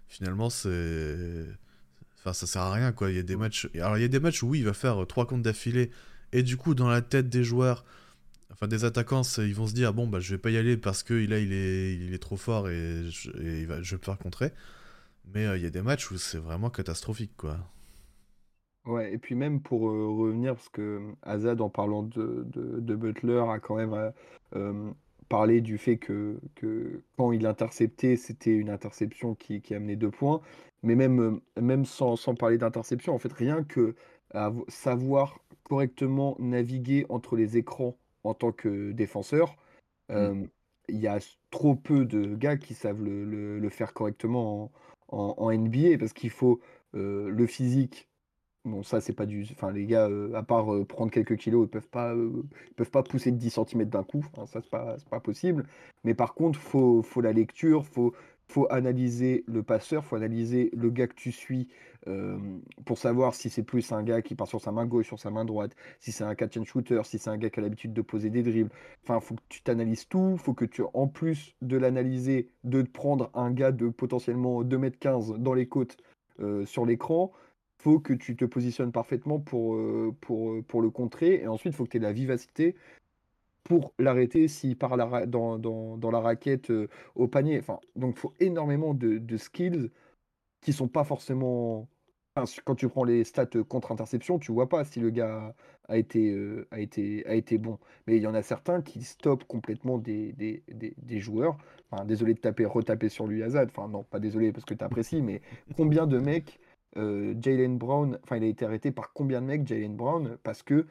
finalement, 0.09 0.50
c'est 0.50 1.46
Enfin, 2.23 2.33
ça 2.33 2.47
sert 2.47 2.63
à 2.63 2.73
rien, 2.73 2.93
quoi. 2.93 3.11
Il 3.11 3.17
y 3.17 3.19
a 3.19 3.25
des 3.25 3.35
matchs. 3.35 3.69
Alors, 3.75 3.99
il 3.99 4.03
y 4.03 4.05
a 4.05 4.09
des 4.09 4.21
matchs 4.21 4.45
où 4.45 4.51
oui, 4.51 4.61
il 4.61 4.65
va 4.65 4.75
faire 4.75 5.03
euh, 5.03 5.07
trois 5.07 5.27
comptes 5.27 5.43
d'affilée. 5.43 5.91
Et 6.33 6.45
du 6.45 6.57
coup, 6.57 6.75
dans 6.75 6.89
la 6.89 7.03
tête 7.03 7.29
des 7.29 7.43
joueurs, 7.43 7.85
enfin 8.53 8.69
des 8.69 8.85
attaquants, 8.85 9.23
ils 9.39 9.55
vont 9.55 9.67
se 9.67 9.75
dire 9.75 9.93
bon, 9.93 10.07
bah, 10.07 10.21
je 10.21 10.35
vais 10.35 10.39
pas 10.39 10.51
y 10.51 10.57
aller 10.57 10.77
parce 10.77 11.03
que 11.03 11.15
là, 11.15 11.41
il 11.41 11.53
est, 11.53 11.97
il 11.97 12.15
est 12.15 12.23
trop 12.23 12.37
fort 12.37 12.69
et 12.69 13.11
je, 13.11 13.31
il 13.41 13.67
va, 13.67 13.83
je 13.83 13.91
vais 13.91 13.99
me 13.99 14.05
faire 14.05 14.19
contrer. 14.19 14.53
Mais 15.35 15.47
euh, 15.47 15.57
il 15.57 15.65
y 15.65 15.67
a 15.67 15.71
des 15.71 15.83
matchs 15.83 16.11
où 16.13 16.19
c'est 16.19 16.39
vraiment 16.39 16.71
catastrophique, 16.71 17.33
quoi. 17.37 17.59
Ouais, 18.85 19.13
et 19.13 19.19
puis 19.19 19.35
même 19.35 19.61
pour 19.61 19.91
euh, 19.91 20.09
revenir, 20.09 20.55
parce 20.55 20.69
que 20.69 21.01
Azad, 21.23 21.61
en 21.61 21.71
parlant 21.71 22.03
de, 22.05 22.45
de, 22.47 22.97
Butler, 22.97 23.45
a 23.49 23.59
quand 23.61 23.77
même 23.77 24.13
parlé 25.29 25.61
du 25.61 25.79
fait 25.79 25.97
que, 25.97 26.39
que 26.55 27.03
quand 27.17 27.33
il 27.33 27.47
interceptait, 27.47 28.17
c'était 28.17 28.55
une 28.55 28.71
interception 28.71 29.35
qui, 29.35 29.61
qui 29.61 29.75
amenait 29.75 29.97
deux 29.97 30.11
points 30.11 30.41
mais 30.83 30.97
même, 30.97 31.41
même 31.61 31.85
sans, 31.85 32.17
sans 32.17 32.35
parler 32.35 32.59
d'interception, 32.59 33.15
en 33.15 33.19
fait, 33.19 33.33
rien 33.33 33.63
que 33.63 33.95
savoir 34.69 35.39
correctement 35.65 36.37
naviguer 36.39 37.07
entre 37.09 37.37
les 37.37 37.57
écrans 37.57 37.97
en 38.25 38.35
tant 38.35 38.53
que 38.53 38.93
défenseur, 38.93 39.57
mmh. 40.09 40.45
il 40.89 40.97
y 40.97 41.07
a 41.07 41.19
trop 41.51 41.75
peu 41.75 42.05
de 42.05 42.35
gars 42.35 42.57
qui 42.57 42.75
savent 42.75 43.03
le, 43.03 43.59
le, 43.59 43.69
faire 43.69 43.93
correctement 43.93 44.73
en, 45.09 45.35
en, 45.39 45.53
NBA 45.53 45.99
parce 45.99 46.13
qu'il 46.13 46.31
faut 46.31 46.61
le 46.95 47.47
physique. 47.47 48.09
Bon, 48.64 48.83
ça, 48.85 49.01
c'est 49.01 49.12
pas 49.12 49.27
du. 49.27 49.44
Enfin, 49.51 49.72
les 49.72 49.87
gars, 49.87 50.09
à 50.35 50.42
part 50.42 50.66
prendre 50.87 51.11
quelques 51.11 51.37
kilos, 51.37 51.66
ils 51.66 51.70
peuvent 51.70 51.88
pas, 51.88 52.14
peuvent 52.77 52.90
pas 52.90 53.03
pousser 53.03 53.33
de 53.33 53.37
10 53.37 53.51
cm 53.51 53.85
d'un 53.87 54.05
coup. 54.05 54.25
ça, 54.46 54.61
c'est 54.62 54.70
pas, 54.70 54.96
pas 55.11 55.20
possible. 55.20 55.66
Mais 56.05 56.14
par 56.14 56.35
contre, 56.35 56.59
faut, 56.61 57.03
faut 57.03 57.20
la 57.20 57.33
lecture, 57.33 57.85
faut 57.87 58.12
faut 58.48 58.66
analyser 58.70 59.44
le 59.46 59.62
passeur, 59.62 60.05
faut 60.05 60.16
analyser 60.16 60.70
le 60.75 60.90
gars 60.90 61.07
que 61.07 61.14
tu 61.14 61.33
suis 61.33 61.68
pour 62.85 62.98
savoir 62.98 63.35
si 63.35 63.48
c'est 63.48 63.62
plus 63.62 63.92
un 63.92 64.03
gars 64.03 64.22
qui 64.22 64.35
part 64.35 64.48
sur 64.48 64.61
sa 64.61 64.72
main 64.72 64.85
gauche, 64.87 65.07
sur 65.07 65.18
sa 65.18 65.31
main 65.31 65.44
droite, 65.44 65.75
si 66.01 66.12
c'est 66.12 66.25
un 66.25 66.35
catch 66.35 66.57
and 66.57 66.64
shooter, 66.64 67.01
si 67.05 67.18
c'est 67.18 67.31
un 67.31 67.38
gars 67.38 67.48
qui 67.48 67.61
a 67.61 67.62
l'habitude 67.62 67.92
de 67.92 68.03
poser 68.03 68.29
des 68.29 68.42
dribbles. 68.42 68.70
Enfin, 69.05 69.20
faut 69.20 69.37
que 69.37 69.42
tu 69.48 69.62
t'analyses 69.62 70.09
tout, 70.09 70.37
faut 70.37 70.53
que 70.53 70.64
tu, 70.64 70.83
en 70.94 71.07
plus 71.07 71.55
de 71.62 71.77
l'analyser, 71.77 72.51
de 72.64 72.83
prendre 72.83 73.31
un 73.35 73.53
gars 73.53 73.72
de 73.72 73.88
potentiellement 73.88 74.62
2m15 74.64 75.38
dans 75.38 75.55
les 75.55 75.66
côtes 75.66 75.96
sur 76.64 76.85
l'écran, 76.85 77.33
faut 77.83 78.01
que 78.01 78.12
tu 78.12 78.37
te 78.37 78.45
positionnes 78.45 78.92
parfaitement 78.92 79.40
pour, 79.40 79.79
pour, 80.21 80.62
pour 80.64 80.83
le 80.83 80.90
contrer. 80.90 81.42
Et 81.42 81.49
ensuite, 81.49 81.75
il 81.75 81.77
faut 81.77 81.85
que 81.85 81.90
tu 81.90 81.97
aies 81.99 82.01
la 82.01 82.12
vivacité 82.12 82.77
pour 83.64 83.92
l'arrêter 83.99 84.49
s'il 84.49 84.77
part 84.77 84.97
dans, 85.27 85.59
dans, 85.59 86.11
la 86.11 86.21
raquette 86.21 86.71
euh, 86.71 86.88
au 87.14 87.29
panier. 87.29 87.59
Enfin, 87.59 87.79
donc, 87.97 88.14
il 88.16 88.21
faut 88.21 88.35
énormément 88.40 88.95
de, 88.95 89.18
de, 89.18 89.37
skills 89.37 89.90
qui 90.61 90.73
sont 90.73 90.88
pas 90.88 91.05
forcément. 91.05 91.88
quand 92.64 92.75
tu 92.75 92.88
prends 92.88 93.05
les 93.05 93.25
stats 93.25 93.47
contre-interception, 93.68 94.38
tu 94.38 94.53
vois 94.53 94.68
pas 94.68 94.85
si 94.85 95.01
le 95.01 95.11
gars 95.11 95.55
a 95.88 95.97
été, 95.97 96.33
euh, 96.33 96.66
a 96.71 96.81
été, 96.81 97.27
a 97.27 97.35
été 97.35 97.59
bon. 97.59 97.79
Mais 98.07 98.16
il 98.16 98.23
y 98.23 98.27
en 98.27 98.35
a 98.35 98.42
certains 98.42 98.83
qui 98.83 99.03
stoppent 99.05 99.45
complètement 99.45 99.99
des, 99.99 100.33
des, 100.33 100.62
des, 100.68 101.21
joueurs. 101.21 101.57
Enfin, 101.90 102.05
désolé 102.05 102.35
de 102.35 102.40
taper, 102.40 102.64
retaper 102.64 103.09
sur 103.09 103.27
lui, 103.27 103.42
Azad. 103.42 103.71
Enfin, 103.75 103.88
non, 103.88 104.03
pas 104.05 104.21
désolé 104.21 104.53
parce 104.53 104.64
que 104.64 104.75
tu 104.75 104.85
apprécies, 104.85 105.23
mais 105.23 105.40
combien 105.77 106.07
de 106.07 106.18
mecs, 106.18 106.59
euh, 106.96 107.35
Jalen 107.40 107.78
Brown, 107.78 108.18
enfin, 108.22 108.37
il 108.37 108.44
a 108.44 108.46
été 108.46 108.64
arrêté 108.64 108.90
par 108.90 109.12
combien 109.12 109.40
de 109.40 109.46
mecs, 109.46 109.66
Jalen 109.66 109.96
Brown, 109.96 110.37
parce 110.42 110.62
que 110.62 110.87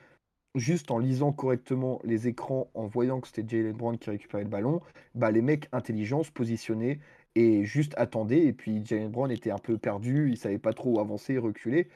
juste 0.56 0.92
en 0.92 1.00
lisant 1.00 1.32
correctement 1.32 2.00
les 2.04 2.28
écrans, 2.28 2.70
en 2.74 2.88
voyant 2.88 3.22
que 3.22 3.28
c'était 3.28 3.58
Jalen 3.58 3.74
Brown 3.74 3.98
qui 3.98 4.10
récupérait 4.10 4.44
le 4.44 4.50
ballon, 4.50 4.82
bah, 5.16 5.32
les 5.32 5.42
mecs 5.42 5.68
intelligents 5.72 6.24
se 6.24 6.32
positionnaient 6.32 7.00
et 7.36 7.64
juste 7.64 7.94
attendaient. 7.98 8.46
Et 8.46 8.54
puis 8.54 8.86
Jalen 8.86 9.10
Brown 9.10 9.32
était 9.32 9.52
un 9.52 9.60
peu 9.60 9.78
perdu, 9.78 10.30
il 10.32 10.38
savait 10.38 10.60
pas 10.60 10.74
trop 10.74 11.00
avancer, 11.00 11.38
reculer. 11.38 11.88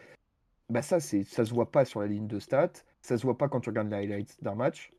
Bah 0.69 0.81
ça, 0.81 0.99
c'est, 0.99 1.23
ça 1.23 1.45
se 1.45 1.53
voit 1.53 1.71
pas 1.71 1.85
sur 1.85 2.01
la 2.01 2.07
ligne 2.07 2.27
de 2.27 2.39
stats, 2.39 2.71
ça 3.01 3.17
se 3.17 3.23
voit 3.23 3.37
pas 3.37 3.47
quand 3.47 3.59
tu 3.59 3.69
regardes 3.69 3.89
les 3.89 3.97
highlights 3.97 4.41
d'un 4.41 4.55
match, 4.55 4.91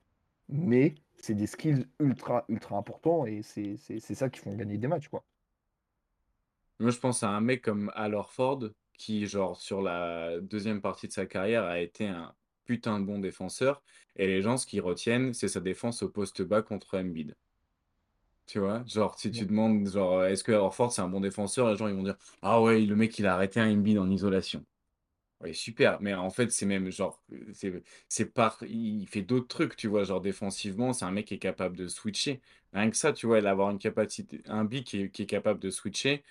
mais 0.49 0.95
c'est 1.17 1.35
des 1.35 1.47
skills 1.47 1.87
ultra, 1.99 2.45
ultra 2.49 2.77
importants 2.77 3.27
et 3.27 3.43
c'est, 3.43 3.77
ça 4.01 4.31
qui 4.31 4.41
font 4.41 4.55
gagner 4.55 4.79
des 4.79 4.87
matchs, 4.87 5.09
quoi. 5.09 5.25
Moi, 6.79 6.91
je 6.91 6.99
pense 6.99 7.23
à 7.23 7.31
un 7.31 7.41
mec 7.41 7.63
comme 7.63 7.91
Al 7.95 8.15
Horford 8.15 8.65
qui, 8.97 9.27
genre, 9.27 9.57
sur 9.61 9.83
la 9.83 10.41
deuxième 10.41 10.81
partie 10.81 11.09
de 11.09 11.13
sa 11.13 11.27
carrière, 11.27 11.65
a 11.65 11.81
été 11.81 12.07
un 12.09 12.35
putain 12.65 13.01
de 13.01 13.05
bon 13.05 13.19
défenseur. 13.19 13.83
Et 14.17 14.27
les 14.27 14.43
gens, 14.43 14.57
ce 14.57 14.67
qu'ils 14.67 14.81
retiennent, 14.83 15.35
c'est 15.35 15.49
sa 15.49 15.61
défense 15.61 16.03
au 16.03 16.09
poste 16.09 16.43
bas 16.43 16.63
contre 16.63 16.99
Embiid. 16.99 17.35
Tu 18.47 18.61
vois, 18.61 18.85
genre, 18.87 19.19
si 19.19 19.31
tu 19.31 19.45
demandes, 19.45 19.89
genre, 19.89 20.25
est-ce 20.25 20.45
que 20.45 20.53
Horford 20.53 20.93
c'est 20.93 21.03
un 21.03 21.09
bon 21.09 21.21
défenseur, 21.21 21.69
les 21.69 21.77
gens 21.77 21.89
ils 21.89 21.95
vont 21.95 22.05
dire, 22.05 22.17
ah 22.43 22.63
ouais, 22.63 22.81
le 22.81 22.95
mec 22.95 23.19
il 23.19 23.27
a 23.27 23.35
arrêté 23.35 23.59
un 23.59 23.73
Embiid 23.73 23.99
en 23.99 24.09
isolation. 24.09 24.65
Oui, 25.43 25.55
super, 25.55 26.01
mais 26.01 26.15
en 26.15 26.31
fait, 26.31 26.51
c'est 26.51 26.65
même 26.65 26.91
genre, 26.91 27.21
c'est, 27.53 27.83
c'est 28.09 28.25
par, 28.27 28.59
il 28.63 29.07
fait 29.07 29.21
d'autres 29.23 29.49
trucs, 29.49 29.77
tu 29.77 29.87
vois, 29.89 30.05
genre 30.05 30.21
défensivement, 30.23 30.93
c'est 30.95 31.05
un 31.05 31.11
mec 31.11 31.27
qui 31.27 31.35
est 31.35 31.39
capable 31.39 31.77
de 31.77 31.89
switcher. 31.89 32.41
Rien 32.73 32.91
que 32.91 32.97
ça, 32.97 33.13
tu 33.13 33.27
vois, 33.27 33.39
avoir 33.47 33.71
une 33.71 33.79
capacité, 33.79 34.43
un 34.47 34.67
qui 34.67 35.03
est, 35.03 35.11
qui 35.11 35.23
est 35.23 35.27
capable 35.27 35.61
de 35.61 35.71
switcher, 35.71 36.23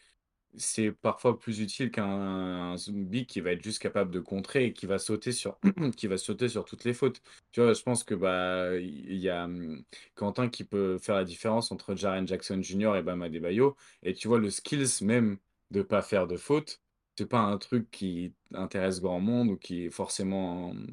c'est 0.57 0.91
parfois 0.91 1.39
plus 1.39 1.59
utile 1.59 1.91
qu'un 1.91 2.77
zombie 2.77 3.25
qui 3.25 3.41
va 3.41 3.51
être 3.51 3.63
juste 3.63 3.79
capable 3.81 4.11
de 4.11 4.19
contrer 4.19 4.65
et 4.65 4.73
qui 4.73 4.85
va 4.85 4.99
sauter 4.99 5.31
sur 5.31 5.59
qui 5.97 6.07
va 6.07 6.17
sauter 6.17 6.49
sur 6.49 6.65
toutes 6.65 6.83
les 6.83 6.93
fautes. 6.93 7.21
Tu 7.51 7.61
vois? 7.61 7.73
Je 7.73 7.81
pense 7.83 8.03
que, 8.03 8.15
bah, 8.15 8.75
il 8.77 9.15
y 9.17 9.29
a, 9.29 9.47
mmh, 9.47 9.83
Quentin 10.15 10.49
qui 10.49 10.63
peut 10.63 10.97
faire 10.97 11.15
la 11.15 11.23
différence 11.25 11.71
entre 11.71 11.95
Jaren 11.95 12.27
Jackson 12.27 12.61
Jr. 12.61 12.95
et 12.97 13.03
Bam 13.03 13.21
Adebayo 13.21 13.75
et 14.03 14.13
tu 14.13 14.27
vois 14.27 14.39
le 14.39 14.49
skills 14.49 15.03
même 15.03 15.37
de 15.71 15.81
pas 15.81 16.01
faire 16.01 16.27
de 16.27 16.37
fautes, 16.37 16.81
c'est 17.17 17.25
pas 17.27 17.39
un 17.39 17.57
truc 17.57 17.89
qui 17.91 18.33
intéresse 18.53 19.01
grand 19.01 19.19
monde 19.19 19.49
ou 19.49 19.57
qui 19.57 19.85
est 19.85 19.89
forcément, 19.89 20.73
mmh, 20.73 20.87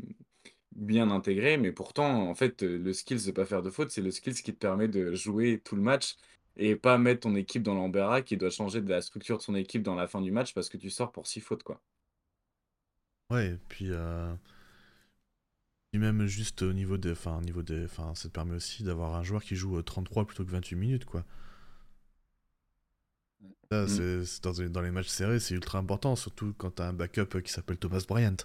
bien 0.73 1.11
intégré, 1.11 1.57
mais 1.59 1.73
pourtant, 1.73 2.29
en 2.29 2.35
fait, 2.35 2.63
le 2.63 2.93
skills 2.93 3.27
de 3.27 3.31
pas 3.33 3.45
faire 3.47 3.63
de 3.63 3.71
fautes, 3.71 3.91
c'est 3.91 4.01
le 4.03 4.11
skills 4.11 4.35
qui 4.43 4.53
te 4.55 4.59
permet 4.59 4.89
de 4.89 5.15
jouer 5.15 5.61
tout 5.65 5.77
le 5.77 5.83
match 5.83 6.17
et 6.57 6.77
pas 6.77 6.99
mettre 6.99 7.21
ton 7.21 7.35
équipe 7.37 7.63
dans 7.63 7.75
l'embarras 7.75 8.23
qui 8.23 8.37
doit 8.37 8.51
changer 8.51 8.81
de 8.81 8.89
la 8.91 9.03
structure 9.03 9.39
de 9.39 9.43
son 9.43 9.55
équipe 9.55 9.83
dans 9.83 9.95
la 9.95 10.09
fin 10.09 10.21
du 10.21 10.31
match 10.33 10.55
parce 10.55 10.69
que 10.69 10.77
tu 10.79 10.91
sors 10.91 11.13
pour 11.13 11.27
6 11.27 11.41
fautes, 11.41 11.63
quoi. 11.63 11.81
Ouais, 13.31 13.53
et 13.53 13.59
puis, 13.69 13.87
euh, 13.91 14.35
puis 15.91 16.01
même 16.01 16.27
juste 16.27 16.63
au 16.63 16.73
niveau 16.73 16.97
des. 16.99 17.13
Enfin, 17.13 17.39
au 17.39 17.41
niveau 17.41 17.63
des. 17.63 17.85
Enfin, 17.85 18.15
ça 18.15 18.29
te 18.29 18.35
permet 18.35 18.57
aussi 18.57 18.83
d'avoir 18.83 19.15
un 19.15 19.23
joueur 19.23 19.43
qui 19.43 19.57
joue 19.57 19.79
euh, 19.79 19.83
33 19.83 20.27
plutôt 20.27 20.45
que 20.45 20.51
28 20.51 20.77
minutes, 20.77 21.05
quoi. 21.05 21.25
Ça, 23.73 23.85
Mm. 23.87 23.89
c'est 23.89 24.25
c'est 24.25 24.45
dans, 24.45 24.53
dans 24.71 24.83
les 24.83 24.91
matchs 24.93 25.09
serrés, 25.09 25.41
c'est 25.41 25.55
ultra 25.55 25.79
important, 25.79 26.15
surtout 26.15 26.55
quand 26.57 26.71
t'as 26.73 26.89
un 26.89 26.93
backup 26.93 27.41
qui 27.43 27.51
s'appelle 27.53 27.79
Thomas 27.79 28.05
Bryant. 28.09 28.37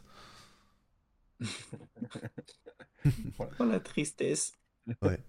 Oh 3.59 3.65
la 3.65 3.79
tristesse. 3.79 4.53
Ouais. 5.01 5.19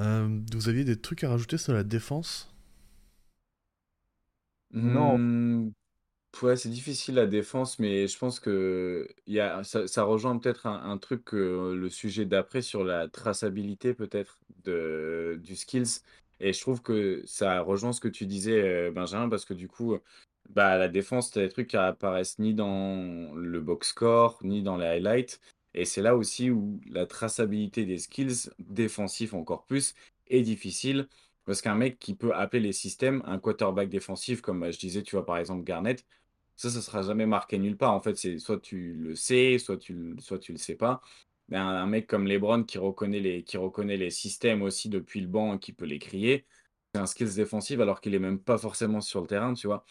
Euh, 0.00 0.40
vous 0.52 0.68
aviez 0.68 0.84
des 0.84 1.00
trucs 1.00 1.24
à 1.24 1.30
rajouter 1.30 1.58
sur 1.58 1.72
la 1.72 1.82
défense? 1.82 2.54
Non. 4.72 5.18
Mmh, 5.18 5.72
ouais, 6.42 6.56
c'est 6.56 6.68
difficile 6.70 7.16
la 7.16 7.26
défense, 7.26 7.78
mais 7.78 8.08
je 8.08 8.18
pense 8.18 8.40
que 8.40 9.08
il 9.26 9.34
y 9.34 9.40
a, 9.40 9.64
ça, 9.64 9.86
ça 9.86 10.04
rejoint 10.04 10.38
peut-être 10.38 10.66
un, 10.66 10.90
un 10.90 10.98
truc 10.98 11.24
que 11.24 11.74
le 11.74 11.90
sujet 11.90 12.26
d'après 12.26 12.62
sur 12.62 12.84
la 12.84 13.08
traçabilité 13.08 13.94
peut-être 13.94 14.38
de, 14.64 15.40
du 15.42 15.56
skills. 15.56 16.02
Et 16.40 16.52
je 16.52 16.60
trouve 16.60 16.82
que 16.82 17.22
ça 17.26 17.60
rejoint 17.62 17.92
ce 17.92 18.00
que 18.00 18.08
tu 18.08 18.26
disais, 18.26 18.62
euh, 18.88 18.92
Benjamin, 18.92 19.28
parce 19.28 19.44
que 19.44 19.54
du 19.54 19.68
coup, 19.68 19.98
bah, 20.50 20.78
la 20.78 20.88
défense, 20.88 21.30
t'as 21.30 21.42
des 21.42 21.48
trucs 21.50 21.68
qui 21.68 21.76
apparaissent 21.76 22.38
ni 22.38 22.54
dans 22.54 23.34
le 23.34 23.60
box 23.60 23.88
score, 23.90 24.38
ni 24.44 24.62
dans 24.62 24.76
les 24.76 24.86
highlights. 24.86 25.40
Et 25.74 25.84
c'est 25.84 26.02
là 26.02 26.16
aussi 26.16 26.50
où 26.50 26.80
la 26.86 27.06
traçabilité 27.06 27.84
des 27.84 27.98
skills 27.98 28.50
défensifs 28.58 29.34
encore 29.34 29.64
plus 29.66 29.94
est 30.28 30.42
difficile. 30.42 31.08
Parce 31.44 31.60
qu'un 31.60 31.74
mec 31.74 31.98
qui 31.98 32.14
peut 32.14 32.34
appeler 32.34 32.62
les 32.62 32.72
systèmes, 32.72 33.22
un 33.26 33.38
quarterback 33.38 33.88
défensif, 33.90 34.40
comme 34.40 34.60
bah, 34.60 34.70
je 34.70 34.78
disais, 34.78 35.02
tu 35.02 35.16
vois, 35.16 35.26
par 35.26 35.36
exemple, 35.36 35.62
Garnett, 35.64 36.04
ça, 36.56 36.70
ça 36.70 36.80
sera 36.82 37.02
jamais 37.02 37.26
marqué 37.26 37.58
nulle 37.58 37.76
part. 37.76 37.92
En 37.92 38.00
fait, 38.00 38.16
c'est 38.16 38.38
soit 38.38 38.60
tu 38.60 38.94
le 38.94 39.14
sais, 39.14 39.58
soit 39.58 39.76
tu, 39.76 40.14
soit 40.20 40.48
le 40.48 40.56
sais 40.56 40.76
pas. 40.76 41.00
Mais 41.48 41.58
un, 41.58 41.68
un 41.68 41.86
mec 41.86 42.06
comme 42.06 42.26
LeBron 42.26 42.64
qui 42.64 42.78
reconnaît 42.78 43.20
les, 43.20 43.42
qui 43.44 43.56
reconnaît 43.58 43.96
les 43.98 44.10
systèmes 44.10 44.62
aussi 44.62 44.88
depuis 44.88 45.20
le 45.20 45.26
banc 45.28 45.54
et 45.56 45.58
qui 45.58 45.72
peut 45.72 45.84
les 45.84 45.98
crier, 45.98 46.46
c'est 46.94 47.00
un 47.00 47.06
skills 47.06 47.34
défensif 47.34 47.80
alors 47.80 48.00
qu'il 48.00 48.14
est 48.14 48.18
même 48.18 48.38
pas 48.40 48.56
forcément 48.58 49.00
sur 49.02 49.20
le 49.20 49.26
terrain, 49.26 49.52
tu 49.54 49.66
vois. 49.66 49.84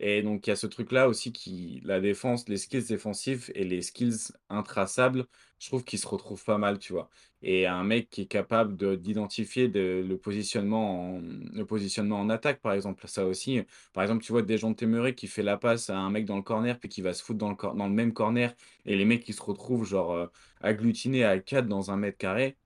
Et 0.00 0.22
donc, 0.22 0.46
il 0.46 0.50
y 0.50 0.52
a 0.52 0.56
ce 0.56 0.66
truc-là 0.66 1.08
aussi 1.08 1.32
qui, 1.32 1.80
la 1.84 2.00
défense, 2.00 2.48
les 2.48 2.56
skills 2.58 2.84
défensifs 2.86 3.50
et 3.54 3.64
les 3.64 3.82
skills 3.82 4.32
intraçables, 4.48 5.26
je 5.58 5.68
trouve 5.68 5.84
qu'ils 5.84 5.98
se 5.98 6.06
retrouvent 6.06 6.44
pas 6.44 6.58
mal, 6.58 6.78
tu 6.78 6.92
vois. 6.92 7.08
Et 7.42 7.66
un 7.66 7.84
mec 7.84 8.10
qui 8.10 8.22
est 8.22 8.26
capable 8.26 8.76
de- 8.76 8.94
d'identifier 8.96 9.68
de- 9.68 10.04
le 10.06 10.18
positionnement 10.18 11.16
en, 11.16 11.20
le 11.20 11.64
positionnement 11.64 12.20
en 12.20 12.28
attaque, 12.30 12.60
par 12.60 12.72
exemple, 12.72 13.06
ça 13.08 13.26
aussi. 13.26 13.60
Par 13.92 14.02
exemple, 14.02 14.22
tu 14.24 14.32
vois 14.32 14.42
Dejounte 14.42 14.76
Temeray 14.78 15.14
qui 15.14 15.26
fait 15.28 15.42
la 15.42 15.56
passe 15.58 15.90
à 15.90 15.98
un 15.98 16.10
mec 16.10 16.24
dans 16.26 16.36
le 16.36 16.42
corner, 16.42 16.78
puis 16.78 16.88
qui 16.88 17.02
va 17.02 17.12
se 17.14 17.22
foutre 17.22 17.38
dans 17.38 17.50
le, 17.50 17.56
dans 17.56 17.86
le 17.88 17.94
même 17.94 18.12
corner, 18.12 18.54
et 18.84 18.96
les 18.96 19.04
mecs 19.04 19.24
qui 19.24 19.32
se 19.32 19.42
retrouvent, 19.42 19.84
genre, 19.86 20.12
euh, 20.12 20.26
agglutinés 20.60 21.24
à 21.24 21.38
4 21.38 21.68
dans 21.68 21.90
un 21.90 21.96
mètre 21.96 22.18
carré. 22.18 22.56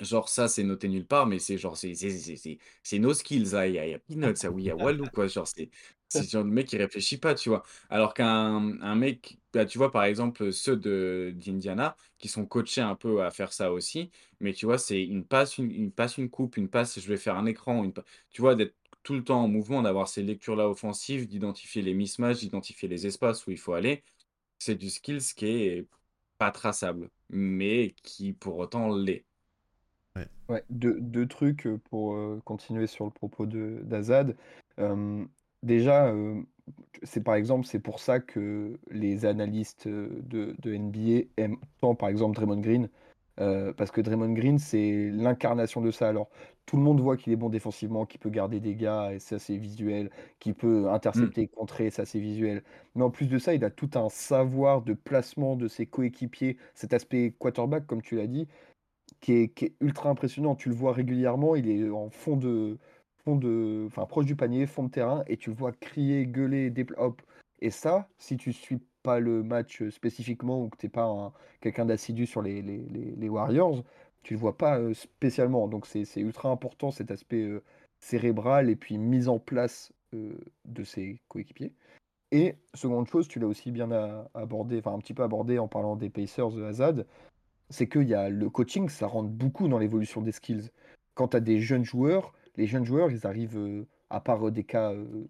Genre 0.00 0.28
ça, 0.30 0.48
c'est 0.48 0.62
noté 0.64 0.88
nulle 0.88 1.06
part, 1.06 1.26
mais 1.26 1.38
c'est 1.38 1.58
genre, 1.58 1.76
c'est 1.76 2.98
nos 2.98 3.12
skills, 3.14 3.54
hein. 3.54 3.66
Il 3.66 3.74
y 3.74 3.78
a, 3.94 3.98
Peanuts, 3.98 4.34
oui, 4.50 4.62
il 4.62 4.66
y 4.66 4.70
a 4.70 4.76
Walou, 4.76 5.08
quoi. 5.10 5.26
Genre, 5.28 5.46
c'est 5.46 5.70
c'est 6.10 6.28
genre 6.30 6.44
le 6.44 6.50
mec, 6.50 6.72
il 6.72 6.78
réfléchit 6.82 7.18
pas, 7.18 7.34
tu 7.34 7.48
vois. 7.50 7.64
Alors 7.90 8.14
qu'un 8.14 8.80
un 8.82 8.94
mec, 8.96 9.38
bah, 9.54 9.66
tu 9.66 9.78
vois, 9.78 9.92
par 9.92 10.04
exemple, 10.04 10.52
ceux 10.52 10.76
de 10.76 11.32
d'Indiana, 11.36 11.96
qui 12.18 12.28
sont 12.28 12.46
coachés 12.46 12.82
un 12.82 12.96
peu 12.96 13.22
à 13.24 13.30
faire 13.30 13.52
ça 13.54 13.72
aussi, 13.72 14.10
mais 14.40 14.52
tu 14.52 14.66
vois, 14.66 14.78
c'est 14.78 15.02
une 15.02 15.24
passe, 15.26 15.58
une, 15.58 15.70
une 15.72 15.92
passe, 15.92 16.18
une 16.18 16.30
coupe, 16.30 16.56
une 16.58 16.68
passe, 16.68 17.00
je 17.00 17.08
vais 17.08 17.16
faire 17.16 17.36
un 17.36 17.46
écran, 17.46 17.84
une 17.84 17.92
pa- 17.94 18.04
tu 18.30 18.42
vois, 18.42 18.54
d'être 18.56 18.76
tout 19.02 19.14
le 19.14 19.24
temps 19.24 19.42
en 19.44 19.48
mouvement, 19.48 19.82
d'avoir 19.82 20.08
ces 20.08 20.22
lectures-là 20.22 20.68
offensives, 20.68 21.26
d'identifier 21.28 21.82
les 21.82 21.94
mismatchs, 21.94 22.40
d'identifier 22.40 22.88
les 22.88 23.06
espaces 23.06 23.46
où 23.46 23.50
il 23.52 23.58
faut 23.58 23.72
aller, 23.72 24.04
c'est 24.58 24.76
du 24.76 24.90
skills 24.90 25.34
qui 25.36 25.46
est 25.46 25.88
pas 26.38 26.50
traçable, 26.52 27.10
mais 27.30 27.94
qui 28.02 28.32
pour 28.34 28.58
autant 28.58 28.94
l'est. 28.96 29.26
Ouais, 30.48 30.64
deux, 30.70 31.00
deux 31.00 31.26
trucs 31.28 31.66
euh, 31.66 31.78
pour 31.90 32.14
euh, 32.14 32.40
continuer 32.44 32.86
sur 32.88 33.04
le 33.04 33.10
propos 33.12 33.46
de 33.46 33.80
d'Azad. 33.84 34.36
Euh, 34.78 35.24
déjà, 35.62 36.08
euh, 36.08 36.42
c'est 37.02 37.22
par 37.22 37.34
exemple, 37.34 37.66
c'est 37.66 37.80
pour 37.80 38.00
ça 38.00 38.20
que 38.20 38.78
les 38.90 39.24
analystes 39.26 39.86
euh, 39.86 40.20
de, 40.22 40.56
de 40.60 40.74
NBA 40.74 41.28
aiment 41.36 41.58
tant, 41.80 41.94
par 41.94 42.08
exemple, 42.08 42.36
Draymond 42.36 42.60
Green, 42.60 42.90
euh, 43.40 43.72
parce 43.72 43.90
que 43.90 44.00
Draymond 44.00 44.32
Green, 44.34 44.58
c'est 44.58 45.10
l'incarnation 45.10 45.80
de 45.80 45.90
ça. 45.90 46.08
Alors, 46.08 46.30
tout 46.66 46.76
le 46.76 46.82
monde 46.82 47.00
voit 47.00 47.16
qu'il 47.16 47.32
est 47.32 47.36
bon 47.36 47.48
défensivement, 47.50 48.06
qu'il 48.06 48.20
peut 48.20 48.30
garder 48.30 48.60
des 48.60 48.76
gars, 48.76 49.12
et 49.14 49.18
ça, 49.18 49.38
c'est 49.38 49.56
visuel, 49.56 50.10
qu'il 50.40 50.54
peut 50.54 50.90
Mm. 51.14 51.30
intercepter, 51.30 51.48
contrer, 51.48 51.90
ça, 51.90 52.04
c'est 52.06 52.20
visuel. 52.20 52.62
Mais 52.94 53.02
en 53.04 53.10
plus 53.10 53.26
de 53.28 53.38
ça, 53.38 53.54
il 53.54 53.64
a 53.64 53.70
tout 53.70 53.90
un 53.94 54.08
savoir 54.10 54.82
de 54.82 54.94
placement 54.94 55.56
de 55.56 55.68
ses 55.68 55.86
coéquipiers, 55.86 56.58
cet 56.74 56.92
aspect 56.94 57.32
quarterback, 57.38 57.86
comme 57.86 58.02
tu 58.02 58.16
l'as 58.16 58.26
dit 58.26 58.48
qui 59.20 59.32
est, 59.32 59.48
qui 59.54 59.66
est 59.66 59.74
ultra 59.80 60.10
impressionnant. 60.10 60.54
Tu 60.56 60.68
le 60.68 60.74
vois 60.74 60.92
régulièrement, 60.92 61.56
il 61.56 61.68
est 61.70 61.90
en 61.90 62.10
fond 62.10 62.36
de, 62.36 62.78
fond 63.24 63.36
de, 63.36 63.84
enfin 63.86 64.06
proche 64.06 64.26
du 64.26 64.36
panier, 64.36 64.66
fond 64.66 64.84
de 64.84 64.90
terrain, 64.90 65.24
et 65.26 65.36
tu 65.36 65.50
vois 65.50 65.72
crier, 65.72 66.26
gueuler, 66.26 66.72
hop. 66.96 67.22
Et 67.60 67.70
ça, 67.70 68.08
si 68.18 68.36
tu 68.36 68.52
suis 68.52 68.80
pas 69.02 69.20
le 69.20 69.42
match 69.42 69.82
euh, 69.82 69.90
spécifiquement 69.90 70.62
ou 70.64 70.68
que 70.68 70.76
t'es 70.76 70.88
pas 70.88 71.04
un- 71.04 71.32
quelqu'un 71.60 71.86
d'assidu 71.86 72.26
sur 72.26 72.42
les, 72.42 72.62
les, 72.62 72.78
les- 73.16 73.28
Warriors, 73.28 73.84
tu 74.22 74.34
le 74.34 74.40
vois 74.40 74.56
pas 74.56 74.78
euh, 74.78 74.94
spécialement. 74.94 75.68
Donc 75.68 75.86
c'est 75.86 76.04
ultra 76.16 76.50
important 76.50 76.90
cet 76.90 77.10
aspect 77.10 77.42
euh, 77.42 77.62
cérébral 78.00 78.70
et 78.70 78.76
puis 78.76 78.98
mise 78.98 79.28
en 79.28 79.38
place 79.38 79.92
de 80.12 80.82
ses 80.82 81.20
coéquipiers. 81.28 81.72
Et 82.32 82.56
seconde 82.74 83.08
chose, 83.08 83.28
tu 83.28 83.38
l'as 83.38 83.46
aussi 83.46 83.70
bien 83.70 83.90
abordé, 84.34 84.78
enfin 84.78 84.94
un 84.94 84.98
petit 84.98 85.14
peu 85.14 85.22
abordé 85.22 85.58
en 85.58 85.68
parlant 85.68 85.96
des 85.96 86.10
Pacers 86.10 86.50
de 86.50 86.64
Hazard, 86.64 86.94
c'est 87.70 87.88
qu'il 87.88 88.08
y 88.08 88.14
a 88.14 88.28
le 88.28 88.50
coaching, 88.50 88.88
ça 88.88 89.06
rentre 89.06 89.30
beaucoup 89.30 89.68
dans 89.68 89.78
l'évolution 89.78 90.20
des 90.20 90.32
skills. 90.32 90.70
Quand 91.14 91.28
tu 91.28 91.36
as 91.36 91.40
des 91.40 91.60
jeunes 91.60 91.84
joueurs, 91.84 92.32
les 92.60 92.66
jeunes 92.66 92.84
joueurs, 92.84 93.10
ils 93.10 93.26
arrivent, 93.26 93.56
euh, 93.58 93.86
à 94.10 94.20
part 94.20 94.46
euh, 94.46 94.50
des 94.50 94.64
cas 94.64 94.92
euh, 94.92 95.26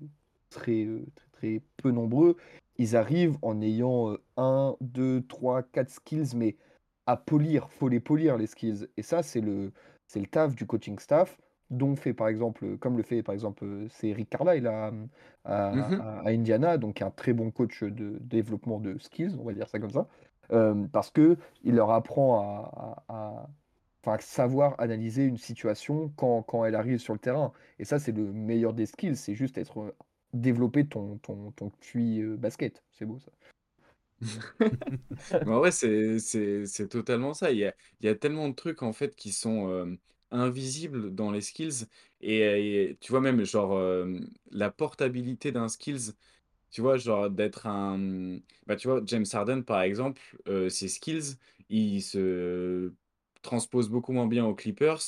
très, 0.50 0.86
très, 1.14 1.28
très 1.32 1.62
peu 1.76 1.90
nombreux, 1.92 2.36
ils 2.76 2.96
arrivent 2.96 3.38
en 3.42 3.60
ayant 3.62 4.10
euh, 4.10 4.20
1, 4.36 4.76
2, 4.80 5.22
3, 5.28 5.62
4 5.62 5.90
skills, 5.90 6.34
mais 6.34 6.56
à 7.06 7.16
polir, 7.16 7.70
faut 7.70 7.88
les 7.88 8.00
polir 8.00 8.36
les 8.36 8.46
skills. 8.48 8.88
Et 8.96 9.02
ça, 9.02 9.22
c'est 9.22 9.40
le, 9.40 9.72
c'est 10.08 10.20
le 10.20 10.26
taf 10.26 10.54
du 10.56 10.66
coaching 10.66 10.98
staff, 10.98 11.38
dont 11.70 11.94
fait 11.94 12.14
par 12.14 12.26
exemple, 12.26 12.76
comme 12.78 12.96
le 12.96 13.04
fait 13.04 13.22
par 13.22 13.32
exemple, 13.32 13.64
c'est 13.90 14.12
Rick 14.12 14.28
Carlisle 14.30 14.66
à, 14.66 14.92
à, 15.44 15.72
Mhm. 15.72 16.00
à- 16.00 16.20
à 16.26 16.30
Indiana, 16.30 16.78
donc 16.78 17.00
un 17.00 17.10
très 17.12 17.32
bon 17.32 17.52
coach 17.52 17.84
de 17.84 18.18
développement 18.20 18.80
de 18.80 18.98
skills, 18.98 19.36
on 19.38 19.44
va 19.44 19.52
dire 19.52 19.68
ça 19.68 19.78
comme 19.78 19.90
ça. 19.92 20.08
Euh, 20.52 20.74
parce 20.90 21.12
que 21.12 21.36
il 21.62 21.76
leur 21.76 21.90
apprend 21.92 22.40
à- 23.08 23.48
enfin, 24.04 24.18
savoir 24.20 24.74
analyser 24.80 25.24
une 25.24 25.36
situation 25.38 26.10
quand, 26.16 26.42
quand 26.42 26.64
elle 26.64 26.74
arrive 26.74 26.98
sur 26.98 27.12
le 27.14 27.18
terrain. 27.20 27.52
Et 27.78 27.84
ça, 27.84 27.98
c'est 27.98 28.12
le 28.12 28.32
meilleur 28.32 28.74
des 28.74 28.86
skills, 28.86 29.16
c'est 29.16 29.34
juste 29.34 29.58
être 29.58 29.80
euh, 29.80 29.96
développer 30.34 30.86
ton, 30.86 31.18
ton, 31.18 31.50
ton 31.52 31.70
QI 31.80 32.20
euh, 32.22 32.36
basket. 32.36 32.82
C'est 32.92 33.06
beau 33.06 33.18
ça. 33.18 33.30
En 35.46 35.58
vrai, 35.58 35.70
c'est 35.72 36.18
c'est- 36.18 36.88
totalement 36.88 37.34
ça. 37.34 37.50
Il 37.52 37.58
y 37.58 37.64
a, 37.66 37.74
il 38.00 38.06
y 38.06 38.08
a 38.08 38.14
tellement 38.14 38.48
de 38.48 38.54
trucs 38.54 38.82
en 38.82 38.92
fait 38.92 39.14
qui 39.16 39.32
sont 39.32 39.68
euh, 39.70 39.96
invisibles 40.30 41.14
dans 41.14 41.30
les 41.30 41.40
skills. 41.40 41.86
Et, 42.20 42.96
tu 43.00 43.12
vois, 43.12 43.20
même 43.20 43.44
genre 43.44 43.78
la 44.50 44.70
portabilité 44.70 45.52
d'un 45.52 45.68
skills, 45.68 46.12
tu 46.70 46.80
vois, 46.82 46.96
genre 46.98 47.30
d'être 47.30 47.66
un. 47.66 48.38
Bah, 48.66 48.76
tu 48.76 48.88
vois, 48.88 49.02
James 49.06 49.26
Harden 49.32 49.62
par 49.64 49.82
exemple, 49.82 50.22
ses 50.70 50.88
skills, 50.88 51.36
il 51.70 52.02
se 52.02 52.92
transpose 53.42 53.88
beaucoup 53.88 54.12
moins 54.12 54.26
bien 54.26 54.44
aux 54.46 54.54
Clippers 54.54 55.00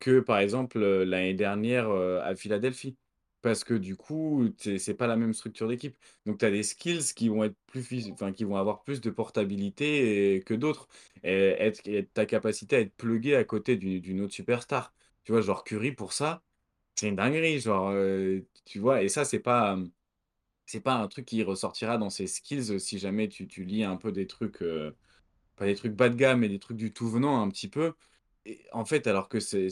que 0.00 0.20
par 0.20 0.38
exemple 0.38 0.78
euh, 0.78 1.04
l'année 1.04 1.34
dernière 1.34 1.88
euh, 1.90 2.20
à 2.22 2.34
Philadelphie. 2.36 2.96
Parce 3.42 3.62
que 3.62 3.74
du 3.74 3.94
coup, 3.96 4.48
c'est 4.58 4.78
c'est 4.78 4.94
pas 4.94 5.06
la 5.06 5.16
même 5.16 5.34
structure 5.34 5.68
d'équipe. 5.68 5.96
Donc, 6.24 6.38
tu 6.38 6.46
as 6.46 6.50
des 6.50 6.62
skills 6.62 7.12
qui 7.14 7.28
vont 7.28 7.44
être 7.44 7.56
plus, 7.66 8.10
enfin, 8.10 8.32
qui 8.32 8.44
vont 8.44 8.56
avoir 8.56 8.82
plus 8.84 9.02
de 9.02 9.10
portabilité 9.10 10.36
et- 10.36 10.42
que 10.42 10.54
d'autres. 10.54 10.88
Et 11.24 11.72
ta 12.14 12.24
capacité 12.26 12.76
à 12.76 12.80
être 12.80 12.94
plugué 12.96 13.36
à 13.36 13.44
côté 13.44 13.76
d'une 13.76 14.20
autre 14.22 14.32
superstar. 14.32 14.94
Tu 15.24 15.32
vois, 15.32 15.40
genre 15.42 15.62
Curry, 15.64 15.92
pour 15.92 16.12
ça, 16.14 16.42
c'est 16.96 17.08
une 17.08 17.16
dinguerie, 17.16 17.60
genre, 17.60 17.92
tu 18.64 18.78
vois? 18.78 19.02
Et 19.02 19.08
ça, 19.08 19.24
c'est 19.24 19.40
pas, 19.40 19.78
c'est 20.66 20.80
pas 20.80 20.94
un 20.96 21.08
truc 21.08 21.26
qui 21.26 21.42
ressortira 21.42 21.98
dans 21.98 22.10
ses 22.10 22.26
skills 22.26 22.80
si 22.80 22.98
jamais 22.98 23.28
tu 23.28 23.46
lis 23.64 23.84
un 23.84 23.96
peu 23.96 24.12
des 24.12 24.26
trucs, 24.26 24.62
pas 25.56 25.66
des 25.66 25.74
trucs 25.76 25.92
bas 25.94 26.08
de 26.08 26.16
gamme, 26.16 26.40
mais 26.40 26.48
des 26.48 26.58
trucs 26.58 26.76
du 26.76 26.92
tout 26.92 27.08
venant 27.08 27.40
un 27.42 27.48
petit 27.50 27.68
peu 27.68 27.94
et 28.46 28.60
en 28.72 28.84
fait, 28.84 29.06
alors 29.06 29.28
que 29.28 29.40
c'est 29.40 29.68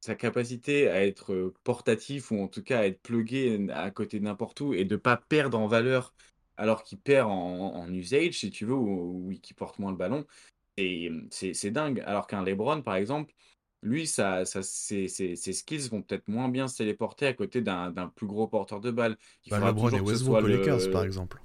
sa 0.00 0.14
capacité 0.14 0.88
à 0.88 1.04
être, 1.06 1.54
portatif 1.64 2.30
ou 2.30 2.40
en 2.42 2.48
tout 2.48 2.62
cas 2.62 2.80
à 2.80 2.86
être 2.86 3.00
plugué 3.02 3.68
à 3.72 3.90
côté 3.90 4.18
de 4.18 4.24
n'importe 4.24 4.60
où 4.60 4.74
et 4.74 4.84
de 4.84 4.96
pas 4.96 5.16
perdre 5.16 5.58
en 5.58 5.66
valeur 5.66 6.14
alors 6.56 6.82
qu'il 6.84 6.98
perd 6.98 7.28
en 7.30 7.74
en 7.74 7.92
usage 7.92 8.38
si 8.38 8.50
tu 8.50 8.64
veux 8.66 8.74
ou 8.74 9.28
ou 9.30 9.34
qu'il 9.40 9.56
porte 9.56 9.78
moins 9.78 9.90
le 9.90 9.96
ballon 9.96 10.26
et 10.76 11.10
mmh, 11.10 11.28
c'est 11.30 11.70
dingue. 11.70 12.02
Alors 12.06 12.26
qu'un 12.26 12.42
LeBron, 12.42 12.82
par 12.82 12.96
exemple, 12.96 13.32
lui, 13.82 14.06
ça 14.06 14.44
ça 14.44 14.62
ses 14.62 15.08
ses 15.08 15.36
ses 15.36 15.52
skills 15.52 15.88
vont 15.88 16.02
peut-être 16.02 16.28
moins 16.28 16.48
bien 16.48 16.68
se 16.68 16.78
téléporter 16.78 17.26
à 17.26 17.32
côté 17.34 17.60
d'un 17.60 18.12
plus 18.14 18.26
gros 18.26 18.46
porteur 18.46 18.80
de 18.80 18.90
balle. 18.90 19.16
Il 19.46 19.50
Bah, 19.50 19.58
faudra 19.58 19.70
LeBron 19.72 19.90
et 19.90 20.00
Westbrook 20.00 20.42
aux 20.42 20.46
Lakers, 20.46 20.90
par 20.90 21.02
le 21.02 21.08
exemple. 21.08 21.40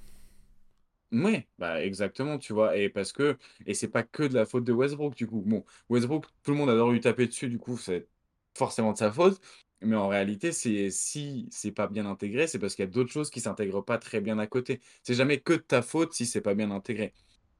Mouais, 1.16 1.48
bah, 1.58 1.82
exactement, 1.84 2.38
tu 2.38 2.52
vois? 2.52 2.76
Et 2.78 2.90
parce 2.90 3.14
que 3.14 3.38
et 3.66 3.74
c'est 3.74 3.88
pas 3.88 4.04
que 4.04 4.24
de 4.24 4.34
la 4.34 4.46
faute 4.46 4.66
de 4.66 4.74
Westbrook, 4.74 5.16
du 5.16 5.28
coup. 5.28 5.42
Bon, 5.46 5.64
Westbrook, 5.90 6.26
tout 6.44 6.52
le 6.52 6.58
monde 6.58 6.70
adore 6.70 6.92
lui 6.92 7.00
taper 7.00 7.26
dessus, 7.28 7.48
du 7.48 7.58
coup, 7.58 7.78
c'est 7.78 8.10
forcément 8.58 8.92
de 8.92 8.98
sa 8.98 9.12
faute, 9.14 9.40
mais 9.82 9.96
en 9.96 10.10
réalité, 10.10 10.52
c'est 10.52 10.90
si 10.92 11.48
c'est 11.52 11.72
pas 11.72 11.88
bien 11.88 12.06
intégré, 12.06 12.48
c'est 12.48 12.60
parce 12.60 12.76
qu'il 12.76 12.84
y 12.84 12.88
a 12.88 12.92
d'autres 12.92 13.12
choses 13.14 13.30
qui 13.30 13.40
s'intègrent 13.40 13.82
pas 13.86 13.98
très 13.98 14.20
bien 14.20 14.40
à 14.40 14.48
côté. 14.48 14.82
C'est 15.04 15.14
jamais 15.14 15.40
que 15.40 15.54
de 15.54 15.58
ta 15.60 15.82
faute 15.82 16.14
si 16.14 16.26
c'est 16.26 16.42
pas 16.42 16.54
bien 16.56 16.70
intégré. 16.72 17.14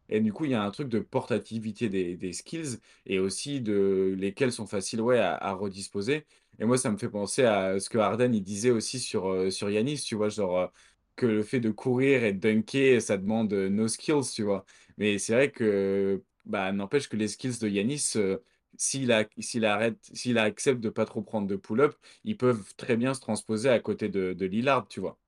Et 0.10 0.20
du 0.22 0.32
coup, 0.34 0.46
il 0.46 0.52
y 0.52 0.54
a 0.54 0.64
un 0.64 0.72
truc 0.72 0.88
de 0.90 1.00
portativité 1.00 1.90
des 1.90 2.16
des 2.18 2.34
skills 2.34 2.78
et 3.08 3.20
aussi 3.20 3.62
de 3.62 4.16
lesquels 4.18 4.52
sont 4.52 4.68
faciles, 4.68 5.02
ouais, 5.02 5.18
à 5.20 5.54
redisposer. 5.54 6.26
Et 6.60 6.66
moi, 6.66 6.78
ça 6.78 6.92
me 6.92 6.98
fait 6.98 7.10
penser 7.10 7.44
à 7.44 7.80
ce 7.80 7.90
que 7.90 7.98
Harden, 7.98 8.34
il 8.34 8.44
disait 8.44 8.70
aussi 8.72 9.00
sur, 9.00 9.30
heu, 9.32 9.50
sur 9.52 9.70
Yanis, 9.70 10.02
tu 10.04 10.16
vois? 10.16 10.30
Genre, 10.30 10.58
heu, 10.60 10.68
que 11.16 11.26
le 11.26 11.44
fait 11.44 11.60
de 11.60 11.72
courir 11.72 12.24
et 12.24 12.34
de 12.34 12.40
dunker, 12.40 13.02
ça 13.02 13.18
demande, 13.18 13.54
heu, 13.54 13.70
no 13.70 13.88
skills, 13.88 14.32
tu 14.34 14.44
vois? 14.44 14.66
Mais 14.98 15.18
c'est 15.20 15.34
vrai 15.34 15.52
que, 15.52 16.24
bah, 16.46 16.72
n'empêche 16.72 17.10
que 17.10 17.18
les 17.18 17.28
skills 17.28 17.60
de 17.60 17.68
Yanis, 17.70 18.14
heu, 18.16 18.44
s'il 18.78 19.12
a 19.12 19.26
s'il 19.40 19.66
arrête 19.66 19.98
s'il 20.14 20.38
accepte 20.38 20.82
de 20.82 20.90
pas 20.90 21.06
trop 21.06 21.22
prendre 21.22 21.48
de 21.48 21.56
pull-up, 21.56 21.96
ils 22.24 22.38
peuvent 22.38 22.76
très 22.76 22.98
bien 22.98 23.14
se 23.14 23.22
transposer 23.22 23.70
à 23.70 23.80
côté 23.80 24.10
de 24.10 24.34
de 24.34 24.46
Lillard, 24.46 24.88
tu 24.88 25.00
vois? 25.00 25.20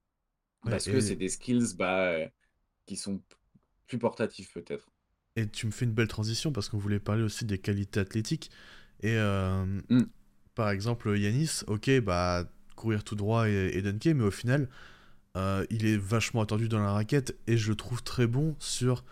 Ouais, 0.66 0.72
Parce 0.72 0.88
que 0.88 1.00
c'est 1.02 1.16
et 1.16 1.18
des 1.18 1.30
skills, 1.30 1.76
bah, 1.78 2.18
heu, 2.20 2.30
qui 2.88 2.98
sont 2.98 3.20
p 3.20 3.36
plus 3.88 4.00
portatifs 4.00 4.54
peut-être. 4.54 4.92
et 5.36 5.48
tu 5.48 5.66
me 5.68 5.72
fais 5.72 5.86
une 5.86 5.94
belle 5.94 6.08
transition 6.08 6.52
parce 6.52 6.68
qu'on 6.70 6.78
voulait 6.78 7.00
parler 7.00 7.24
aussi 7.24 7.46
des 7.46 7.60
qualités 7.60 8.00
athlétiques 8.00 8.50
et 9.02 9.18
Mmh. 9.90 10.08
par 10.56 10.70
exemple, 10.72 11.16
Yanis, 11.18 11.62
OK, 11.68 11.90
bah, 12.02 12.46
courir 12.76 13.04
tout 13.04 13.16
droit 13.16 13.48
et 13.50 13.72
et 13.78 13.82
dunker, 13.82 14.16
mais 14.16 14.24
au 14.24 14.32
final, 14.32 14.70
heu, 15.36 15.68
il 15.70 15.86
est 15.86 15.98
vachement 15.98 16.42
attendu 16.42 16.70
dans 16.70 16.80
la 16.80 16.92
raquette 16.92 17.36
et 17.48 17.58
je 17.58 17.70
le 17.70 17.76
trouve 17.76 18.04
très 18.04 18.28
bon 18.28 18.56
sur, 18.60 19.04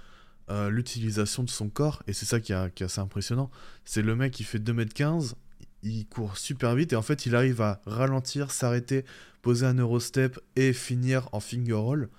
heu, 0.50 0.70
l'utilisation 0.70 1.44
de 1.44 1.50
son 1.50 1.70
corps 1.70 2.04
et 2.08 2.14
c'est 2.14 2.26
ça 2.26 2.40
qui 2.40 2.54
est 2.54 2.82
assez 2.82 3.02
impressionnant. 3.02 3.50
C'est 3.84 4.02
le 4.02 4.16
mec 4.16 4.32
qui 4.34 4.44
fait 4.44 4.60
2 4.60 4.72
m 4.74 4.88
15, 4.88 5.36
il 5.84 6.06
court 6.08 6.38
super 6.38 6.76
vite 6.76 6.94
et 6.94 6.96
en 6.96 7.02
fait, 7.02 7.26
il 7.26 7.36
arrive 7.36 7.62
à 7.62 7.82
ralentir, 7.86 8.52
s'arrêter, 8.52 9.06
poser 9.42 9.66
un 9.66 9.78
eurostep 9.78 10.40
et 10.56 10.74
finir 10.74 11.30
en 11.32 11.40
finger 11.40 11.74
roll, 11.74 12.10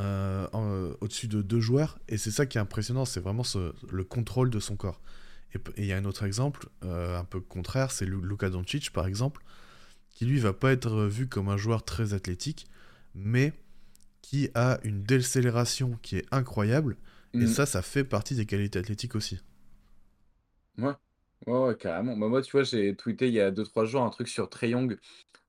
heu, 0.00 0.46
au-dessus 1.00 1.28
de 1.28 1.42
2 1.42 1.60
joueurs 1.60 1.98
et 2.08 2.18
c'est 2.18 2.30
ça 2.30 2.46
qui 2.46 2.58
est 2.58 2.60
impressionnant, 2.60 3.04
c'est 3.04 3.20
vraiment 3.20 3.44
le 3.90 4.04
contrôle 4.04 4.50
de 4.50 4.60
son 4.60 4.76
corps 4.76 5.00
et 5.54 5.58
il 5.78 5.86
y 5.86 5.94
a 5.94 5.96
un 5.96 6.04
autre 6.04 6.24
exemple, 6.24 6.68
un 6.82 7.24
peu 7.24 7.40
contraire, 7.40 7.90
c'est 7.90 8.04
Lu 8.04 8.20
Luka 8.22 8.50
Doncic, 8.50 8.90
par 8.92 9.06
exemple, 9.06 9.42
qui 10.10 10.26
lui 10.26 10.38
va 10.38 10.52
pas 10.52 10.72
être, 10.72 11.06
vu 11.06 11.26
comme 11.26 11.48
un 11.48 11.56
joueur 11.56 11.84
très 11.84 12.12
athlétique, 12.12 12.66
mais 13.14 13.52
qui 14.22 14.50
a 14.54 14.80
une 14.84 15.02
décélération 15.04 15.98
qui 16.02 16.18
est 16.18 16.26
incroyable 16.32 16.96
et 17.40 17.46
Mmh. 17.46 17.48
ça, 17.48 17.66
ça 17.66 17.82
fait 17.82 18.04
partie 18.04 18.34
des 18.36 18.46
qualités 18.46 18.78
athlétiques 18.78 19.16
aussi. 19.16 19.40
Ouais. 20.78 20.92
Ouais, 21.46 21.58
ouais, 21.68 21.76
carrément. 21.76 22.16
Bah, 22.16 22.28
moi, 22.28 22.42
tu 22.42 22.50
vois, 22.52 22.62
j'ai 22.64 22.94
tweeté 22.96 23.28
il 23.28 23.34
y 23.34 23.40
a 23.40 23.50
deux 23.50 23.64
trois 23.64 23.84
jours 23.84 24.02
un 24.02 24.10
truc 24.10 24.28
sur 24.28 24.48
Trae 24.50 24.68
Young 24.70 24.98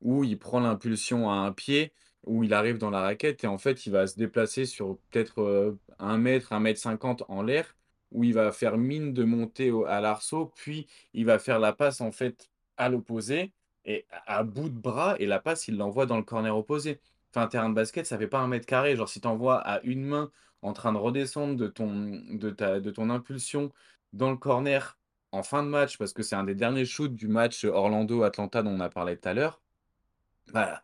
où 0.01 0.24
il 0.24 0.39
prend 0.39 0.60
l'impulsion 0.62 1.30
à 1.32 1.36
un 1.36 1.53
pied, 1.53 1.93
où 2.26 2.43
il 2.43 2.53
arrive 2.53 2.78
dans 2.80 2.91
la 2.91 3.01
raquette 3.01 3.43
et 3.43 3.47
en 3.47 3.57
fait, 3.60 3.86
il 3.88 3.91
va 3.93 4.07
se 4.07 4.18
déplacer 4.18 4.66
sur 4.66 4.99
peut-être, 5.12 5.41
heu, 5.41 5.80
1 5.99 6.24
m, 6.26 6.41
1 6.51 6.66
m 6.66 6.76
50 6.78 7.24
en 7.30 7.43
l'air, 7.43 7.76
où 8.12 8.24
il 8.26 8.34
va 8.34 8.51
faire 8.53 8.78
mine 8.78 9.14
de 9.14 9.24
monter 9.26 9.72
au 9.72 9.86
à 9.86 10.01
l'arceau, 10.01 10.47
puis 10.55 10.88
il 11.14 11.26
va 11.26 11.39
faire 11.39 11.60
la 11.60 11.74
passe, 11.74 12.01
en 12.01 12.12
fait, 12.14 12.49
à 12.78 12.89
l'opposé 12.89 13.53
et 13.86 14.05
à 14.28 14.43
bout 14.43 14.70
de 14.70 14.80
bras 14.80 15.18
et 15.20 15.28
la 15.28 15.39
passe, 15.39 15.68
il 15.68 15.78
l'envoie 15.78 16.07
dans 16.07 16.18
le 16.18 16.24
corner 16.24 16.55
opposé. 16.57 17.01
Enfin, 17.34 17.43
un 17.45 17.47
terrain 17.47 17.69
de 17.69 17.75
basket, 17.75 18.05
ça 18.05 18.17
fait 18.17 18.27
pas 18.27 18.39
un 18.39 18.47
mètre 18.47 18.65
carré. 18.65 18.95
Genre, 18.95 19.07
si 19.09 19.21
tu 19.21 19.27
envoies 19.27 19.57
à 19.59 19.82
une 19.84 20.03
main 20.05 20.32
en 20.61 20.73
train 20.73 20.93
de 20.93 20.97
redescendre 20.97 21.55
de 21.55 21.67
ton 21.67 22.21
de 22.32 22.49
ta 22.51 22.80
de 22.80 22.91
ton 22.91 23.09
impulsion 23.09 23.71
dans 24.13 24.32
le 24.32 24.38
corner 24.38 24.99
en 25.32 25.43
fin 25.43 25.63
de 25.63 25.69
match, 25.69 25.97
parce 25.97 26.13
que 26.13 26.23
c'est 26.23 26.36
un 26.36 26.43
des 26.43 26.55
derniers 26.55 26.86
shoots 26.86 27.13
du 27.15 27.27
match 27.27 27.63
Orlando-Atlanta 27.65 28.63
dont 28.63 28.71
on 28.71 28.80
a 28.80 28.89
parlé 28.89 29.17
tout 29.17 29.30
à 29.30 29.34
l'heure, 29.36 29.61
bah, 30.53 30.84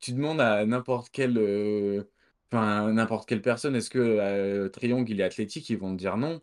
tu 0.00 0.12
demandes 0.12 0.40
à 0.40 0.66
n'importe 0.66 1.10
quelle, 1.10 1.38
heu, 1.38 2.10
enfin, 2.52 2.92
n'importe 2.92 3.28
quelle 3.28 3.42
personne: 3.42 3.76
«Est-ce 3.76 3.90
que, 3.90 4.68
Trae 4.68 4.88
Young, 4.88 5.08
il 5.10 5.20
est 5.20 5.24
athlétique?» 5.24 5.70
ils 5.70 5.78
vont 5.78 5.92
te 5.94 5.98
dire: 5.98 6.16
«Non». 6.16 6.42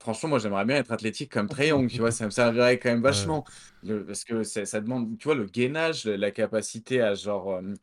Franchement, 0.00 0.30
moi, 0.30 0.38
j'aimerais 0.40 0.64
bien 0.66 0.76
être 0.76 0.92
athlétique 0.92 1.32
comme 1.32 1.48
Trae 1.48 1.68
Young, 1.68 1.90
tu 1.90 2.02
vois? 2.02 2.12
Ça 2.12 2.26
me 2.26 2.30
servirait 2.30 2.78
quand 2.78 2.90
même 2.90 3.02
Ouais, 3.04 3.34
vachement. 3.34 3.44
Le 3.82 4.04
parce 4.06 4.24
que 4.24 4.42
ça 4.44 4.66
ça 4.66 4.80
demande, 4.80 5.18
tu 5.18 5.24
vois, 5.28 5.34
le 5.36 5.46
gainage, 5.46 6.06
la 6.06 6.30
capacité 6.30 7.00
à 7.02 7.14
genre, 7.14 7.58
hem, 7.58 7.76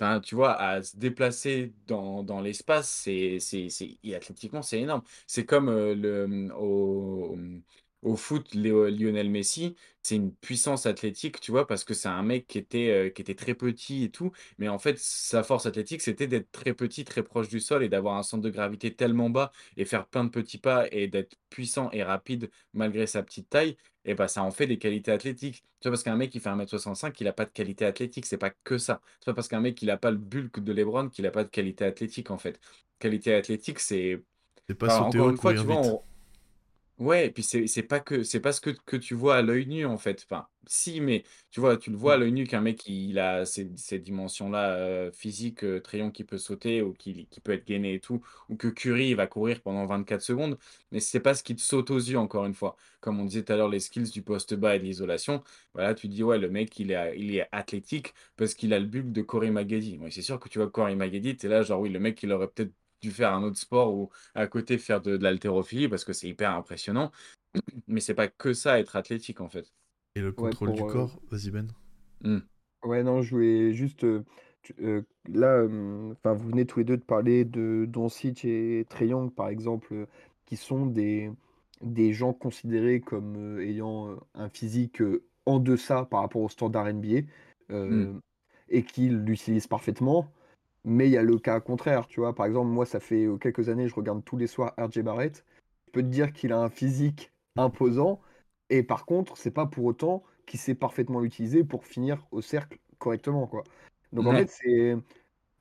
enfin, 0.00 0.20
tu 0.20 0.34
vois, 0.34 0.54
à 0.60 0.82
se 0.82 0.96
déplacer 0.96 1.74
dans 1.86 2.22
dans 2.22 2.40
l'espace, 2.40 2.90
c'est 2.90 3.38
c'est 3.40 3.68
c'est 3.68 3.98
et 4.02 4.14
athlétiquement, 4.14 4.62
c'est 4.62 4.80
énorme. 4.80 5.02
C'est 5.26 5.44
comme, 5.46 5.68
heu, 5.68 5.94
le, 5.94 6.26
mmh, 6.26 6.52
au, 6.56 7.36
mmh, 7.36 7.62
au 8.02 8.16
foot, 8.16 8.54
Lionel 8.54 9.28
Messi, 9.30 9.76
c'est 10.02 10.16
une 10.16 10.34
puissance 10.34 10.86
athlétique, 10.86 11.40
tu 11.40 11.50
vois? 11.50 11.66
Parce 11.66 11.84
que 11.84 11.92
c'est 11.94 12.08
un 12.08 12.22
mec 12.22 12.46
qui 12.46 12.56
était, 12.58 13.06
heu, 13.08 13.10
qui 13.10 13.20
était 13.22 13.34
très 13.34 13.54
petit 13.54 14.04
et 14.04 14.10
tout, 14.10 14.32
mais 14.58 14.68
en 14.68 14.78
fait, 14.78 14.98
sa 14.98 15.42
force 15.42 15.66
athlétique, 15.66 16.00
c'était 16.00 16.26
d'être 16.26 16.50
très 16.50 16.72
petit, 16.74 17.04
très 17.04 17.22
proche 17.22 17.48
du 17.48 17.60
sol 17.60 17.82
et 17.84 17.88
d'avoir 17.90 18.16
un 18.16 18.22
centre 18.22 18.42
de 18.42 18.50
gravité 18.50 18.94
tellement 18.94 19.28
bas 19.30 19.52
et 19.76 19.84
faire 19.84 20.06
plein 20.08 20.24
de 20.24 20.30
petits 20.30 20.58
pas 20.58 20.86
et 20.92 21.08
d'être 21.08 21.36
puissant 21.50 21.90
et 21.92 22.02
rapide 22.02 22.50
malgré 22.72 23.06
sa 23.06 23.22
petite 23.22 23.50
taille 23.50 23.76
et 24.04 24.14
bah, 24.14 24.28
ça 24.28 24.42
en 24.42 24.50
fait 24.50 24.66
des 24.66 24.78
qualités 24.78 25.12
athlétiques. 25.12 25.64
Tu 25.80 25.88
vois? 25.88 25.92
Parce 25.92 26.02
qu'un 26.02 26.16
mec 26.16 26.30
qui 26.30 26.40
fait 26.40 26.48
1 26.48 26.58
m 26.58 26.66
65, 26.66 27.20
il 27.20 27.28
a 27.28 27.32
pas 27.32 27.44
de 27.44 27.50
qualité 27.50 27.84
athlétique, 27.86 28.26
c'est 28.26 28.38
pas 28.38 28.50
que 28.50 28.78
ça. 28.78 29.00
C'est 29.20 29.26
pas 29.26 29.34
parce 29.34 29.48
qu'un 29.48 29.60
mec 29.60 29.80
il 29.82 29.90
a 29.90 29.96
pas 29.98 30.10
le 30.10 30.18
bulk 30.18 30.60
de 30.60 30.72
LeBron 30.72 31.08
qu'il 31.10 31.26
a 31.26 31.30
pas 31.30 31.44
de 31.44 31.48
qualité 31.50 31.84
athlétique, 31.84 32.30
en 32.30 32.38
fait. 32.38 32.60
Qualité 32.98 33.34
athlétique, 33.34 33.78
c'est 33.80 34.22
c'est 34.68 34.74
pas 34.74 34.88
sauter 34.88 35.18
encore 35.18 35.20
haut 35.20 35.30
et 35.30 35.32
une 35.32 35.38
fois, 35.38 35.52
courir 35.52 35.54
tu 35.54 35.66
vois, 35.66 35.76
vite. 35.76 35.84
on 35.84 36.02
Ouais 37.00 37.26
et 37.26 37.30
puis 37.30 37.42
c'est 37.42 37.66
c'est 37.66 37.82
pas 37.82 37.98
que 37.98 38.22
c'est 38.24 38.40
pas 38.40 38.52
ce 38.52 38.60
que 38.60 38.68
que 38.70 38.96
tu 38.96 39.14
vois 39.14 39.36
à 39.36 39.42
l'œil 39.42 39.66
nu, 39.66 39.86
en 39.86 39.96
fait. 39.96 40.22
Enfin, 40.30 40.46
si, 40.66 41.00
mais 41.00 41.24
tu 41.50 41.58
vois, 41.58 41.78
tu 41.78 41.90
le 41.90 41.96
vois 41.96 42.12
à 42.14 42.16
Mmh. 42.16 42.20
l'œil 42.20 42.32
nu 42.32 42.46
qu'un 42.46 42.60
mec 42.60 42.86
il 42.86 43.18
a 43.18 43.46
ces 43.46 43.70
ces 43.76 43.98
dimensions-là, 43.98 45.10
physiques, 45.10 45.62
Young 45.94 46.12
qui 46.12 46.24
peut 46.24 46.36
sauter 46.36 46.82
ou 46.82 46.92
qui 46.92 47.26
qui 47.28 47.40
peut 47.40 47.52
être 47.52 47.66
gainé 47.66 47.94
et 47.94 48.00
tout, 48.00 48.20
ou 48.50 48.56
que 48.56 48.68
Curry 48.68 49.08
il 49.08 49.14
va 49.16 49.26
courir 49.26 49.62
pendant 49.62 49.86
24 49.86 50.20
secondes, 50.20 50.58
mais 50.92 51.00
c'est 51.00 51.20
pas 51.20 51.32
ce 51.34 51.42
qui 51.42 51.56
te 51.56 51.62
saute 51.62 51.90
aux 51.90 51.96
yeux, 51.98 52.18
encore 52.18 52.44
une 52.44 52.52
fois. 52.54 52.76
Comme 53.00 53.18
on 53.18 53.24
disait 53.24 53.44
tout 53.44 53.52
à 53.54 53.56
l'heure, 53.56 53.70
les 53.70 53.80
skills 53.80 54.10
du 54.10 54.20
poste 54.22 54.52
bas 54.54 54.76
et 54.76 54.78
de 54.78 54.84
l'isolation, 54.84 55.42
voilà, 55.72 55.94
tu 55.94 56.06
te 56.06 56.12
dis: 56.12 56.22
«Ouais, 56.22 56.38
le 56.38 56.50
mec 56.50 56.78
il 56.78 56.90
est 56.92 57.18
il 57.18 57.34
est 57.34 57.48
athlétique 57.50 58.12
parce 58.36 58.54
qu'il 58.54 58.74
a 58.74 58.78
le 58.78 58.84
bulk 58.86 59.10
de 59.10 59.22
Corey 59.22 59.50
Maggette». 59.50 59.98
Ouais, 60.00 60.10
c'est 60.10 60.20
sûr 60.22 60.38
que 60.38 60.50
tu 60.50 60.58
vois 60.58 60.70
Corey 60.70 60.96
Maggette, 60.96 61.38
tu 61.38 61.46
es 61.46 61.48
là 61.48 61.62
genre: 61.62 61.80
«Oui, 61.80 61.88
le 61.88 61.98
mec 61.98 62.22
il 62.22 62.30
aurait 62.32 62.48
peut-être 62.48 62.72
dû 63.02 63.10
faire 63.12 63.32
un 63.34 63.42
autre 63.42 63.58
sport 63.58 63.94
ou 63.94 64.10
à 64.34 64.46
côté 64.48 64.78
faire 64.78 65.00
de 65.02 65.16
de 65.16 65.22
l'haltérophilie 65.24 65.88
parce 65.88 66.04
que 66.04 66.12
c'est 66.12 66.28
hyper 66.28 66.52
impressionnant». 66.54 67.12
Mais 67.88 68.00
c'est 68.00 68.14
pas 68.14 68.28
que 68.28 68.54
ça, 68.54 68.80
être 68.80 68.96
athlétique, 68.96 69.40
en 69.42 69.48
fait. 69.50 69.74
Et 70.16 70.22
le 70.22 70.32
Ouais, 70.36 70.54
contrôle 70.54 70.72
du 70.72 70.84
heu 70.84 70.86
corps, 70.86 71.22
vas-y 71.30 71.50
Ben. 71.52 71.68
Mmh. 72.24 72.40
ouais, 72.84 73.02
non, 73.02 73.20
je 73.22 73.30
voulais 73.34 73.72
juste, 73.74 74.04
heu, 74.04 74.24
tu 74.62 74.74
heu, 74.80 75.04
là, 75.28 75.64
enfin, 76.12 76.32
vous 76.34 76.48
venez 76.48 76.66
tous 76.66 76.78
les 76.80 76.84
2 76.84 76.96
de 76.96 77.02
parler 77.04 77.44
de 77.44 77.84
Doncic 77.88 78.44
et 78.44 78.86
Trae 78.88 79.06
Young, 79.06 79.32
par 79.34 79.48
exemple, 79.48 80.06
qui 80.46 80.56
sont 80.56 80.86
des 80.86 81.30
des 81.82 82.12
gens 82.12 82.34
considérés 82.34 83.00
comme, 83.00 83.58
ayant, 83.60 84.18
un 84.34 84.50
physique, 84.50 85.02
en 85.46 85.58
deçà 85.60 86.04
par 86.04 86.20
rapport 86.20 86.42
aux 86.42 86.48
standards 86.50 86.88
NBA, 86.88 87.20
Mmh. 87.88 88.10
et 88.68 88.84
qui 88.84 89.08
l'utilisent 89.08 89.66
parfaitement. 89.66 90.32
Mais 90.84 91.06
il 91.08 91.12
y 91.12 91.16
a 91.18 91.22
le 91.22 91.38
cas 91.38 91.60
contraire, 91.60 92.06
tu 92.06 92.20
vois? 92.20 92.34
Par 92.34 92.46
exemple, 92.46 92.68
moi, 92.70 92.86
ça 92.86 93.00
fait, 93.00 93.24
heu, 93.24 93.36
quelques 93.38 93.68
années, 93.68 93.88
je 93.88 93.94
regarde 93.94 94.24
tous 94.24 94.36
les 94.36 94.46
soirs 94.46 94.74
RJ 94.78 95.00
Barrett. 95.02 95.44
Je 95.86 95.92
peux 95.92 96.02
te 96.02 96.06
dire 96.08 96.32
qu'il 96.32 96.52
a 96.52 96.58
un 96.60 96.70
physique 96.70 97.32
imposant 97.56 98.20
et 98.70 98.82
par 98.82 99.04
contre, 99.04 99.36
c'est 99.36 99.50
pas 99.50 99.66
pour 99.66 99.84
autant 99.84 100.22
qu'il 100.46 100.58
sait 100.60 100.74
parfaitement 100.74 101.20
l'utiliser 101.20 101.64
pour 101.64 101.84
finir 101.86 102.26
au 102.30 102.40
cercle 102.40 102.78
correctement, 102.98 103.46
quoi. 103.46 103.64
Donc 104.12 104.26
en 104.26 104.34
fait, 104.34 104.48
c'est 104.48 104.96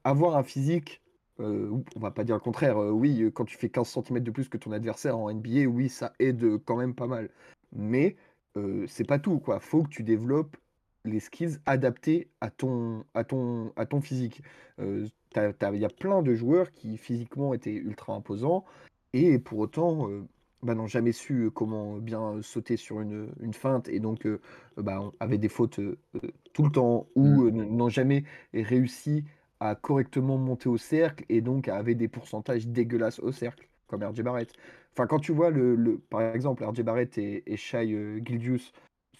avoir 0.03 0.37
un 0.37 0.43
physique, 0.43 1.01
ou 1.39 1.83
on 1.95 1.99
va 1.99 2.11
pas 2.11 2.23
dire 2.23 2.35
le 2.35 2.41
contraire, 2.41 2.79
heu, 2.81 2.91
oui, 2.91 3.21
heu, 3.23 3.31
quand 3.31 3.45
tu 3.45 3.57
fais 3.57 3.69
15 3.69 3.87
centimètres 3.89 4.25
de 4.25 4.31
plus 4.31 4.49
que 4.49 4.57
ton 4.57 4.71
adversaire 4.71 5.17
en 5.17 5.29
NBA, 5.29 5.65
oui, 5.67 5.89
ça 5.89 6.13
aide, 6.19 6.57
quand 6.65 6.77
même 6.77 6.95
pas 6.95 7.07
mal. 7.07 7.29
Mais, 7.73 8.17
heu, 8.57 8.85
c'est 8.87 9.05
pas 9.07 9.19
tout, 9.19 9.39
quoi. 9.39 9.59
Faut 9.59 9.83
que 9.83 9.89
tu 9.89 10.03
développes 10.03 10.57
les 11.05 11.19
skills 11.19 11.57
adaptés 11.65 12.29
à 12.41 12.49
ton, 12.49 13.03
à 13.13 13.23
ton, 13.23 13.71
à 13.75 13.85
ton 13.85 14.01
physique. 14.01 14.41
Il 14.79 15.09
y 15.35 15.85
a 15.85 15.89
plein 15.89 16.21
de 16.21 16.33
joueurs 16.35 16.71
qui 16.71 16.97
physiquement 16.97 17.53
étaient 17.53 17.73
ultra 17.73 18.13
imposants 18.13 18.65
et 19.13 19.39
pour 19.39 19.59
autant 19.59 20.07
bah, 20.63 20.75
n'ont 20.75 20.87
jamais 20.87 21.11
su 21.11 21.49
comment 21.53 21.97
bien 21.97 22.41
sauter 22.41 22.77
sur 22.77 23.01
une, 23.01 23.31
une 23.39 23.53
feinte 23.53 23.87
et 23.89 23.99
donc 23.99 24.27
bah, 24.77 25.11
avaient 25.19 25.37
des 25.37 25.49
fautes 25.49 25.79
tout 26.53 26.63
le 26.63 26.71
temps 26.71 27.07
ou 27.15 27.49
Mmh. 27.49 27.49
n'ont 27.51 27.89
jamais 27.89 28.23
réussi 28.53 29.23
à 29.59 29.75
correctement 29.75 30.37
monter 30.37 30.69
au 30.69 30.77
cercle 30.77 31.25
et 31.29 31.41
donc 31.41 31.67
avaient 31.67 31.95
des 31.95 32.07
pourcentages 32.07 32.67
dégueulasses 32.67 33.19
au 33.19 33.31
cercle, 33.31 33.67
comme 33.87 34.03
RJ 34.03 34.21
Barrett. 34.21 34.53
Enfin, 34.93 35.05
quand 35.07 35.19
tu 35.19 35.33
vois, 35.33 35.49
le, 35.49 35.75
le- 35.75 35.97
par 35.99 36.21
exemple, 36.21 36.63
RJ 36.63 36.81
Barrett 36.81 37.17
et, 37.17 37.43
et 37.51 37.57
Shai 37.57 37.91
euh, 37.93 38.19
Gilgeous 38.25 38.71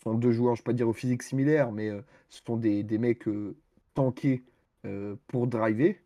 sont 0.03 0.13
deux 0.15 0.31
joueurs, 0.31 0.55
je 0.55 0.61
ne 0.61 0.63
vais 0.63 0.71
pas 0.71 0.73
dire 0.73 0.87
au 0.89 0.93
physique 0.93 1.23
similaire, 1.23 1.71
mais 1.71 1.89
euh, 1.89 2.01
ce 2.29 2.41
sont 2.45 2.57
des, 2.57 2.83
des 2.83 2.97
mecs 2.97 3.27
euh, 3.27 3.55
tankés 3.93 4.43
euh, 4.85 5.15
pour 5.27 5.47
driver. 5.47 5.99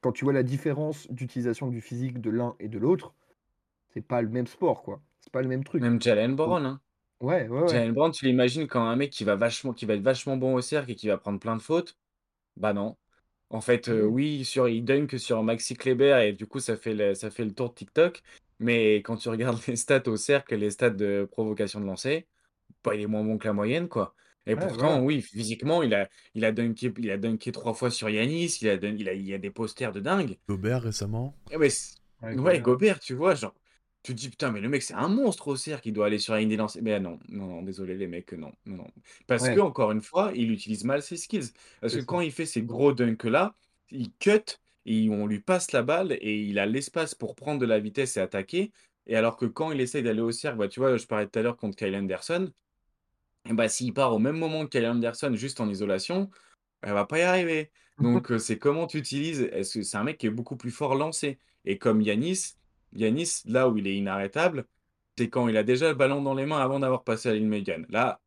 Quand 0.00 0.12
tu 0.12 0.24
vois 0.24 0.32
la 0.34 0.42
différence 0.44 1.10
d'utilisation 1.10 1.68
du 1.68 1.80
physique 1.80 2.20
de 2.20 2.30
l'un 2.30 2.56
et 2.60 2.68
de 2.68 2.78
l'autre, 2.78 3.14
c'est 3.94 4.02
pas 4.06 4.22
le 4.22 4.28
même 4.30 4.46
sport, 4.48 4.82
quoi. 4.84 5.00
C'est 5.20 5.32
pas 5.32 5.42
le 5.42 5.48
même 5.48 5.64
truc. 5.64 5.84
Même 5.84 6.00
Jalen 6.00 6.36
Brown, 6.36 6.64
hein. 6.66 6.80
ouais, 7.20 7.48
ouais, 7.48 7.62
ouais. 7.62 7.82
Jalen 7.82 7.92
Brown, 7.94 8.12
tu 8.12 8.26
l'imagines 8.26 8.66
quand 8.68 8.82
un 8.84 8.96
mec 8.96 9.10
qui 9.12 9.24
va 9.24 9.36
vachement, 9.36 9.72
qui 9.74 9.86
va 9.86 9.94
être 9.94 10.02
vachement 10.02 10.36
bon 10.36 10.54
au 10.54 10.60
cercle 10.62 10.92
et 10.92 10.96
qui 10.96 11.08
va 11.08 11.18
prendre 11.18 11.40
plein 11.40 11.56
de 11.56 11.62
fautes? 11.62 11.98
Bah 12.56 12.72
non. 12.74 12.96
En 13.50 13.60
fait, 13.62 13.88
heu, 13.88 14.06
Oui. 14.06 14.06
oui, 14.06 14.44
sur 14.44 14.68
il 14.68 14.84
dunk 14.84 15.18
sur 15.18 15.42
Maxi 15.44 15.76
Kleber 15.76 16.20
et 16.28 16.32
du 16.34 16.46
coup, 16.46 16.60
ça 16.60 16.76
fait 16.76 16.94
le 16.94 17.14
ça 17.14 17.30
fait 17.30 17.44
le 17.44 17.54
tour 17.54 17.70
de 17.70 17.74
TikTok. 17.76 18.22
Mais 18.60 18.96
quand 18.98 19.16
tu 19.18 19.28
regardes 19.30 19.60
les 19.68 19.76
stats 19.76 20.08
au 20.08 20.16
cercle 20.16 20.54
et 20.54 20.58
les 20.58 20.70
stats 20.70 20.90
de 20.90 21.28
provocation 21.30 21.80
de 21.80 21.86
lancer, 21.86 22.28
bah, 22.84 22.94
il 22.94 23.02
est 23.02 23.06
moins 23.06 23.24
bon 23.24 23.38
que 23.38 23.46
la 23.46 23.52
moyenne, 23.52 23.88
quoi. 23.88 24.14
Et 24.46 24.54
Ouais, 24.54 24.60
pourtant, 24.60 25.02
oui, 25.02 25.22
physiquement, 25.22 25.82
il 25.82 25.94
a 25.94 26.08
il 26.34 26.44
a 26.44 26.52
dunké 26.52 26.92
il 26.98 27.10
a 27.10 27.18
dunké 27.18 27.52
3 27.52 27.74
fois 27.74 27.90
sur 27.90 28.08
Yanis, 28.08 28.58
il 28.62 28.68
a 28.68 28.76
dun 28.76 28.94
il 28.96 29.08
a 29.08 29.12
il 29.14 29.32
a 29.34 29.38
des 29.38 29.50
posters 29.50 29.92
de 29.92 30.00
dingue. 30.00 30.38
Gobert 30.48 30.82
récemment. 30.82 31.40
Eh 31.50 31.56
mais 31.58 31.68
Ouais, 32.22 32.34
ouais, 32.38 32.60
Gobert. 32.60 32.62
Gobert, 32.62 33.00
tu 33.00 33.14
vois? 33.14 33.34
Genre, 33.34 33.54
tu 34.02 34.14
te 34.14 34.18
dis: 34.18 34.30
«Putain, 34.30 34.50
mais 34.50 34.60
le 34.60 34.68
mec, 34.68 34.82
c'est 34.82 34.94
un 34.94 35.08
monstre 35.08 35.48
au 35.48 35.56
cercle, 35.56 35.88
il 35.88 35.92
doit 35.92 36.06
aller 36.06 36.18
sur 36.18 36.34
ligne 36.34 36.48
des 36.48 36.56
lancers». 36.56 36.82
Mais 36.82 36.98
non, 37.00 37.18
non, 37.28 37.46
non, 37.46 37.62
désolé 37.62 37.96
les 37.96 38.06
mecs, 38.06 38.32
non, 38.32 38.52
non, 38.64 38.76
non. 38.76 38.86
Parce 39.26 39.48
que 39.50 39.60
encore 39.60 39.92
une 39.92 40.00
fois, 40.00 40.32
il 40.34 40.50
utilise 40.50 40.84
mal 40.84 41.02
ses 41.02 41.16
skills. 41.16 41.52
Parce 41.80 41.94
que 41.94 42.00
ça. 42.00 42.06
quand 42.06 42.20
il 42.20 42.32
fait 42.32 42.46
ces 42.46 42.62
gros 42.62 42.92
dunks 42.92 43.24
là, 43.24 43.54
il 43.90 44.12
cut 44.18 44.58
et 44.86 45.08
on 45.10 45.26
lui 45.26 45.40
passe 45.40 45.72
la 45.72 45.82
balle 45.82 46.12
et 46.20 46.42
il 46.42 46.58
a 46.58 46.66
l'espace 46.66 47.14
pour 47.14 47.34
prendre 47.34 47.60
de 47.60 47.66
la 47.66 47.80
vitesse 47.80 48.16
et 48.16 48.20
attaquer. 48.20 48.72
Et 49.06 49.16
alors 49.16 49.36
que 49.36 49.46
quand 49.46 49.72
il 49.72 49.80
essaye 49.80 50.02
d'aller 50.02 50.20
au 50.20 50.32
cercle, 50.32 50.58
bah, 50.58 50.68
tu 50.68 50.80
vois, 50.80 50.96
je 50.96 51.06
parlais 51.06 51.26
tout 51.28 51.38
à 51.38 51.42
l'heure 51.42 51.56
contre 51.56 51.76
Kyle 51.76 51.94
Anderson, 51.94 52.50
et 53.48 53.52
bah, 53.52 53.68
s'il 53.68 53.94
part 53.94 54.12
au 54.14 54.18
même 54.18 54.36
moment 54.36 54.64
que 54.66 54.70
Kyle 54.70 54.86
Anderson 54.86 55.34
juste 55.34 55.60
en 55.60 55.68
isolation, 55.68 56.30
elle 56.82 56.94
va 56.94 57.06
pas 57.06 57.18
y 57.18 57.22
arriver. 57.22 57.70
Donc, 58.00 58.30
heu, 58.30 58.38
c'est 58.38 58.58
comment 58.58 58.86
tu 58.86 58.98
utilises 58.98 59.42
est-ce 59.52 59.78
que 59.78 59.82
c'est 59.82 59.96
un 59.96 60.04
mec 60.04 60.18
qui 60.18 60.26
est 60.26 60.30
beaucoup 60.30 60.56
plus 60.56 60.70
fort 60.70 60.94
lancé? 60.94 61.38
Et 61.64 61.78
comme 61.78 62.02
Yanis, 62.02 62.54
Yanis, 62.92 63.42
là 63.46 63.68
où 63.68 63.76
il 63.78 63.86
est 63.86 63.96
inarrêtable, 63.96 64.66
c'est 65.16 65.30
quand 65.30 65.48
il 65.48 65.56
a 65.56 65.62
déjà 65.62 65.88
le 65.88 65.94
ballon 65.94 66.22
dans 66.22 66.34
les 66.34 66.46
mains 66.46 66.60
avant 66.60 66.80
d'avoir 66.80 67.04
passé 67.04 67.28
la 67.28 67.36
ligne 67.36 67.48
médiane. 67.48 67.86
Là, 67.88 68.20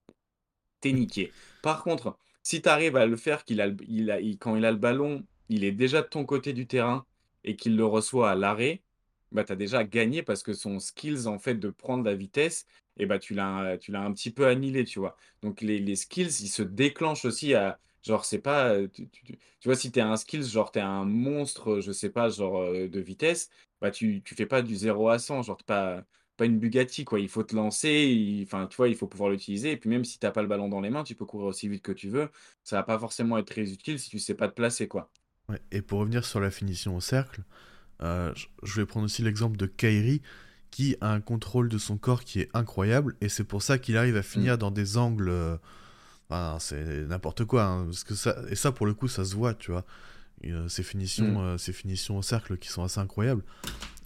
tu 0.82 0.94
niqué. 0.94 1.32
Par 1.62 1.84
contre, 1.84 2.18
si 2.44 2.62
tu 2.62 2.70
arrives 2.70 2.96
à 2.96 3.06
le 3.06 3.16
faire 3.18 3.44
qu'il 3.46 3.62
a 3.62 3.68
le 3.68 3.78
il 3.88 4.12
a 4.12 4.20
il 4.20 4.38
quand 4.38 4.56
il 4.56 4.66
a 4.66 4.72
le 4.72 4.78
ballon, 4.78 5.26
il 5.50 5.64
est 5.64 5.72
déjà 5.72 6.02
de 6.02 6.08
ton 6.08 6.26
côté 6.26 6.54
du 6.54 6.68
terrain 6.68 7.06
et 7.44 7.56
qu'il 7.56 7.76
le 7.76 7.86
reçoit 7.86 8.32
à 8.32 8.36
l'arrêt, 8.36 8.84
bah, 9.32 9.44
tu 9.44 9.56
déjà 9.56 9.84
gagné 9.84 10.24
parce 10.24 10.44
que 10.44 10.54
son 10.54 10.80
skills, 10.80 11.28
en 11.28 11.40
fait, 11.40 11.56
de 11.56 11.70
prendre 11.70 12.04
la 12.04 12.16
vitesse 12.16 12.66
et 12.98 13.06
bah, 13.06 13.20
tu 13.20 13.34
l'as 13.34 13.78
un 13.94 14.14
petit 14.14 14.32
peu 14.32 14.48
annihilé, 14.48 14.84
tu 14.86 15.00
vois? 15.00 15.16
Donc 15.42 15.62
les 15.62 15.80
les 15.80 15.96
skills, 15.96 16.42
ils 16.42 16.50
se 16.50 16.64
déclenchent 16.64 17.26
aussi 17.26 17.54
à 17.54 17.80
genre, 18.06 18.26
c'est 18.26 18.40
pas, 18.40 18.76
tu 18.88 19.08
tu 19.10 19.24
tu 19.26 19.38
vois, 19.68 19.76
si 19.76 19.92
tu 19.92 20.00
es 20.00 20.02
un 20.02 20.16
skills, 20.18 20.44
genre, 20.50 20.72
tu 20.72 20.80
es 20.80 20.82
un 20.82 21.06
monstre, 21.06 21.82
je 21.82 21.92
sais 21.92 22.10
pas, 22.10 22.30
genre, 22.30 22.72
de 22.74 23.00
vitesse, 23.00 23.50
bah, 23.82 23.92
tu 23.92 24.22
tu 24.24 24.36
fais 24.36 24.46
pas 24.46 24.62
du 24.62 24.76
zéro 24.76 25.10
à 25.10 25.20
100, 25.20 25.42
genre, 25.44 25.58
pas 25.64 26.04
pas 26.38 26.46
une 26.46 26.58
Bugatti, 26.58 27.04
quoi. 27.04 27.20
Il 27.20 27.28
faut 27.28 27.44
te 27.44 27.54
lancer, 27.56 28.42
enfin, 28.46 28.66
tu 28.68 28.82
il 28.88 28.96
faut 28.96 29.08
pouvoir 29.08 29.30
l'utiliser 29.30 29.72
et 29.74 29.78
puis 29.78 29.90
même 29.90 30.06
si 30.06 30.20
tu 30.20 30.26
as 30.26 30.32
pas 30.32 30.42
le 30.42 30.48
ballon 30.48 30.70
dans 30.70 30.80
les 30.80 30.90
mains, 30.90 31.04
tu 31.04 31.14
peux 31.14 31.26
courir 31.26 31.48
aussi 31.48 31.68
vite 31.68 31.84
que 31.84 31.92
tu 31.92 32.10
veux. 32.10 32.30
Ça 32.64 32.78
va 32.78 32.84
pas 32.84 32.98
forcément 32.98 33.38
être 33.38 33.48
très 33.48 33.70
utile 33.72 34.00
si 34.00 34.10
tu 34.10 34.20
sais 34.20 34.36
pas 34.36 34.48
te 34.48 34.54
placer, 34.54 34.88
quoi. 34.88 35.12
Et 35.72 35.82
pour 35.82 36.00
revenir 36.00 36.26
sur 36.26 36.40
la 36.40 36.50
finition 36.50 36.96
au 36.96 37.02
cercle, 37.02 37.44
euh, 38.02 38.34
je- 38.64 38.80
vais 38.82 38.86
prendre 38.86 39.06
aussi 39.06 39.22
l'exemple 39.22 39.58
de 39.58 39.66
Kairi 39.66 40.22
qui 40.72 40.95
a 41.02 41.12
un 41.12 41.20
contrôle 41.22 41.68
de 41.70 41.78
son 41.78 41.97
corps 41.97 42.24
qui 42.24 42.39
est 42.41 42.50
incroyable 42.54 43.16
et 43.22 43.30
c'est 43.30 43.43
pour 43.43 43.62
ça 43.64 43.78
qu'il 43.80 43.97
arrive 43.97 44.16
à 44.18 44.22
finir 44.24 44.58
dans 44.58 44.72
des 44.72 44.97
angles. 44.97 45.30
euh, 45.30 45.58
c'est 46.60 47.08
n'importe 47.08 47.45
quoi. 47.45 47.64
hein, 47.66 47.86
parce 47.86 48.04
que 48.04 48.14
ça, 48.16 48.36
et 48.50 48.56
ça, 48.56 48.72
pour 48.72 48.86
le 48.86 48.93
coup, 48.93 49.08
ça 49.08 49.26
se 49.26 49.36
voit, 49.36 49.54
tu 49.56 49.72
vois. 49.72 49.86
Et, 50.41 50.52
euh, 50.52 50.68
ces, 50.70 50.84
finitions, 50.84 51.54
Mmh. 51.54 51.58
ces 51.58 51.74
finitions 51.74 52.18
au 52.18 52.22
cercle 52.22 52.58
qui 52.58 52.70
sont 52.70 52.84
assez 52.84 53.00
incroyables. 53.00 53.43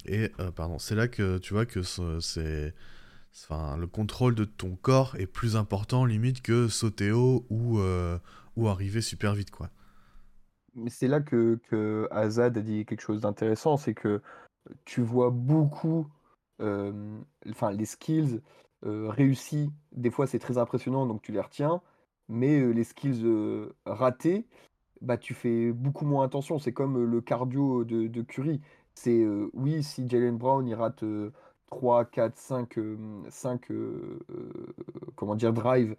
Et 0.05 0.31
pardon, 0.55 0.79
c'est 0.79 0.95
là 0.95 1.07
que 1.07 1.37
tu 1.37 1.53
vois 1.53 1.65
que 1.65 1.81
ce- 1.83 2.19
c'est. 2.19 2.73
Enfin, 3.35 3.77
le 3.77 3.87
contrôle 3.87 4.35
de 4.35 4.45
ton 4.45 4.75
corps 4.75 5.15
est 5.17 5.25
plus 5.25 5.55
important 5.55 6.05
limite 6.05 6.41
que 6.41 6.67
sauter 6.67 7.11
haut 7.11 7.45
ou, 7.49 7.79
ou 8.55 8.67
arriver 8.67 9.01
super 9.01 9.33
vite, 9.35 9.49
quoi. 9.51 9.69
C'est 10.87 11.07
là 11.07 11.19
que, 11.21 11.59
que 11.69 12.07
Azad 12.11 12.57
a 12.57 12.61
dit 12.61 12.85
quelque 12.85 13.01
chose 13.01 13.21
d'intéressant, 13.21 13.77
c'est 13.77 13.93
que 13.93 14.21
tu 14.85 15.01
vois 15.01 15.29
beaucoup, 15.29 16.07
euh, 16.61 17.19
les 17.71 17.85
skills 17.85 18.41
euh, 18.85 19.09
réussis, 19.09 19.71
des 19.91 20.11
fois 20.11 20.27
c'est 20.27 20.39
très 20.39 20.57
impressionnant, 20.57 21.05
donc 21.05 21.21
tu 21.21 21.31
les 21.31 21.41
retiens, 21.41 21.81
mais 22.27 22.59
euh, 22.59 22.71
les 22.71 22.83
skills 22.83 23.23
ratés, 23.85 24.45
bah 25.01 25.17
tu 25.17 25.33
fais 25.33 25.71
beaucoup 25.71 26.05
moins 26.05 26.25
attention. 26.25 26.59
C'est 26.59 26.73
comme 26.73 27.03
le 27.03 27.21
cardio 27.21 27.83
de, 27.83 28.07
de 28.07 28.21
Curry. 28.21 28.61
C'est 28.95 29.25
oui, 29.53 29.83
si 29.83 30.07
Jalen 30.07 30.37
Brown 30.37 30.67
il 30.67 30.75
rate 30.75 31.03
euh, 31.03 31.31
3, 31.67 32.05
4, 32.05 32.37
5, 32.37 32.79
5 33.29 33.67
comment 35.15 35.35
dire, 35.35 35.53
drive 35.53 35.95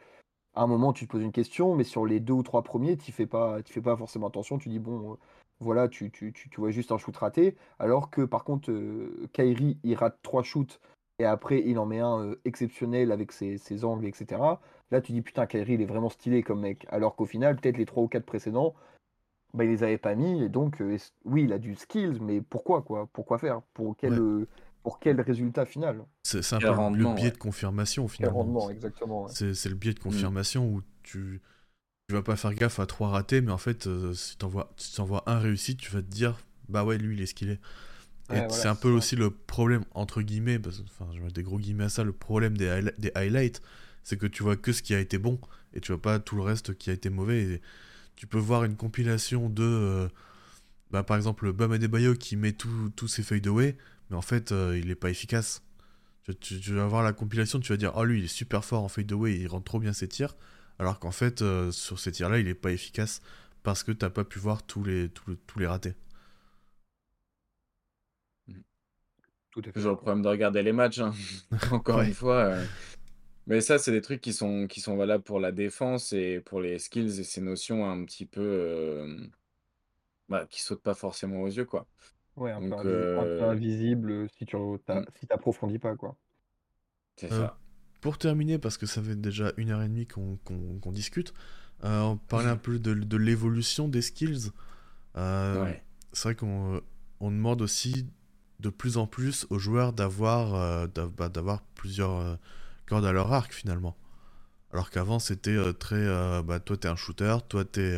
à 0.54 0.62
un 0.62 0.66
moment, 0.66 0.92
tu 0.92 1.06
te 1.06 1.12
poses 1.12 1.22
une 1.22 1.32
question, 1.32 1.74
mais 1.74 1.84
sur 1.84 2.06
les 2.06 2.20
deux 2.20 2.32
ou 2.32 2.42
trois 2.42 2.62
premiers, 2.62 2.96
tu 2.96 3.12
fais 3.12 3.26
pas, 3.26 3.58
fais 3.64 3.80
pas 3.80 3.96
forcément 3.96 4.28
attention. 4.28 4.58
Tu 4.58 4.68
dis, 4.68 4.78
bon, 4.78 5.12
euh, 5.12 5.14
voilà, 5.60 5.88
tu, 5.88 6.10
tu, 6.10 6.32
tu, 6.32 6.48
tu 6.48 6.60
vois 6.60 6.70
juste 6.70 6.92
un 6.92 6.98
shoot 6.98 7.16
raté. 7.16 7.56
Alors 7.78 8.10
que 8.10 8.22
par 8.22 8.44
contre, 8.44 8.70
euh, 8.70 9.28
Kyrie, 9.32 9.78
il 9.82 9.94
rate 9.96 10.18
trois 10.22 10.42
shoots 10.42 10.80
et 11.18 11.24
après, 11.24 11.62
il 11.64 11.78
en 11.78 11.86
met 11.86 12.00
un 12.00 12.20
euh, 12.20 12.40
exceptionnel 12.44 13.12
avec 13.12 13.32
ses, 13.32 13.58
ses 13.58 13.84
angles, 13.84 14.06
etc. 14.06 14.60
Là, 14.90 15.00
tu 15.00 15.12
dis, 15.12 15.22
putain, 15.22 15.46
Kyrie, 15.46 15.74
il 15.74 15.82
est 15.82 15.86
vraiment 15.86 16.08
stylé 16.10 16.42
comme 16.42 16.60
mec. 16.60 16.86
Alors 16.90 17.16
qu'au 17.16 17.26
final, 17.26 17.56
peut-être 17.56 17.78
les 17.78 17.86
trois 17.86 18.04
ou 18.04 18.08
quatre 18.08 18.26
précédents, 18.26 18.74
bah, 19.54 19.64
il 19.64 19.70
les 19.70 19.82
avait 19.82 19.98
pas 19.98 20.14
mis. 20.14 20.42
Et 20.42 20.48
donc, 20.48 20.82
oui, 21.24 21.44
il 21.44 21.52
a 21.52 21.58
du 21.58 21.74
skills, 21.74 22.18
mais 22.20 22.40
pourquoi, 22.40 22.82
quoi? 22.82 23.08
Pourquoi 23.12 23.38
faire? 23.38 23.62
Pour 23.74 23.96
quel, 23.96 24.20
Ouais. 24.20 24.46
Pour 24.84 25.00
quel 25.00 25.20
résultat 25.20 25.66
final? 25.66 26.06
C'est 26.22 26.54
un 26.54 26.60
peu 26.60 26.72
le- 26.90 27.06
biais 27.06 27.30
ouais. 27.30 27.32
de 27.32 27.36
confirmation 27.38 28.08
finalement. 28.08 28.54
rendement, 28.54 28.70
exactement. 28.70 29.24
ouais. 29.26 29.32
C'est 29.32 29.54
c'est 29.54 29.68
le 29.68 29.74
biais 29.74 29.94
de 29.94 29.98
Mmh. 30.08 30.28
confirmation 30.28 30.68
où 30.72 30.82
tu, 31.02 31.40
tu 32.08 32.14
vas 32.14 32.22
pas 32.22 32.36
faire 32.36 32.54
gaffe 32.54 32.80
à 32.80 32.86
trois 32.86 33.10
ratés, 33.10 33.40
mais 33.42 33.52
en 33.52 33.58
fait, 33.58 33.86
euh, 33.88 34.14
si 34.14 34.36
t'envoies 34.38 34.72
si 34.78 34.96
t'envoies 34.96 35.24
un 35.26 35.38
réussi, 35.40 35.76
tu 35.76 35.90
vas 35.92 36.02
te 36.02 36.08
dire, 36.10 36.36
bah 36.68 36.84
ouais, 36.84 36.98
lui, 36.98 37.16
il 37.16 37.22
est 37.22 37.26
ce 37.26 37.34
qu'il 37.34 37.50
est. 37.50 37.60
Et 38.32 38.40
Ouais, 38.40 38.46
c'est 38.48 38.68
voilà, 38.68 38.68
un 38.68 38.76
peu 38.76 38.90
ça. 38.90 38.90
aussi 38.90 39.16
le 39.16 39.30
problème, 39.30 39.84
entre 39.94 40.22
guillemets, 40.22 40.58
parce, 40.60 40.82
enfin, 40.82 41.08
je 41.14 41.20
mets 41.20 41.30
des 41.32 41.42
gros 41.44 41.58
guillemets 41.58 41.84
à 41.86 41.90
ça, 41.90 42.04
le 42.04 42.12
problème 42.12 42.56
des, 42.58 42.82
des 42.98 43.12
highlights, 43.16 43.62
c'est 44.04 44.18
que 44.18 44.26
tu 44.26 44.42
vois 44.44 44.56
que 44.56 44.72
ce 44.72 44.82
qui 44.82 44.94
a 44.94 45.00
été 45.00 45.18
bon, 45.18 45.40
et 45.74 45.80
tu 45.80 45.92
vois 45.92 46.02
pas 46.02 46.18
tout 46.20 46.36
le 46.36 46.42
reste 46.42 46.76
qui 46.78 46.90
a 46.90 46.94
été 46.94 47.10
mauvais. 47.10 47.42
Et 47.44 47.62
tu 48.16 48.26
peux 48.28 48.38
voir 48.38 48.64
une 48.64 48.76
compilation 48.76 49.48
de, 49.50 49.62
euh, 49.64 50.08
bah, 50.90 51.02
par 51.02 51.16
exemple, 51.16 51.52
Bam 51.52 51.72
Adebayo 51.72 52.14
qui 52.14 52.36
met 52.36 52.52
tout- 52.52 52.90
tous 52.96 53.08
ses 53.08 53.22
feuilles 53.22 53.40
de 53.40 53.50
way, 53.50 53.76
mais 54.14 54.18
en 54.18 54.22
fait, 54.22 54.52
euh, 54.52 54.78
il 54.78 54.90
est 54.90 54.94
pas 54.96 55.10
efficace. 55.10 55.62
Tu, 56.24 56.36
tu- 56.36 56.60
tu 56.60 56.74
vas 56.74 56.86
voir 56.86 57.02
la 57.04 57.12
compilation, 57.14 57.60
tu 57.60 57.72
vas 57.72 57.78
dire, 57.78 57.92
oh 57.96 58.04
lui, 58.04 58.20
il 58.20 58.24
est 58.26 58.28
super 58.28 58.64
fort 58.64 58.84
en 58.84 58.88
fade 58.88 59.12
away, 59.12 59.36
il 59.38 59.48
rentre 59.48 59.64
trop 59.66 59.80
bien 59.80 59.92
ses 59.94 60.08
tirs, 60.08 60.36
alors 60.78 61.00
qu'en 61.00 61.12
fait, 61.12 61.42
euh, 61.42 61.72
sur 61.72 61.98
ces 62.00 62.12
tirs-là, 62.12 62.38
il 62.40 62.48
est 62.48 62.54
pas 62.54 62.72
efficace 62.72 63.22
parce 63.64 63.84
que 63.84 63.92
t'as 63.92 64.10
pas 64.10 64.24
pu 64.24 64.38
voir 64.40 64.64
tous 64.64 64.84
les, 64.84 65.08
tous 65.10 65.30
les, 65.32 65.36
tous 65.48 65.58
les 65.60 65.66
ratés. 65.68 65.94
Tout 69.50 69.62
à 69.66 69.72
fait. 69.72 69.80
Toujours 69.80 69.92
le 69.92 69.96
problème 69.98 70.22
de 70.22 70.28
regarder 70.28 70.62
les 70.62 70.72
matchs, 70.72 71.00
hein. 71.00 71.12
Encore 71.70 72.00
Ouais. 72.00 72.02
une 72.02 72.14
fois, 72.14 72.44
heu, 72.64 72.70
mais 73.46 73.60
ça, 73.62 73.78
c'est 73.78 73.92
des 73.92 74.02
trucs 74.02 74.20
qui 74.22 74.32
sont 74.34 74.66
qui 74.68 74.80
sont 74.80 74.96
valables 74.96 75.24
pour 75.24 75.40
la 75.40 75.52
défense 75.52 76.12
et 76.14 76.40
pour 76.40 76.60
les 76.60 76.78
skills 76.80 77.20
et 77.20 77.24
ces 77.24 77.40
notions 77.42 77.90
un 77.90 78.04
petit 78.06 78.26
peu, 78.26 79.00
hem, 79.04 79.32
bah, 80.28 80.46
qui 80.50 80.62
sautent 80.62 80.82
pas 80.82 80.94
forcément 80.94 81.42
aux 81.42 81.48
yeux, 81.48 81.64
quoi. 81.66 81.88
Ouais, 82.36 82.52
un 82.52 82.62
peu 82.62 82.74
Donc 82.74 82.84
un 83.16 83.26
peu 83.26 83.44
heu, 83.44 83.44
invisible, 83.44 84.10
heu, 84.12 84.28
si 84.38 84.46
tu 84.46 84.56
si 85.18 85.26
t'approfondis 85.26 85.78
pas, 85.80 85.96
quoi. 85.96 86.16
c'est 87.16 87.30
Euh, 87.32 87.46
ça. 87.46 87.58
pour 88.00 88.18
terminer, 88.18 88.58
parce 88.58 88.76
que 88.78 88.86
ça 88.86 89.02
fait 89.02 89.16
déjà 89.20 89.52
une 89.56 89.70
heure 89.70 89.82
et 89.82 89.88
demie 89.88 90.06
qu'on 90.06 90.36
qu'on- 90.44 90.78
qu'on 90.80 90.92
discute, 90.92 91.32
euh, 91.84 92.02
on 92.02 92.16
parlait 92.16 92.50
un 92.50 92.56
peu 92.56 92.78
de, 92.78 92.94
de 92.94 93.16
l'évolution 93.16 93.88
des 93.88 94.02
skills. 94.02 94.50
Euh, 95.16 95.58
Ouais. 95.58 95.82
c'est 96.12 96.24
vrai 96.30 96.34
qu'on 96.36 96.82
on 97.20 97.30
demande 97.30 97.62
aussi 97.62 98.06
de 98.60 98.70
plus 98.70 98.98
en 98.98 99.06
plus 99.08 99.46
aux 99.50 99.58
joueurs 99.60 99.92
d'avoir 99.94 100.54
euh, 100.56 100.86
d'av- 100.88 101.10
bah, 101.16 101.28
d'avoir 101.30 101.62
plusieurs 101.76 102.12
euh, 102.20 102.36
cordes 102.86 103.06
à 103.06 103.12
leur 103.12 103.32
arc 103.32 103.52
finalement. 103.54 103.96
Alors 104.72 104.90
qu'avant, 104.90 105.18
c'était 105.20 105.56
très. 105.74 106.06
bah, 106.44 106.60
toi, 106.60 106.76
t'es 106.76 106.88
un 106.88 106.96
shooter, 106.96 107.36
toi, 107.48 107.64
t'es 107.64 107.96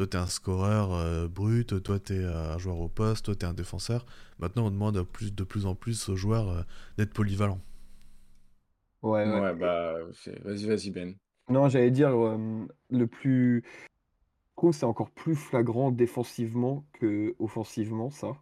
toi, 0.00 0.06
t'es 0.06 0.16
un 0.16 0.28
scoreur 0.28 1.28
brut, 1.28 1.82
toi, 1.82 1.98
t'es 1.98 2.24
un 2.24 2.56
joueur 2.56 2.78
au 2.78 2.88
poste, 2.88 3.26
toi, 3.26 3.34
t'es 3.34 3.44
un 3.44 3.52
défenseur. 3.52 4.06
Maintenant, 4.38 4.68
on 4.68 4.70
demande 4.70 5.02
plus, 5.02 5.34
de 5.34 5.44
plus 5.44 5.66
en 5.66 5.74
plus 5.74 6.08
aux 6.08 6.16
joueurs 6.16 6.64
d'être 6.96 7.12
polyvalents. 7.12 7.60
Ouais, 9.02 9.28
ouais. 9.28 9.40
Ouais, 9.40 9.54
bah, 9.54 9.96
vas-y, 10.42 10.64
vas-y, 10.64 10.90
Ben. 10.90 11.16
Non, 11.50 11.68
j'allais 11.68 11.90
dire, 11.90 12.12
le 12.12 13.06
plus. 13.06 13.62
Je 13.62 14.56
trouve 14.56 14.70
que 14.70 14.76
c'est 14.78 14.86
encore 14.86 15.10
plus 15.10 15.36
flagrant 15.36 15.90
défensivement 15.90 16.86
que 16.94 17.34
offensivement, 17.38 18.08
ça. 18.08 18.38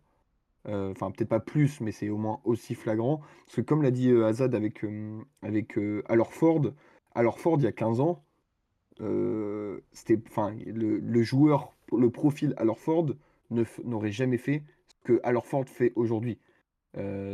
Enfin, 0.64 1.10
peut-être 1.10 1.28
pas 1.28 1.40
plus, 1.40 1.80
mais 1.80 1.90
c'est 1.90 2.08
au 2.08 2.18
moins 2.18 2.40
aussi 2.44 2.76
flagrant. 2.76 3.20
Parce 3.46 3.56
que 3.56 3.62
comme 3.62 3.82
l'a 3.82 3.90
dit 3.90 4.12
Azad 4.12 4.54
avec, 4.54 4.86
avec 5.42 5.76
alors 6.08 6.32
Ford, 6.32 6.72
alors 7.16 7.40
Ford, 7.40 7.56
il 7.58 7.64
y 7.64 7.66
a 7.66 7.72
15 7.72 7.98
ans, 7.98 8.24
c'était, 9.92 10.18
enfin, 10.28 10.54
le, 10.66 10.98
le 10.98 11.22
joueur, 11.22 11.74
le 11.96 12.10
profil 12.10 12.54
alors 12.56 12.78
Ford 12.78 13.06
n'aurait 13.50 14.12
jamais 14.12 14.38
fait 14.38 14.62
ce 14.88 14.96
que 15.04 15.20
alors 15.22 15.46
Ford 15.46 15.64
fait 15.66 15.92
aujourd'hui. 15.96 16.38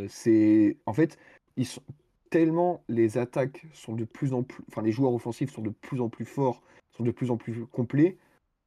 c'est, 0.09 0.77
en 0.87 0.93
fait, 0.93 1.19
ils 1.57 1.67
sont, 1.67 1.83
tellement 2.35 2.83
les 2.89 3.17
attaques 3.17 3.65
sont 3.73 3.95
de 3.95 4.05
plus 4.05 4.33
en 4.33 4.43
plus, 4.43 4.65
enfin 4.69 4.83
les 4.83 4.91
joueurs 4.91 5.15
offensifs 5.15 5.53
sont 5.53 5.63
de 5.63 5.71
plus 5.71 6.01
en 6.01 6.09
plus 6.09 6.25
forts, 6.25 6.63
sont 6.91 7.05
de 7.05 7.13
plus 7.13 7.31
en 7.31 7.37
plus 7.37 7.65
complets. 7.67 8.19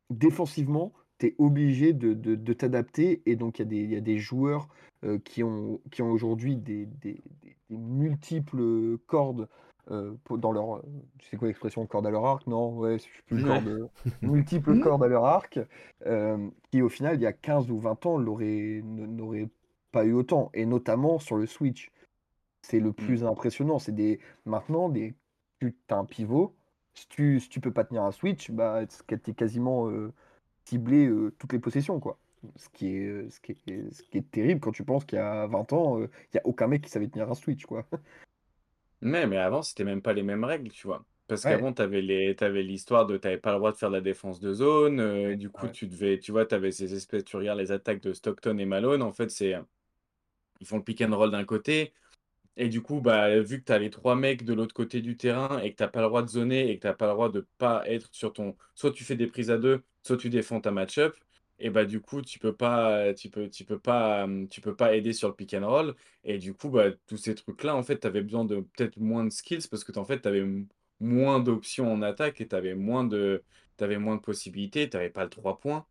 Défensivement, 0.09 0.93
tu 1.19 1.27
es 1.27 1.35
obligé 1.37 1.91
de, 1.91 2.13
de, 2.13 2.53
t'adapter 2.53 3.21
et 3.25 3.35
donc 3.35 3.59
il 3.59 3.73
y, 3.73 3.87
y, 3.87 3.97
a 3.97 3.99
des 3.99 4.19
joueurs 4.19 4.69
euh, 5.03 5.19
qui 5.19 5.43
ont, 5.43 5.81
qui 5.91 6.01
ont 6.01 6.11
aujourd'hui 6.11 6.55
des, 6.55 6.85
des, 6.85 7.21
multiples 7.69 8.97
cordes 9.05 9.49
euh, 9.91 10.13
dans 10.29 10.51
leur. 10.51 10.81
Tu 11.19 11.29
sais 11.29 11.37
quoi 11.37 11.47
l'expression 11.47 11.85
corde 11.85 12.07
à 12.07 12.11
leur 12.11 12.25
arc 12.25 12.47
Non, 12.47 12.75
ouais, 12.77 12.97
je 12.97 13.03
suis 13.03 13.23
plus 13.23 13.43
corde, 13.43 13.89
multiples 14.21 14.79
cordes 14.79 15.03
à 15.03 15.07
leur 15.07 15.25
arc, 15.25 15.59
euh, 16.05 16.49
qui 16.71 16.81
au 16.81 16.89
final, 16.89 17.15
il 17.15 17.21
y 17.21 17.25
a 17.25 17.33
15 17.33 17.71
ou 17.71 17.79
20 17.79 18.05
ans, 18.05 18.19
n'auraient 18.19 19.49
pas 19.91 20.05
eu 20.05 20.13
autant, 20.13 20.49
et 20.53 20.65
notamment 20.65 21.19
sur 21.19 21.37
le 21.37 21.45
Switch. 21.45 21.91
C'est 22.61 22.79
le 22.79 22.89
mmh. 22.89 22.93
plus 22.93 23.23
impressionnant. 23.23 23.79
C'est 23.79 23.93
des. 23.93 24.19
Maintenant, 24.45 24.89
des... 24.89 25.15
tu 25.59 25.75
as 25.89 25.95
un 25.95 26.05
pivot. 26.05 26.53
Si 26.95 27.07
tu, 27.07 27.39
si 27.39 27.49
tu 27.49 27.59
peux 27.61 27.71
pas 27.71 27.83
tenir 27.83 28.03
un 28.03 28.11
switch, 28.11 28.51
bah, 28.51 28.85
tu 28.87 29.15
es 29.15 29.33
quasiment 29.33 29.87
euh, 29.89 30.11
ciblé 30.65 31.05
euh, 31.07 31.33
toutes 31.37 31.53
les 31.53 31.59
possessions. 31.59 31.99
quoi. 31.99 32.17
Ce 32.55 32.69
qui, 32.69 32.87
est, 32.97 33.05
euh, 33.05 33.29
ce, 33.29 33.39
qui 33.39 33.51
est, 33.51 33.93
ce 33.93 34.01
qui 34.03 34.17
est 34.17 34.31
terrible 34.31 34.59
quand 34.59 34.71
tu 34.71 34.83
penses 34.83 35.05
qu'il 35.05 35.17
y 35.17 35.21
a 35.21 35.47
20 35.47 35.73
ans, 35.73 35.99
il 36.01 36.09
n'y 36.33 36.39
a 36.39 36.45
aucun 36.45 36.67
mec 36.67 36.81
qui 36.81 36.89
savait 36.89 37.07
tenir 37.07 37.29
un 37.29 37.35
switch. 37.35 37.65
quoi. 37.65 37.85
Mais, 39.01 39.27
mais 39.27 39.37
avant, 39.37 39.61
c'était 39.61 39.83
même 39.83 40.01
pas 40.01 40.13
les 40.13 40.23
mêmes 40.23 40.43
règles, 40.43 40.71
tu 40.71 40.87
vois. 40.87 41.05
Parce 41.27 41.43
qu'avant, 41.43 41.73
tu 41.73 41.81
avais 41.81 42.01
l'histoire 42.01 43.05
de 43.05 43.17
tu 43.17 43.37
pas 43.37 43.51
le 43.51 43.57
droit 43.57 43.71
de 43.71 43.77
faire 43.77 43.89
de 43.89 43.95
la 43.95 44.01
défense 44.01 44.39
de 44.39 44.53
zone. 44.53 45.35
du 45.35 45.49
coup, 45.49 45.67
tu 45.67 45.87
devais, 45.87 46.19
tu 46.19 46.31
vois, 46.31 46.45
tu 46.45 46.55
avais 46.55 46.71
ces 46.71 46.93
espèces, 46.93 47.25
tu 47.25 47.35
regardes 47.35 47.59
les 47.59 47.71
attaques 47.71 48.01
de 48.01 48.13
Stockton 48.13 48.57
et 48.57 48.65
Malone. 48.65 49.01
En 49.01 49.11
fait, 49.11 49.29
c'est. 49.29 49.55
Ils 50.59 50.65
font 50.65 50.77
le 50.77 50.83
pick 50.83 51.01
and 51.01 51.15
roll 51.15 51.31
d'un 51.31 51.45
côté. 51.45 51.93
Et 52.55 52.69
du 52.69 52.81
coup, 52.81 53.01
bah, 53.01 53.39
vu 53.39 53.59
que 53.59 53.65
tu 53.65 53.71
as 53.71 53.77
les 53.77 53.91
trois 53.91 54.15
mecs 54.15 54.43
de 54.43 54.53
l'autre 54.53 54.73
côté 54.73 55.01
du 55.01 55.15
terrain 55.15 55.59
et 55.59 55.71
que 55.71 55.77
tu 55.77 55.83
n'as 55.83 55.89
pas 55.89 56.01
le 56.01 56.07
droit 56.07 56.23
de 56.23 56.29
zoner 56.29 56.71
et 56.71 56.77
que 56.77 56.81
tu 56.81 56.87
n'as 56.87 56.93
pas 56.93 57.05
le 57.05 57.13
droit 57.13 57.29
de 57.29 57.45
pas 57.59 57.83
être 57.87 58.09
sur 58.11 58.33
ton. 58.33 58.55
Soit 58.73 58.91
tu 58.91 59.03
fais 59.03 59.15
des 59.15 59.27
prises 59.27 59.51
à 59.51 59.59
deux, 59.59 59.83
soit 60.01 60.17
tu 60.17 60.29
défends 60.29 60.59
ta 60.59 60.71
match-up. 60.71 61.15
Et 61.59 61.69
bah 61.71 61.85
du 61.85 62.01
coup, 62.01 62.21
tu 62.21 62.37
peux 62.39 62.55
pas, 62.55 63.13
tu 63.15 63.29
peux, 63.29 63.49
tu 63.49 63.65
pas, 63.65 64.27
tu 64.49 64.61
peux 64.61 64.75
pas 64.75 64.95
aider 64.95 65.13
sur 65.13 65.27
le 65.29 65.35
pick 65.35 65.53
and 65.55 65.67
roll. 65.67 65.95
Et 66.23 66.37
du 66.37 66.53
coup, 66.53 66.69
bah, 66.69 66.91
tous 67.07 67.17
ces 67.17 67.33
trucs-là, 67.35 67.75
en 67.75 67.81
fait, 67.83 67.99
tu 67.99 68.07
avais 68.07 68.21
besoin 68.21 68.45
de 68.45 68.61
peut-être 68.61 68.97
moins 68.97 69.23
de 69.25 69.31
skills 69.31 69.67
parce 69.69 69.83
que 69.83 69.97
en 69.97 70.05
fait, 70.05 70.21
tu 70.21 70.67
moins 70.99 71.39
d'options 71.39 71.91
en 71.91 72.01
attaque 72.01 72.41
et 72.41 72.47
tu 72.47 72.55
avais 72.55 72.75
moins 72.75 73.03
de, 73.03 73.43
avais 73.79 73.97
moins 73.97 74.15
de 74.17 74.21
possibilités. 74.21 74.89
Tu 74.89 74.97
n'avais 74.97 75.09
pas 75.09 75.23
le 75.23 75.29
3 75.29 75.59
points. 75.59 75.85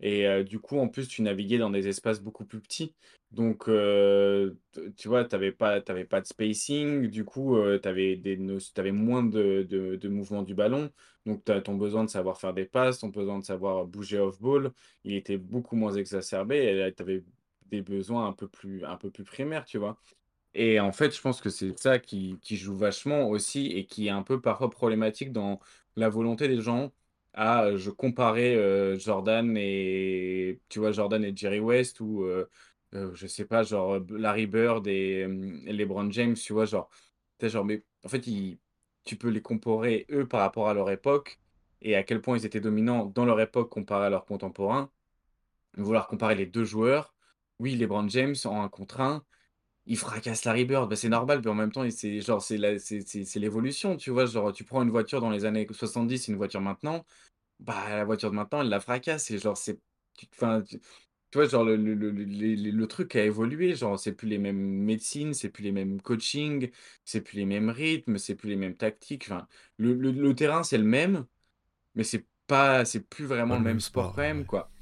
Et 0.00 0.44
du 0.44 0.60
coup, 0.60 0.78
en 0.78 0.88
plus, 0.88 1.08
tu 1.08 1.22
naviguais 1.22 1.58
dans 1.58 1.70
des 1.70 1.88
espaces 1.88 2.20
beaucoup 2.20 2.44
plus 2.44 2.60
petits. 2.60 2.94
Donc, 3.32 3.64
tu 3.64 5.08
vois, 5.08 5.24
tu 5.24 5.34
n'avais 5.34 5.52
pas, 5.52 5.80
pas 5.80 6.20
de 6.20 6.26
spacing. 6.26 7.08
Du 7.08 7.24
coup, 7.24 7.56
tu 7.82 7.88
avais, 7.88 8.92
moins 8.92 9.24
de, 9.24 9.66
de, 9.68 10.08
mouvement 10.08 10.42
du 10.42 10.54
ballon. 10.54 10.90
Donc, 11.26 11.44
tu 11.44 11.52
as 11.52 11.60
ton 11.60 11.74
besoin 11.74 12.04
de 12.04 12.10
savoir 12.10 12.38
faire 12.40 12.54
des 12.54 12.64
passes, 12.64 13.00
ton 13.00 13.08
besoin 13.08 13.38
de 13.38 13.44
savoir 13.44 13.86
bouger 13.86 14.18
off-ball. 14.18 14.72
Il 15.04 15.14
était 15.14 15.36
beaucoup 15.36 15.76
moins 15.76 15.92
exacerbé. 15.94 16.92
Tu 16.96 17.02
avais 17.02 17.24
des 17.66 17.82
besoins 17.82 18.26
un 18.28 18.32
peu 18.32 18.48
plus, 18.48 18.84
un 18.84 18.96
peu 18.96 19.10
plus 19.10 19.24
primaires, 19.24 19.64
tu 19.64 19.78
vois. 19.78 19.98
Et 20.54 20.80
en 20.80 20.92
fait, 20.92 21.14
je 21.14 21.20
pense 21.20 21.40
que 21.40 21.50
c'est 21.50 21.78
ça 21.78 21.98
qui, 21.98 22.38
qui 22.42 22.56
joue 22.56 22.76
vachement 22.76 23.28
aussi 23.28 23.66
et 23.66 23.86
qui 23.86 24.06
est 24.06 24.10
un 24.10 24.22
peu 24.22 24.40
parfois 24.40 24.70
problématique 24.70 25.32
dans 25.32 25.60
la 25.96 26.08
volonté 26.08 26.48
des 26.48 26.60
gens 26.60 26.92
ah, 27.38 27.76
je 27.76 27.90
comparais 27.90 28.98
Jordan 28.98 29.56
et 29.56 30.60
tu 30.68 30.80
vois 30.80 30.92
Jordan 30.92 31.24
et 31.24 31.34
Jerry 31.36 31.60
West 31.60 32.00
ou 32.00 32.26
je 32.92 33.26
sais 33.26 33.44
pas 33.44 33.62
genre 33.62 34.00
Larry 34.10 34.46
Bird 34.46 34.86
et 34.86 35.26
LeBron 35.66 36.10
James, 36.10 36.34
tu 36.34 36.52
vois 36.52 36.64
genre 36.64 36.90
genre 37.40 37.64
mais 37.64 37.84
en 38.04 38.08
fait 38.08 38.20
tu 38.20 39.16
peux 39.16 39.28
les 39.28 39.42
comparer 39.42 40.06
eux 40.10 40.26
par 40.26 40.40
rapport 40.40 40.68
à 40.68 40.74
leur 40.74 40.90
époque 40.90 41.40
et 41.80 41.94
à 41.96 42.02
quel 42.02 42.20
point 42.20 42.36
ils 42.36 42.44
étaient 42.46 42.60
dominants 42.60 43.06
dans 43.06 43.24
leur 43.24 43.40
époque 43.40 43.70
comparé 43.70 44.06
à 44.06 44.10
leurs 44.10 44.26
contemporains. 44.26 44.90
Vouloir 45.76 46.08
comparer 46.08 46.34
les 46.34 46.46
deux 46.46 46.64
joueurs, 46.64 47.14
oui, 47.60 47.76
LeBron 47.76 48.08
James 48.08 48.34
en 48.44 48.62
un 48.62 48.68
contre 48.68 49.00
un, 49.00 49.24
il 49.88 49.96
fracasse 49.98 50.44
Larry 50.44 50.64
Bird, 50.66 50.88
bah, 50.90 50.96
c'est 50.96 51.08
normal, 51.08 51.40
mais 51.44 51.50
en 51.50 51.54
même 51.54 51.72
temps, 51.72 51.88
c'est 51.90 52.20
genre 52.20 52.42
c'est 52.42 52.58
l'évolution, 53.36 53.96
tu 53.96 54.10
vois, 54.10 54.26
genre 54.26 54.52
tu 54.52 54.64
prends 54.64 54.82
une 54.82 54.90
voiture 54.90 55.20
dans 55.20 55.30
les 55.30 55.44
années 55.46 55.66
70 55.70 56.28
et 56.28 56.32
une 56.32 56.38
voiture 56.38 56.60
maintenant, 56.60 57.04
bah, 57.60 57.88
la 57.90 58.04
voiture 58.04 58.30
de 58.30 58.36
maintenant, 58.36 58.62
elle 58.62 58.68
la 58.70 58.80
fracasse 58.80 59.30
et 59.30 59.38
genre 59.38 59.56
c'est 59.56 59.80
tu 60.14 60.26
enfin, 60.34 60.62
tu 60.62 60.80
vois, 61.34 61.46
genre 61.48 61.64
le 61.64 61.76
le 61.76 61.94
le 61.94 62.12
le 62.12 62.86
truc 62.88 63.16
a 63.16 63.24
évolué, 63.24 63.74
genre 63.76 63.98
c'est 63.98 64.14
plus 64.14 64.28
les 64.28 64.38
mêmes 64.38 64.58
médecines, 64.58 65.34
c'est 65.34 65.50
plus 65.50 65.64
les 65.64 65.72
mêmes 65.72 66.00
coaching, 66.02 66.70
c'est 67.04 67.20
plus 67.22 67.38
les 67.38 67.46
mêmes 67.46 67.70
rythmes, 67.70 68.18
c'est 68.18 68.34
plus 68.36 68.50
les 68.50 68.56
mêmes 68.56 68.76
tactiques, 68.76 69.24
enfin, 69.30 69.46
le 69.78 69.94
le 69.94 70.12
le 70.12 70.34
terrain, 70.34 70.62
c'est 70.64 70.78
le 70.78 70.84
même, 70.84 71.26
mais 71.94 72.04
c'est 72.04 72.26
pas 72.46 72.84
c'est 72.84 73.00
plus 73.08 73.26
vraiment 73.26 73.56
le 73.56 73.62
même 73.62 73.80
sport 73.80 74.14
quand 74.14 74.22
même, 74.22 74.46
quoi. 74.46 74.72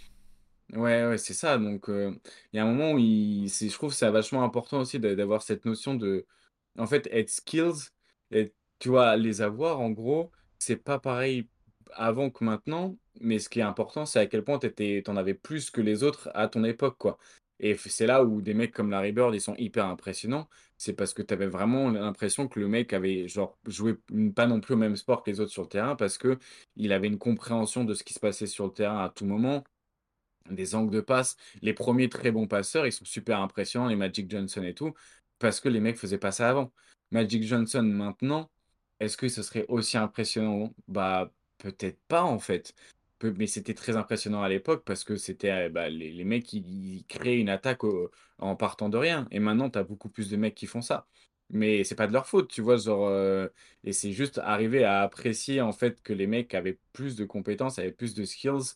Ouais, 0.72 1.06
ouais, 1.06 1.18
c'est 1.18 1.34
ça. 1.34 1.58
Donc, 1.58 1.84
il 1.88 2.18
y 2.52 2.58
a 2.58 2.64
un 2.64 2.66
moment 2.72 2.92
où 2.92 2.98
il, 2.98 3.48
je 3.48 3.72
trouve 3.72 3.92
c'est 3.94 4.10
vachement 4.10 4.42
important 4.42 4.80
aussi 4.80 4.98
d'avoir 4.98 5.42
cette 5.42 5.64
notion 5.64 5.94
de, 5.94 6.26
en 6.78 6.86
fait, 6.86 7.06
être 7.12 7.30
skills, 7.30 7.90
et 8.32 8.52
tu 8.80 8.88
vois, 8.88 9.16
les 9.16 9.42
avoir, 9.42 9.80
en 9.80 9.90
gros, 9.90 10.32
c'est 10.58 10.76
pas 10.76 10.98
pareil 10.98 11.48
avant 11.92 12.30
que 12.30 12.42
maintenant, 12.44 12.96
mais 13.20 13.38
ce 13.38 13.48
qui 13.48 13.60
est 13.60 13.62
important, 13.62 14.06
c'est 14.06 14.18
à 14.18 14.26
quel 14.26 14.42
point 14.44 14.58
tu 14.58 15.02
en 15.06 15.16
avais 15.16 15.34
plus 15.34 15.70
que 15.70 15.80
les 15.80 16.02
autres 16.02 16.30
à 16.34 16.48
ton 16.48 16.64
époque, 16.64 16.96
quoi. 16.98 17.18
Et 17.60 17.76
c'est 17.76 18.06
là 18.06 18.22
où 18.24 18.42
des 18.42 18.52
mecs 18.52 18.72
comme 18.72 18.90
Larry 18.90 19.12
Bird, 19.12 19.34
ils 19.34 19.40
sont 19.40 19.54
hyper 19.56 19.86
impressionnants. 19.86 20.48
C'est 20.76 20.92
parce 20.92 21.14
que 21.14 21.22
tu 21.22 21.32
avais 21.32 21.46
vraiment 21.46 21.90
l'impression 21.90 22.48
que 22.48 22.60
le 22.60 22.68
mec 22.68 22.92
avait 22.92 23.28
genre 23.28 23.56
joué 23.66 23.94
pas 24.34 24.46
non 24.46 24.60
plus 24.60 24.74
au 24.74 24.76
même 24.76 24.96
sport 24.96 25.22
que 25.22 25.30
les 25.30 25.40
autres 25.40 25.52
sur 25.52 25.62
le 25.62 25.68
terrain 25.68 25.96
parce 25.96 26.18
que 26.18 26.38
il 26.76 26.92
avait 26.92 27.06
une 27.06 27.16
compréhension 27.18 27.84
de 27.84 27.94
ce 27.94 28.04
qui 28.04 28.12
se 28.12 28.20
passait 28.20 28.46
sur 28.46 28.66
le 28.66 28.72
terrain 28.72 29.02
à 29.04 29.08
tout 29.08 29.24
moment 29.24 29.64
des 30.50 30.74
angles 30.74 30.92
de 30.94 31.00
passe. 31.00 31.36
Les 31.62 31.72
premiers 31.74 32.08
très 32.08 32.30
bons 32.30 32.46
passeurs, 32.46 32.86
ils 32.86 32.92
sont 32.92 33.04
super 33.04 33.40
impressionnants, 33.40 33.88
les 33.88 33.96
Magic 33.96 34.30
Johnson 34.30 34.62
et 34.62 34.74
tout, 34.74 34.94
parce 35.38 35.60
que 35.60 35.68
les 35.68 35.80
mecs 35.80 35.96
faisaient 35.98 36.18
pas 36.18 36.32
ça 36.32 36.48
avant. 36.50 36.72
Magic 37.10 37.42
Johnson 37.44 37.82
maintenant, 37.82 38.50
est-ce 39.00 39.16
que 39.16 39.28
ce 39.28 39.42
serait 39.42 39.66
aussi 39.68 39.96
impressionnant? 39.98 40.74
Bah 40.88 41.32
peut-être 41.58 42.00
pas 42.08 42.22
en 42.22 42.38
fait. 42.38 42.74
Mais 43.22 43.46
c'était 43.46 43.74
très 43.74 43.96
impressionnant 43.96 44.42
à 44.42 44.48
l'époque 44.48 44.84
parce 44.84 45.02
que 45.04 45.16
c'était 45.16 45.70
bah, 45.70 45.88
les, 45.88 46.24
mecs 46.24 46.44
qui 46.44 47.04
créaient 47.08 47.38
une 47.38 47.48
attaque 47.48 47.80
en 48.38 48.56
partant 48.56 48.88
de 48.90 48.98
rien. 48.98 49.26
Et 49.30 49.40
maintenant, 49.40 49.70
tu 49.70 49.78
as 49.78 49.84
beaucoup 49.84 50.10
plus 50.10 50.30
de 50.30 50.36
mecs 50.36 50.54
qui 50.54 50.66
font 50.66 50.82
ça. 50.82 51.06
Mais 51.50 51.84
c'est 51.84 51.94
pas 51.94 52.06
de 52.08 52.12
leur 52.12 52.26
faute, 52.26 52.48
tu 52.48 52.60
vois, 52.60 52.76
genre, 52.76 53.06
euh, 53.08 53.48
et 53.84 53.92
c'est 53.92 54.12
juste 54.12 54.38
arriver 54.38 54.84
à 54.84 55.02
apprécier 55.02 55.60
en 55.60 55.72
fait 55.72 56.02
que 56.02 56.12
les 56.12 56.26
mecs 56.26 56.54
avaient 56.54 56.78
plus 56.92 57.14
de 57.16 57.24
compétences, 57.24 57.78
avaient 57.78 57.92
plus 57.92 58.14
de 58.14 58.24
skills 58.24 58.74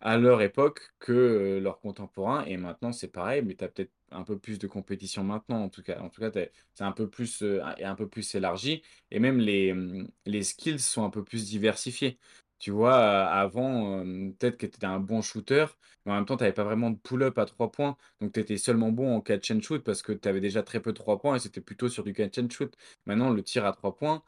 à 0.00 0.16
leur 0.18 0.42
époque 0.42 0.80
que 0.98 1.58
leurs 1.62 1.80
contemporains. 1.80 2.44
Et 2.46 2.56
maintenant, 2.56 2.92
c'est 2.92 3.08
pareil, 3.08 3.42
mais 3.42 3.54
tu 3.54 3.64
as 3.64 3.68
peut-être 3.68 3.92
un 4.10 4.22
peu 4.24 4.38
plus 4.38 4.58
de 4.58 4.66
compétition 4.66 5.24
maintenant. 5.24 5.62
En 5.64 5.68
tout 5.68 5.82
cas, 5.82 6.00
en 6.00 6.08
tout 6.08 6.20
cas 6.20 6.30
c'est 6.74 6.84
un 6.84 6.92
peu 6.92 7.08
plus, 7.08 7.42
un 7.42 7.94
peu 7.94 8.08
plus 8.08 8.34
élargi. 8.34 8.82
Et 9.10 9.18
même 9.20 9.38
les, 9.38 9.72
mmh, 9.74 10.08
les 10.26 10.42
skills 10.42 10.80
sont 10.80 11.04
un 11.04 11.10
peu 11.10 11.24
plus 11.24 11.46
diversifiés. 11.48 12.18
Tu 12.58 12.70
vois, 12.70 12.98
avant, 13.26 14.02
peut-être 14.38 14.58
que 14.58 14.66
tu 14.66 14.76
étais 14.76 14.84
un 14.86 15.00
bon 15.00 15.22
shooter, 15.22 15.64
mais 16.04 16.12
en 16.12 16.16
même 16.16 16.26
temps, 16.26 16.36
tu 16.36 16.42
n'avais 16.42 16.52
pas 16.54 16.64
vraiment 16.64 16.90
de 16.90 16.96
pull-up 16.98 17.38
à 17.38 17.46
trois 17.46 17.70
points. 17.70 17.96
Donc, 18.20 18.32
tu 18.32 18.40
étais 18.40 18.58
seulement 18.58 18.92
bon 18.92 19.14
en 19.16 19.20
catch 19.22 19.50
and 19.50 19.60
shoot 19.62 19.82
parce 19.82 20.02
que 20.02 20.12
tu 20.12 20.28
avais 20.28 20.40
déjà 20.40 20.62
très 20.62 20.80
peu 20.80 20.92
de 20.92 20.96
trois 20.98 21.18
points 21.18 21.36
et 21.36 21.38
c'était 21.38 21.62
plutôt 21.62 21.88
sur 21.88 22.04
du 22.04 22.12
catch 22.12 22.38
and 22.38 22.50
shoot. 22.50 22.74
Maintenant, 23.06 23.30
le 23.30 23.42
tir 23.42 23.64
à 23.64 23.72
trois 23.72 23.96
points, 23.96 24.22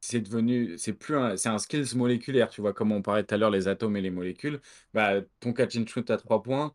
c'est 0.00 0.20
devenu, 0.20 0.76
c'est 0.78 0.92
plus 0.94 1.16
un, 1.16 1.36
c'est 1.36 1.48
un 1.48 1.58
skills 1.58 1.94
moléculaire, 1.96 2.48
tu 2.50 2.60
vois, 2.60 2.72
comme 2.72 2.92
on 2.92 3.02
parlait 3.02 3.24
tout 3.24 3.34
à 3.34 3.38
l'heure, 3.38 3.50
les 3.50 3.68
atomes 3.68 3.96
et 3.96 4.00
les 4.00 4.10
molécules. 4.10 4.60
Bah, 4.94 5.20
ton 5.40 5.52
catch 5.52 5.76
and 5.76 5.86
shoot 5.86 6.10
à 6.10 6.16
trois 6.16 6.42
points, 6.42 6.72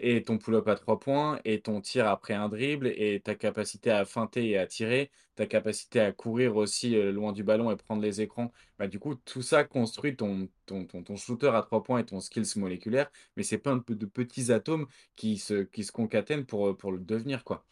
et 0.00 0.22
ton 0.22 0.38
pull-up 0.38 0.68
à 0.68 0.76
3 0.76 1.00
points 1.00 1.40
et 1.44 1.60
ton 1.60 1.80
tir 1.80 2.06
après 2.06 2.34
un 2.34 2.48
dribble 2.48 2.86
et 2.88 3.20
ta 3.20 3.34
capacité 3.34 3.90
à 3.90 4.04
feinter 4.04 4.48
et 4.48 4.56
à 4.58 4.66
tirer, 4.66 5.10
ta 5.34 5.46
capacité 5.46 5.98
à 6.00 6.12
courir 6.12 6.54
aussi, 6.56 6.94
heu, 6.94 7.10
loin 7.10 7.32
du 7.32 7.42
ballon 7.42 7.70
et 7.72 7.76
prendre 7.76 8.00
les 8.02 8.20
écrans. 8.20 8.52
Bah, 8.78 8.86
du 8.86 8.98
coup, 9.00 9.14
tout 9.16 9.42
ça 9.42 9.64
construit 9.64 10.16
ton 10.16 10.48
ton 10.66 10.86
ton 10.86 11.02
ton 11.02 11.16
shooter 11.16 11.48
à 11.48 11.62
3 11.62 11.82
points 11.82 11.98
et 12.00 12.04
ton 12.06 12.20
skills 12.20 12.52
moléculaire, 12.56 13.10
mais 13.36 13.42
c'est 13.42 13.58
plein 13.58 13.76
de 13.76 13.94
de 13.94 14.06
petits 14.06 14.52
atomes 14.52 14.86
qui 15.16 15.36
se 15.38 15.62
qui 15.64 15.82
se 15.84 15.90
concatènent 15.92 16.46
pour, 16.46 16.68
heu, 16.68 16.76
pour 16.76 16.92
le 16.92 17.00
devenir, 17.00 17.42
quoi. 17.44 17.66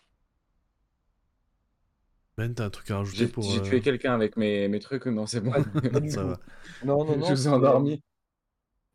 Ben, 2.38 2.52
t'as 2.54 2.64
un 2.66 2.70
truc 2.70 2.90
à 2.90 2.98
rajouter 2.98 3.28
J'ai 3.28 3.28
pour, 3.28 3.46
j'ai 3.46 3.62
tué 3.62 3.80
quelqu'un 3.80 4.14
avec 4.14 4.36
mes 4.36 4.68
mes 4.68 4.80
trucs, 4.80 5.06
non, 5.06 5.26
c'est 5.26 5.40
bon. 5.40 5.52
Pas 5.52 5.60
pas 5.90 6.00
du 6.00 6.14
Ça 6.14 6.22
tout. 6.22 6.24
va. 6.24 6.40
Non, 6.82 7.04
non, 7.04 7.16
Je 7.18 7.18
non, 7.18 7.34
vous 7.34 7.46
ai 7.46 7.50
c'est, 7.50 7.50
endormi. 7.50 8.02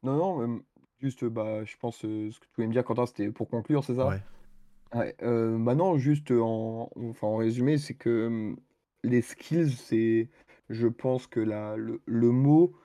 non, 0.03 0.17
non, 0.47 0.61
juste, 0.99 1.25
bah, 1.25 1.63
je 1.65 1.77
pense, 1.77 2.03
heu, 2.05 2.31
ce 2.31 2.39
que 2.39 2.45
tu 2.45 2.51
voulais 2.55 2.67
me 2.67 2.73
dire, 2.73 2.83
Quentin, 2.85 3.05
c'était 3.05 3.31
pour 3.31 3.49
conclure, 3.49 3.83
c'est 3.83 3.95
ça? 3.95 4.09
Ouais. 4.09 4.23
Ouais, 4.93 5.15
heu, 5.23 5.57
bah, 5.59 5.75
non, 5.75 5.97
juste, 5.99 6.31
heu, 6.31 6.41
en 6.43 6.89
enfin, 6.97 7.27
en 7.27 7.37
résumé, 7.37 7.77
c'est 7.79 7.95
que, 7.95 8.55
les 9.03 9.21
skills, 9.23 9.71
c'est 9.71 10.29
je 10.69 10.87
pense 10.87 11.27
que 11.27 11.39
la 11.41 11.77
le 11.77 12.01
le 12.07 12.31
mot 12.31 12.75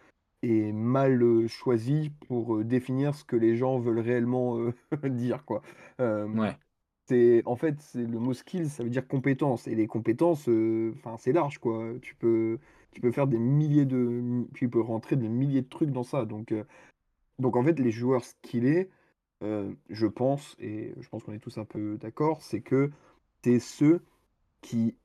est 0.43 0.73
mal, 0.73 1.49
choisi 1.49 2.11
pour, 2.29 2.65
définir 2.65 3.15
ce 3.15 3.25
que 3.25 3.37
les 3.37 3.57
gens 3.57 3.79
veulent 3.81 4.01
réellement, 4.01 4.59
dire, 5.05 5.45
quoi. 5.47 5.63
Ouais. 6.33 6.59
En 7.13 7.57
fait, 7.57 7.77
le 7.95 8.19
mot 8.19 8.35
skills, 8.35 8.69
ça 8.71 8.83
veut 8.83 8.91
dire 8.91 9.07
compétence. 9.07 9.67
Et 9.69 9.75
les 9.75 9.87
compétences, 9.87 10.49
heu, 10.49 10.93
enfin, 10.97 11.17
c'est 11.19 11.33
large, 11.33 11.59
quoi. 11.59 11.93
Tu 12.03 12.15
peux 12.15 12.59
faire 13.13 13.27
des 13.27 13.39
milliers 13.39 13.85
de 13.85 14.45
tu 14.55 14.69
peux 14.69 14.81
rentrer 14.81 15.17
des 15.17 15.29
milliers 15.29 15.63
de 15.63 15.69
trucs 15.69 15.91
dans 15.91 16.03
ça, 16.03 16.25
donc 16.25 16.55
donc 17.39 17.57
en 17.57 17.63
fait, 17.63 17.79
les 17.79 17.91
joueurs 17.91 18.25
skillés, 18.25 18.91
heu, 19.43 19.77
je 19.91 20.07
pense 20.07 20.57
et 20.59 20.95
je 20.99 21.09
pense 21.09 21.25
qu'on 21.25 21.33
est 21.33 21.39
tous 21.39 21.59
un 21.59 21.65
peu 21.65 21.99
d'accord, 21.99 22.43
c'est 22.43 22.61
que 22.61 22.91
c'est 23.45 23.61
ceux 23.61 24.03
qui 24.63 24.97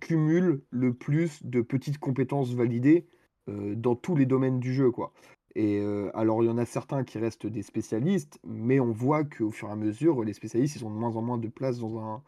cumulent 0.00 0.62
le 0.70 0.92
plus 0.92 1.44
de 1.44 1.62
petites 1.62 1.98
compétences 1.98 2.52
validées, 2.54 3.06
dans 3.46 3.94
tous 3.94 4.14
les 4.14 4.26
domaines 4.26 4.60
du 4.60 4.74
jeu, 4.74 4.90
quoi 4.90 5.12
et 5.54 5.80
heu, 5.80 6.10
alors 6.16 6.42
il 6.42 6.46
y 6.46 6.50
en 6.50 6.58
a 6.58 6.64
certains 6.66 7.04
qui 7.04 7.18
restent 7.18 7.46
des 7.46 7.62
spécialistes, 7.62 8.38
mais 8.44 8.80
on 8.80 8.92
voit 8.92 9.24
qu'au 9.24 9.50
fur 9.50 9.68
et 9.68 9.72
à 9.72 9.76
mesure, 9.76 10.24
les 10.24 10.32
spécialistes, 10.34 10.76
ils 10.76 10.84
ont 10.84 10.90
de 10.90 10.96
moins 10.96 11.16
en 11.16 11.22
moins 11.22 11.38
de 11.38 11.48
place 11.48 11.78
dans 11.80 11.98
un 11.98 12.22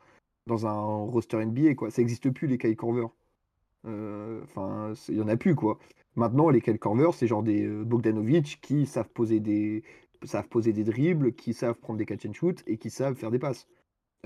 dans 0.47 0.67
un 0.67 0.81
roster 1.07 1.39
NBA, 1.41 1.75
quoi. 1.75 1.91
Ça 1.91 2.03
existe 2.03 2.31
plus 2.31 2.47
les 2.49 2.59
Kyle 2.59 2.77
Korver. 2.77 3.07
Heu, 3.87 4.41
enfin, 4.45 4.93
il 5.09 5.17
y 5.17 5.23
en 5.23 5.29
a 5.29 5.37
plus, 5.37 5.55
quoi. 5.55 5.79
Maintenant, 6.17 6.51
les 6.51 6.61
Kyle 6.61 6.79
Korver, 6.79 7.11
c'est 7.15 7.27
genre 7.27 7.43
des, 7.43 7.65
heu, 7.65 7.85
Bogdanovic 7.85 8.61
qui 8.63 8.87
savent 8.87 9.11
poser 9.11 9.41
des 9.41 9.85
savent 10.25 10.49
poser 10.49 10.73
des 10.75 10.85
dribbles, 10.85 11.33
qui 11.35 11.55
savent 11.55 11.77
prendre 11.79 11.99
des 11.99 12.07
catch 12.07 12.27
and 12.27 12.35
shoot 12.35 12.63
et 12.67 12.77
qui 12.79 12.91
savent 12.91 13.15
faire 13.17 13.31
des 13.31 13.39
passes. 13.39 13.69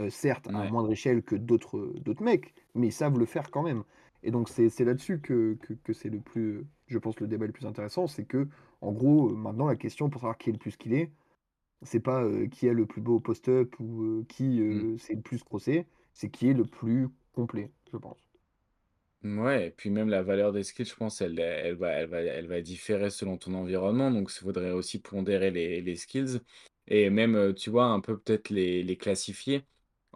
Heu, 0.01 0.11
certes, 0.11 0.49
à 0.55 0.67
moindre 0.67 0.93
échelle 0.93 1.23
que 1.23 1.37
d'autres, 1.37 1.93
mecs, 2.21 2.55
mais 2.75 2.89
ils 2.89 2.93
savent 2.93 3.19
le 3.19 3.27
faire 3.27 3.51
quand 3.51 3.63
même 3.63 3.85
et 4.27 4.31
donc 4.31 4.49
c'est 4.49 4.71
là-dessus 4.85 5.21
que 5.21 5.55
que 5.61 5.75
que 5.75 5.93
c'est 5.93 6.09
le 6.09 6.21
plus, 6.21 6.65
je 6.87 6.99
pense, 6.99 7.19
le 7.21 7.27
débat 7.29 7.47
le 7.47 7.53
plus 7.53 7.67
intéressant. 7.67 8.07
C'est 8.07 8.25
qu'en 8.27 8.93
gros, 8.93 9.31
heu, 9.31 9.35
maintenant 9.37 9.67
la 9.67 9.77
question 9.77 10.11
pour 10.11 10.21
savoir 10.21 10.39
qui 10.39 10.51
est 10.51 10.53
le 10.53 10.59
plus 10.59 10.73
skillé, 10.73 11.13
c'est 11.83 12.01
pas, 12.01 12.25
heu, 12.25 12.47
qui 12.49 12.67
est 12.69 12.75
le 12.75 12.87
plus 12.87 13.03
beau 13.03 13.21
post-up 13.21 13.75
ou, 13.81 14.05
heu, 14.05 14.25
qui, 14.29 14.61
Mmh. 14.71 14.85
heu, 14.85 14.99
sait 14.99 15.15
le 15.17 15.23
plus 15.23 15.43
crosser, 15.45 15.87
c'est 16.15 16.31
qui 16.31 16.49
est 16.51 16.55
le 16.55 16.67
plus 16.67 17.09
complet, 17.33 17.73
je 17.93 17.99
pense. 17.99 18.29
Mouais 19.23 19.69
et 19.69 19.71
puis 19.71 19.89
même 19.89 20.11
la 20.11 20.23
valeur 20.23 20.53
des 20.53 20.63
skills, 20.65 20.85
je 20.85 20.95
pense, 20.95 21.23
elle 21.23 21.39
elle 21.41 21.77
va 21.77 21.93
elle 21.93 22.09
va 22.11 22.21
elle 22.21 22.47
va 22.47 22.61
différer 22.61 23.09
selon 23.09 23.39
ton 23.39 23.55
environnement, 23.55 24.11
donc 24.11 24.29
s 24.31 24.41
faudrait 24.41 24.71
aussi 24.73 25.01
pondérer 25.01 25.51
les 25.51 25.81
les 25.81 25.97
skills 25.97 26.41
et 26.87 27.09
même, 27.09 27.55
tu 27.55 27.71
vois, 27.71 27.87
un 27.87 28.01
peu 28.01 28.19
peut-être 28.21 28.51
les 28.51 28.83
les 28.83 28.97
classifier. 28.99 29.65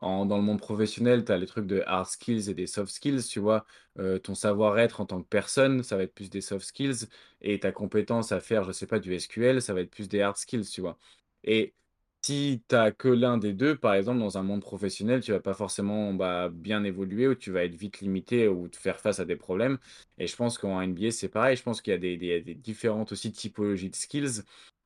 Dans 0.01 0.25
le 0.37 0.43
monde 0.43 0.61
professionnel, 0.61 1.25
tu 1.25 1.33
as 1.33 1.39
les 1.39 1.47
trucs 1.47 1.67
de 1.67 1.83
hard 1.87 2.07
skills 2.07 2.49
et 2.51 2.55
des 2.55 2.67
soft 2.69 2.93
skills, 2.93 3.23
tu 3.29 3.41
vois? 3.41 3.65
Heu, 3.99 4.19
ton 4.21 4.35
savoir-être 4.35 5.01
en 5.01 5.07
tant 5.07 5.21
que 5.23 5.27
personne, 5.29 5.83
ça 5.83 5.97
va 5.97 6.05
être 6.05 6.15
plus 6.15 6.31
des 6.31 6.41
soft 6.41 6.65
skills 6.67 7.09
et 7.41 7.59
ta 7.61 7.73
compétence 7.73 8.31
à 8.33 8.41
faire, 8.41 8.65
je 8.65 8.73
sais 8.73 8.87
pas, 8.87 9.01
du 9.01 9.13
SQL, 9.15 9.61
ça 9.61 9.75
va 9.75 9.81
être 9.81 9.91
plus 9.91 10.09
des 10.09 10.21
hard 10.21 10.37
skills, 10.37 10.67
tu 10.71 10.81
vois? 10.81 10.99
Et 11.45 11.75
si 12.23 12.63
tu 12.69 12.75
as 12.77 12.93
que 12.93 13.09
l'un 13.09 13.39
des 13.39 13.53
2, 13.55 13.77
par 13.77 13.95
exemple, 13.95 14.19
dans 14.21 14.39
un 14.39 14.43
monde 14.43 14.61
professionnel, 14.63 15.21
tu 15.23 15.33
vas 15.33 15.41
pas 15.41 15.55
forcément, 15.55 16.13
bah, 16.15 16.49
bien 16.53 16.85
évoluer 16.85 17.27
ou 17.29 17.35
tu 17.35 17.51
vas 17.51 17.65
être 17.65 17.75
vite 17.75 18.01
limité 18.01 18.49
ou 18.49 18.69
te 18.69 18.77
faire 18.77 19.01
face 19.01 19.21
à 19.21 19.25
des 19.25 19.37
problèmes 19.37 19.79
et 20.19 20.27
je 20.27 20.37
pense 20.37 20.59
qu'en 20.59 20.81
NBA, 20.81 21.11
c'est 21.11 21.29
pareil. 21.29 21.57
Je 21.57 21.63
pense 21.63 21.81
qu'il 21.81 21.93
y 21.93 21.97
a 21.97 21.99
des 22.41 22.55
différentes 22.55 23.13
aussi 23.13 23.33
typologies 23.33 23.91
de 23.91 23.97
skills 23.97 24.43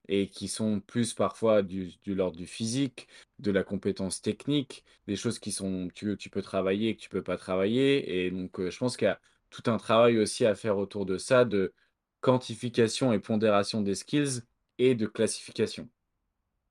et 0.09 0.29
qui 0.29 0.49
sont 0.49 0.81
plus 0.81 1.15
parfois 1.15 1.63
du 1.63 1.93
de 2.05 2.13
l'ordre 2.15 2.37
du 2.37 2.47
physique, 2.47 3.09
de 3.39 3.51
la 3.51 3.65
compétence 3.65 4.23
technique, 4.23 4.85
des 5.07 5.17
choses 5.17 5.39
qui 5.39 5.53
sont 5.53 5.89
tu 5.95 6.17
tu 6.17 6.31
peux 6.31 6.43
travailler 6.43 6.91
et 6.91 6.97
que 6.97 7.01
tu 7.03 7.09
peux 7.09 7.23
pas 7.23 7.37
travailler 7.37 8.27
et 8.27 8.31
donc 8.31 8.59
heu, 8.61 8.71
je 8.71 8.79
pense 8.79 8.97
qu'il 8.97 9.07
y 9.07 9.09
a 9.09 9.21
tout 9.51 9.71
un 9.71 9.77
travail 9.79 10.19
aussi 10.19 10.47
à 10.47 10.55
faire 10.55 10.79
autour 10.79 11.07
de 11.07 11.19
ça, 11.19 11.45
de 11.45 11.75
quantification 12.21 13.13
et 13.13 13.19
pondération 13.19 13.83
des 13.83 13.95
skills 13.95 14.43
et 14.79 14.95
de 14.95 15.07
classification. 15.07 15.89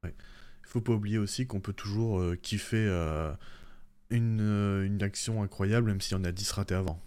Ouais. 0.03 0.15
Il 0.63 0.67
faut 0.67 0.81
pas 0.81 0.93
oublier 0.93 1.17
aussi 1.17 1.47
qu'on 1.47 1.59
peut 1.59 1.73
toujours, 1.73 2.21
heu, 2.21 2.35
kiffer, 2.35 2.85
heu, 2.87 3.33
une, 4.09 4.99
action 5.01 5.43
incroyable 5.43 5.87
même 5.87 6.01
s'il 6.01 6.17
y 6.17 6.19
en 6.19 6.23
a 6.23 6.31
10 6.31 6.51
ratées 6.51 6.75
avant. 6.75 6.99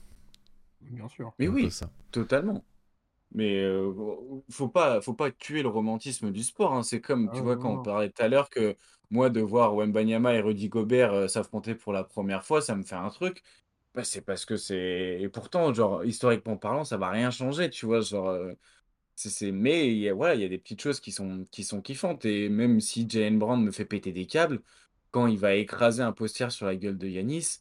Bien 0.81 1.09
sûr. 1.09 1.35
Mais 1.39 1.49
oui, 1.49 1.71
ça. 1.71 1.91
totalement. 2.11 2.65
Mais 3.35 3.57
heu, 3.65 3.93
faut 4.51 4.69
pas 4.69 5.01
faut 5.01 5.15
pas 5.15 5.31
tuer 5.33 5.63
le 5.63 5.69
romantisme 5.69 6.31
du 6.31 6.43
sport, 6.45 6.73
hein. 6.75 6.83
C'est 6.85 7.01
comme, 7.01 7.31
Ah 7.31 7.33
tu 7.33 7.43
ouais, 7.43 7.45
vois, 7.45 7.57
quand 7.57 7.73
on 7.73 7.79
non. 7.79 7.81
parlait 7.81 8.11
tout 8.11 8.23
à 8.23 8.29
l'heure 8.29 8.49
que 8.51 8.77
moi, 9.11 9.29
de 9.31 9.41
voir 9.41 9.75
Wembanyama 9.75 10.35
et 10.35 10.41
Rudy 10.41 10.69
Gobert, 10.69 11.29
s'affronter 11.31 11.75
pour 11.75 11.93
la 11.93 12.05
première 12.05 12.45
fois, 12.45 12.63
ça 12.63 12.77
me 12.77 12.85
fait 12.85 12.95
un 12.97 13.11
truc. 13.11 13.43
Bah, 13.95 14.03
c'est 14.05 14.23
parce 14.23 14.45
que 14.45 14.57
c'est 14.57 15.21
et 15.21 15.29
pourtant, 15.29 15.73
genre, 15.73 16.05
historiquement 16.05 16.57
parlant, 16.57 16.85
ça 16.85 16.97
va 16.97 17.11
rien 17.11 17.31
changer, 17.31 17.71
tu 17.71 17.87
vois? 17.87 18.01
Genre, 18.01 18.37
c'est 19.15 19.31
c'est 19.31 19.53
mais 19.53 19.89
il 19.93 19.99
y 19.99 20.09
a 20.09 20.15
voilà, 20.15 20.35
il 20.35 20.41
y 20.43 20.45
a 20.45 20.49
des 20.49 20.59
petites 20.59 20.81
choses 20.81 21.01
qui 21.01 21.13
sont 21.13 21.47
qui 21.51 21.65
sont 21.65 21.81
kiffantes 21.83 22.25
et 22.25 22.49
même 22.49 22.81
si 22.81 23.09
Jaylen 23.09 23.39
Brown 23.39 23.63
me 23.63 23.71
fait 23.73 23.85
péter 23.85 24.13
des 24.13 24.27
câbles, 24.27 24.63
quand 25.11 25.27
il 25.29 25.39
va 25.39 25.55
écraser 25.55 26.03
un 26.03 26.13
poster 26.13 26.51
sur 26.53 26.67
la 26.67 26.77
gueule 26.77 26.99
de 26.99 27.09
Giannis, 27.09 27.61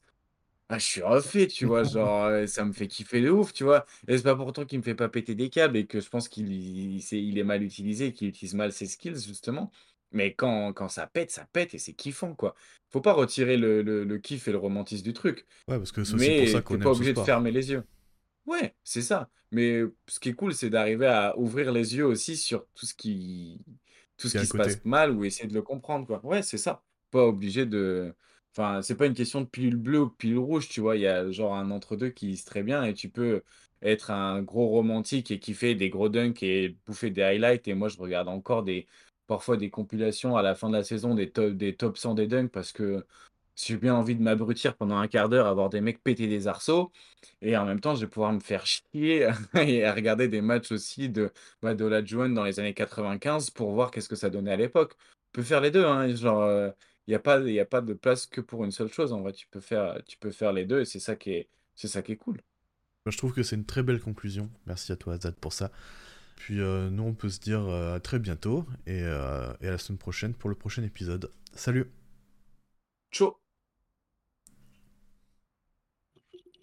ah, 0.70 0.78
je 0.80 0.86
suis 0.86 1.02
refait, 1.02 1.48
tu 1.48 1.66
vois? 1.66 1.84
Genre, 1.84 2.26
heu, 2.28 2.48
ça 2.48 2.66
me 2.66 2.74
fait 2.74 2.88
kiffer 2.88 3.22
de 3.22 3.30
ouf, 3.30 3.54
tu 3.54 3.64
vois? 3.64 3.86
Et 4.08 4.18
c'est 4.18 4.24
pas 4.24 4.36
pour 4.36 4.48
autant 4.48 4.66
qu'il 4.66 4.80
me 4.80 4.84
fait 4.84 4.96
pas 4.96 5.10
péter 5.10 5.36
des 5.36 5.50
câbles 5.50 5.78
et 5.78 5.86
que 5.88 6.00
je 6.00 6.10
pense 6.10 6.28
qu'il 6.30 6.52
il 6.52 7.02
c'est 7.02 7.22
il 7.22 7.38
est 7.38 7.44
mal 7.44 7.64
utilisé 7.64 8.14
qu'il 8.14 8.28
utilise 8.30 8.54
mal 8.56 8.72
ses 8.74 8.88
skills, 8.88 9.20
justement. 9.26 9.72
Mais 10.12 10.34
quand 10.36 10.74
quand 10.74 10.90
ça 10.90 11.08
pète, 11.08 11.32
ça 11.32 11.46
pète 11.52 11.74
et 11.74 11.78
c'est 11.80 11.94
kiffant, 11.94 12.36
quoi. 12.36 12.56
Faut 12.90 13.02
pas 13.02 13.14
retirer 13.14 13.58
le 13.58 13.82
le 13.84 14.04
le 14.04 14.18
kiff 14.20 14.48
et 14.48 14.52
le 14.52 14.58
romantisme 14.58 15.04
du 15.04 15.14
truc, 15.14 15.46
Ouais, 15.68 15.78
parce 15.78 15.92
que 15.92 16.04
c'est 16.06 16.16
aussi 16.16 16.32
pour 16.34 16.48
ça 16.50 16.62
mais 16.62 16.68
tu 16.68 16.76
es 16.76 16.78
qu'on 16.78 16.80
pas 16.80 16.90
aime 16.90 16.94
ce 16.94 17.04
obligé 17.04 17.14
de 17.14 17.20
sport. 17.20 17.20
fermer 17.20 17.52
les 17.52 17.72
yeux. 17.72 17.84
Ouais, 18.46 18.76
c'est 18.84 19.02
ça. 19.02 19.30
Mais 19.52 19.82
ce 20.08 20.20
qui 20.20 20.30
est 20.30 20.34
cool, 20.34 20.54
c'est 20.54 20.70
d'arriver 20.70 21.08
à 21.08 21.38
ouvrir 21.38 21.72
les 21.72 21.96
yeux 21.96 22.06
aussi 22.06 22.36
sur 22.36 22.68
tout 22.74 22.86
ce 22.86 22.94
qui 22.94 23.64
tout 24.18 24.28
Ce 24.28 24.30
ce 24.30 24.36
qui 24.36 24.38
est 24.38 24.40
à 24.40 24.46
qui 24.46 24.46
se 24.46 24.54
passe 24.54 24.84
mal 24.84 25.12
ou 25.12 25.24
essayer 25.26 25.48
de 25.48 25.54
le 25.54 25.62
comprendre, 25.62 26.06
quoi. 26.06 26.24
Ouais, 26.26 26.42
c'est 26.44 26.58
ça. 26.58 26.84
Pas 27.12 27.26
obligé 27.26 27.66
de 27.66 28.16
enfin, 28.56 28.82
c'est 28.82 28.96
pas 28.96 29.06
une 29.08 29.14
question 29.14 29.42
de 29.42 29.46
pilule 29.48 29.76
bleue 29.76 30.02
ou 30.02 30.10
pilule 30.10 30.38
rouge, 30.40 30.70
tu 30.70 30.82
vois? 30.82 30.96
Il 30.96 31.02
y 31.02 31.08
a 31.08 31.32
genre 31.32 31.56
un 31.56 31.72
entre 31.72 31.96
2 31.96 32.10
qui 32.10 32.38
se 32.38 32.46
très 32.46 32.64
bien 32.64 32.84
et 32.84 32.94
tu 32.94 33.10
peux 33.10 33.44
être 33.82 34.12
un 34.12 34.42
gros 34.42 34.68
romantique 34.70 35.32
et 35.32 35.40
kiffer 35.40 35.76
des 35.76 35.90
gros 35.90 36.10
dunks 36.10 36.42
et 36.44 36.78
bouffer 36.86 37.10
des 37.12 37.22
highlights 37.24 37.68
et 37.68 37.74
moi, 37.74 37.90
je 37.90 37.98
regarde 37.98 38.28
encore 38.30 38.64
des 38.64 38.88
parfois 39.28 39.58
des 39.58 39.70
compilations 39.70 40.36
à 40.38 40.42
la 40.42 40.56
fin 40.56 40.70
de 40.70 40.76
la 40.78 40.84
saison 40.84 41.16
des 41.16 41.32
top 41.32 41.54
des 41.54 41.76
top 41.76 41.98
100 41.98 42.14
des 42.14 42.28
dunks 42.28 42.52
parce 42.52 42.72
que 42.72 43.06
j'ai 43.56 43.78
bien 43.78 43.96
envie 43.96 44.16
de 44.16 44.22
m'abrutir 44.22 44.76
pendant 44.76 44.98
un 44.98 45.08
quart 45.08 45.30
d'heure 45.30 45.48
à 45.48 45.54
voir 45.54 45.70
des 45.70 45.82
mecs 45.82 46.02
péter 46.04 46.28
des 46.28 46.48
arceaux 46.48 46.92
et 47.42 47.56
en 47.58 47.66
même 47.66 47.80
temps, 47.80 47.96
je 47.96 48.02
vais 48.02 48.08
pouvoir 48.10 48.34
me 48.34 48.40
faire 48.40 48.66
chier 48.66 49.28
et 49.56 49.86
à 49.86 49.94
regarder 49.94 50.28
des 50.28 50.42
matchs 50.42 50.72
aussi 50.72 51.10
de, 51.10 51.32
bah, 51.62 51.76
d'Olajuwon 51.76 52.30
dans 52.30 52.44
les 52.44 52.60
années 52.60 52.74
95 52.74 53.50
pour 53.52 53.72
voir 53.74 53.92
qu'est-ce 53.92 54.10
que 54.10 54.16
ça 54.16 54.30
donnait 54.30 54.52
à 54.54 54.56
l'époque. 54.58 54.94
On 55.30 55.32
peut 55.34 55.44
faire 55.44 55.62
les 55.62 55.72
2, 55.72 55.86
hein, 55.86 56.14
genre, 56.16 56.44
heu, 56.44 56.74
il 57.08 57.12
y 57.12 57.16
a 57.16 57.20
pas 57.20 57.40
y 57.42 57.60
a 57.60 57.66
pas 57.66 57.82
de 57.82 57.94
place 57.94 58.26
que 58.26 58.42
pour 58.42 58.64
une 58.64 58.72
seule 58.72 58.92
chose 58.92 59.14
en 59.14 59.22
vrai. 59.22 59.34
Tu 59.34 59.48
peux 59.48 59.60
faire 59.62 60.02
tu 60.06 60.18
peux 60.18 60.32
faire 60.32 60.54
les 60.54 60.66
2 60.66 60.82
et 60.82 60.86
c'est 60.86 61.00
ça 61.00 61.16
qui 61.16 61.32
est 61.32 61.50
c'est 61.76 61.88
ça 61.88 62.02
qui 62.02 62.14
est 62.14 62.18
cool. 62.18 62.42
Je 63.06 63.18
trouve 63.18 63.34
que 63.34 63.44
c'est 63.44 63.56
une 63.56 63.66
très 63.66 63.84
belle 63.84 64.00
conclusion. 64.00 64.50
Merci 64.66 64.92
à 64.92 64.96
toi, 64.96 65.16
Azad, 65.16 65.36
pour 65.36 65.54
ça. 65.54 65.72
Puis 66.36 66.62
euh, 66.62 66.90
nous, 66.90 67.04
on 67.04 67.14
peut 67.14 67.30
se 67.30 67.40
dire 67.40 67.62
euh, 67.62 67.96
à 67.96 68.00
très 68.00 68.20
bientôt 68.20 68.66
et, 68.88 69.02
euh, 69.04 69.54
et 69.62 69.68
à 69.68 69.72
la 69.72 69.78
semaine 69.78 69.98
prochaine 69.98 70.34
pour 70.34 70.50
le 70.50 70.56
prochain 70.56 70.84
épisode. 70.84 71.32
Salut 71.54 71.90
Ciao. 73.12 73.43